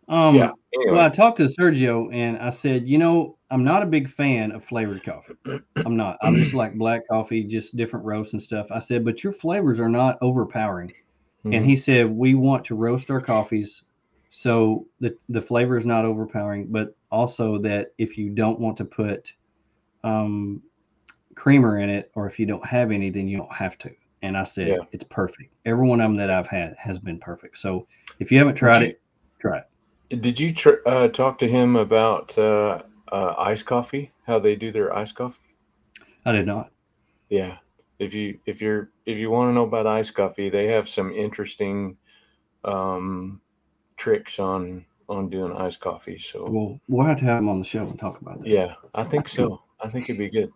Um, 0.08 0.34
Yeah. 0.36 0.50
Anyway, 0.74 0.92
Well, 0.92 1.04
I 1.04 1.08
talked 1.08 1.38
to 1.38 1.44
Sergio 1.44 2.12
and 2.14 2.38
I 2.38 2.50
said, 2.50 2.88
you 2.88 2.96
know, 2.98 3.36
I'm 3.50 3.64
not 3.64 3.82
a 3.82 3.86
big 3.86 4.08
fan 4.08 4.52
of 4.52 4.64
flavored 4.64 5.02
coffee. 5.02 5.34
I'm 5.84 5.96
not. 5.96 6.16
I 6.22 6.32
just 6.32 6.54
like 6.54 6.74
black 6.78 7.08
coffee, 7.08 7.42
just 7.42 7.76
different 7.76 8.04
roasts 8.06 8.32
and 8.34 8.42
stuff. 8.42 8.66
I 8.70 8.78
said, 8.78 9.04
but 9.04 9.24
your 9.24 9.32
flavors 9.32 9.80
are 9.80 9.88
not 9.88 10.16
overpowering. 10.22 10.92
mhm. 11.44 11.56
And 11.56 11.64
he 11.64 11.74
said, 11.74 12.08
we 12.08 12.34
want 12.34 12.64
to 12.66 12.76
roast 12.76 13.10
our 13.10 13.20
coffees 13.20 13.82
so 14.30 14.86
the, 15.00 15.16
the 15.28 15.42
flavor 15.42 15.76
is 15.76 15.84
not 15.84 16.04
overpowering, 16.04 16.68
but 16.70 16.94
also 17.10 17.58
that 17.58 17.92
if 17.98 18.16
you 18.16 18.30
don't 18.30 18.60
want 18.60 18.76
to 18.76 18.84
put 18.84 19.32
um, 20.04 20.62
creamer 21.34 21.80
in 21.80 21.90
it 21.90 22.12
or 22.14 22.28
if 22.28 22.38
you 22.38 22.46
don't 22.46 22.64
have 22.64 22.92
any, 22.92 23.10
then 23.10 23.26
you 23.26 23.36
don't 23.38 23.52
have 23.52 23.76
to. 23.78 23.90
And 24.22 24.36
I 24.36 24.44
said, 24.44 24.68
Yeah. 24.68 24.76
it's 24.92 25.02
perfect. 25.04 25.52
Every 25.66 25.84
one 25.88 26.00
of 26.00 26.04
them 26.04 26.16
that 26.18 26.30
I've 26.30 26.46
had 26.46 26.76
has 26.78 27.00
been 27.00 27.18
perfect. 27.18 27.58
So 27.58 27.88
if 28.20 28.30
you 28.30 28.38
haven't 28.38 28.54
tried 28.54 28.82
you- 28.82 28.88
it, 28.90 29.00
try 29.40 29.58
it. 29.58 29.64
Did 30.10 30.38
you 30.40 30.52
tr- 30.52 30.82
uh, 30.86 31.08
talk 31.08 31.38
to 31.38 31.48
him 31.48 31.76
about 31.76 32.36
uh, 32.36 32.82
uh, 33.12 33.34
iced 33.38 33.66
coffee? 33.66 34.12
How 34.26 34.38
they 34.38 34.56
do 34.56 34.72
their 34.72 34.94
iced 34.94 35.14
coffee? 35.14 35.38
I 36.24 36.32
did 36.32 36.46
not. 36.46 36.70
Yeah. 37.28 37.58
If 37.98 38.14
you 38.14 38.38
if 38.46 38.60
you're 38.60 38.90
if 39.06 39.18
you 39.18 39.30
want 39.30 39.50
to 39.50 39.54
know 39.54 39.64
about 39.64 39.86
iced 39.86 40.14
coffee, 40.14 40.48
they 40.50 40.66
have 40.66 40.88
some 40.88 41.12
interesting 41.12 41.96
um, 42.64 43.40
tricks 43.96 44.38
on 44.38 44.84
on 45.08 45.28
doing 45.28 45.52
iced 45.56 45.80
coffee. 45.80 46.18
So 46.18 46.48
Well, 46.48 46.80
we'll 46.88 47.06
have 47.06 47.18
to 47.18 47.24
have 47.24 47.38
him 47.38 47.48
on 47.48 47.58
the 47.58 47.64
show 47.64 47.86
and 47.86 47.98
talk 47.98 48.20
about 48.20 48.40
that. 48.40 48.48
yeah, 48.48 48.74
I 48.94 49.04
think 49.04 49.28
so. 49.28 49.62
I 49.82 49.88
think 49.88 50.08
it'd 50.08 50.18
be 50.18 50.28
good. 50.30 50.50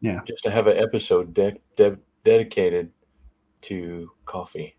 Yeah. 0.00 0.20
Just 0.26 0.42
to 0.44 0.50
have 0.50 0.66
an 0.66 0.78
episode 0.78 1.34
de- 1.34 1.58
de- 1.76 1.98
dedicated 2.24 2.90
to 3.62 4.10
coffee. 4.24 4.76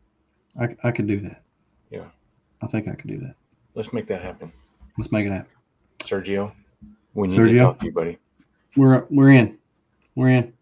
I, 0.60 0.70
I 0.84 0.92
could 0.92 1.08
do 1.08 1.20
that. 1.22 1.44
Yeah. 1.92 2.08
I 2.64 2.68
think 2.68 2.88
I 2.88 2.94
could 2.96 3.10
do 3.10 3.20
that. 3.20 3.36
Let's 3.74 3.94
make 3.94 4.08
that 4.08 4.22
happen. 4.22 4.52
Let's 4.98 5.12
make 5.12 5.26
it 5.26 5.32
happen. 5.32 5.52
Sergio, 6.00 6.52
We 7.14 7.30
need 7.30 7.38
to 7.38 7.58
talk 7.58 7.80
to 7.80 7.86
you, 7.86 7.92
buddy. 7.92 8.18
We're 8.76 9.06
we're 9.10 9.32
in. 9.32 9.58
We're 10.16 10.30
in. 10.30 10.54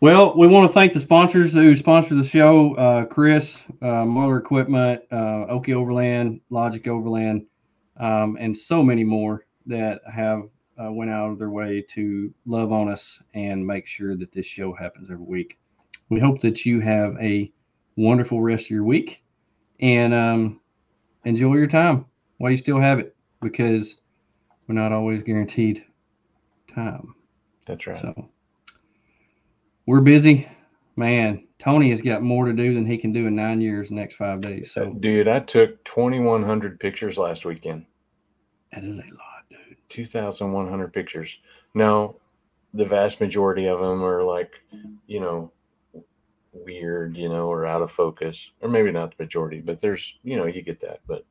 Well, 0.00 0.36
we 0.36 0.46
want 0.46 0.68
to 0.68 0.72
thank 0.72 0.92
the 0.92 1.00
sponsors 1.00 1.52
who 1.52 1.74
sponsor 1.74 2.14
the 2.14 2.24
show: 2.24 2.74
uh, 2.76 3.04
Chris, 3.06 3.58
uh, 3.82 4.04
Muller 4.04 4.38
Equipment, 4.38 5.02
uh, 5.10 5.46
Okie 5.50 5.74
Overland, 5.74 6.40
Logic 6.50 6.86
Overland, 6.86 7.46
um, 7.98 8.36
and 8.38 8.56
so 8.56 8.84
many 8.84 9.02
more 9.02 9.46
that 9.66 10.00
have 10.12 10.42
uh, 10.80 10.92
went 10.92 11.10
out 11.10 11.30
of 11.30 11.38
their 11.38 11.50
way 11.50 11.84
to 11.88 12.32
love 12.46 12.70
on 12.70 12.88
us 12.88 13.20
and 13.34 13.66
make 13.66 13.86
sure 13.86 14.16
that 14.16 14.30
this 14.32 14.46
show 14.46 14.72
happens 14.72 15.10
every 15.10 15.24
week. 15.24 15.58
We 16.08 16.20
hope 16.20 16.40
that 16.42 16.64
you 16.64 16.80
have 16.80 17.16
a 17.20 17.52
wonderful 17.96 18.40
rest 18.40 18.66
of 18.66 18.70
your 18.70 18.84
week 18.84 19.24
and 19.80 20.14
um, 20.14 20.60
enjoy 21.24 21.56
your 21.56 21.66
time 21.66 22.06
while 22.38 22.50
you 22.50 22.56
still 22.56 22.80
have 22.80 22.98
it, 22.98 23.14
because 23.40 23.96
we're 24.66 24.74
not 24.74 24.92
always 24.92 25.22
guaranteed 25.22 25.84
time. 26.74 27.14
That's 27.66 27.86
right. 27.86 28.00
So 28.00 28.28
we're 29.86 30.00
busy. 30.00 30.48
Man, 30.96 31.46
Tony 31.58 31.90
has 31.90 32.02
got 32.02 32.22
more 32.22 32.46
to 32.46 32.52
do 32.52 32.74
than 32.74 32.84
he 32.84 32.98
can 32.98 33.12
do 33.12 33.26
in 33.26 33.34
nine 33.36 33.60
years, 33.60 33.88
the 33.88 33.94
next 33.94 34.16
five 34.16 34.40
days. 34.40 34.72
So 34.72 34.82
uh, 34.90 34.94
Dude, 34.98 35.28
I 35.28 35.40
took 35.40 35.82
2,100 35.84 36.80
pictures 36.80 37.16
last 37.16 37.44
weekend. 37.44 37.86
that 38.72 38.84
is 38.84 38.96
a 38.96 39.02
lot, 39.02 39.44
dude. 39.48 39.76
2,100 39.88 40.92
pictures. 40.92 41.38
Now, 41.74 42.16
the 42.74 42.84
vast 42.84 43.20
majority 43.20 43.66
of 43.66 43.78
them 43.78 44.02
are 44.04 44.22
like, 44.24 44.60
you 45.06 45.20
know, 45.20 45.52
weird, 46.52 47.16
you 47.16 47.28
know, 47.28 47.46
or 47.46 47.64
out 47.64 47.82
of 47.82 47.90
focus, 47.90 48.50
or 48.60 48.68
maybe 48.68 48.90
not 48.90 49.16
the 49.16 49.22
majority, 49.22 49.60
but 49.60 49.80
there's, 49.80 50.18
you 50.22 50.36
know, 50.36 50.46
you 50.46 50.62
get 50.62 50.80
that. 50.80 51.00
But 51.06 51.24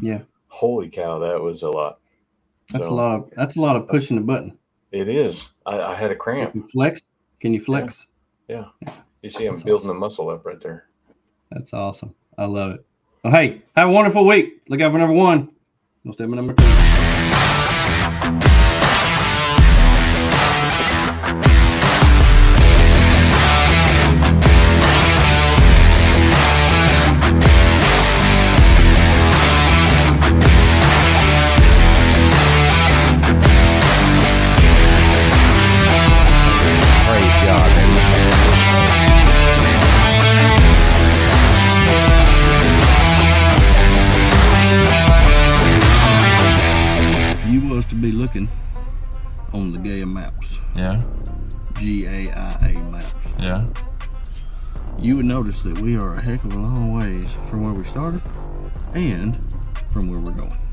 Yeah. 0.00 0.22
Holy 0.50 0.88
cow, 0.90 1.18
that 1.20 1.40
was 1.40 1.62
a 1.62 1.70
lot. 1.70 1.98
That's 2.70 2.84
So, 2.84 2.92
a 2.92 2.94
lot 2.94 3.14
of 3.14 3.30
that's 3.36 3.56
a 3.56 3.60
lot 3.60 3.76
of 3.76 3.88
pushing 3.88 4.16
the 4.16 4.22
button. 4.22 4.56
It 4.92 5.08
is. 5.08 5.48
I, 5.66 5.80
I 5.80 5.94
had 5.94 6.10
a 6.10 6.16
cramp. 6.16 6.52
Can 6.52 6.62
you 6.62 6.68
flex? 6.68 7.00
Can 7.40 7.54
you 7.54 7.60
flex? 7.60 8.06
Yeah. 8.48 8.66
You 9.22 9.30
see, 9.30 9.46
I'm 9.46 9.54
That's 9.54 9.64
building 9.64 9.88
the 9.88 9.94
muscle 9.94 10.28
up 10.30 10.44
right 10.44 10.60
there. 10.60 10.86
That's 11.50 11.72
awesome. 11.72 12.14
I 12.36 12.44
love 12.44 12.72
it. 12.72 12.86
Well, 13.22 13.32
hey, 13.32 13.62
have 13.76 13.88
a 13.88 13.92
wonderful 13.92 14.26
week. 14.26 14.62
Look 14.68 14.80
out 14.80 14.92
for 14.92 14.98
number 14.98 15.14
one. 15.14 15.50
No 16.04 16.12
step 16.12 16.28
number 16.28 16.54
two. 16.54 17.29
That 55.62 55.78
we 55.78 55.96
are 55.96 56.14
a 56.14 56.20
heck 56.20 56.42
of 56.44 56.54
a 56.54 56.56
long 56.56 56.94
ways 56.94 57.28
from 57.48 57.62
where 57.62 57.74
we 57.74 57.84
started 57.84 58.22
and 58.94 59.38
from 59.92 60.08
where 60.08 60.18
we're 60.18 60.32
going. 60.32 60.69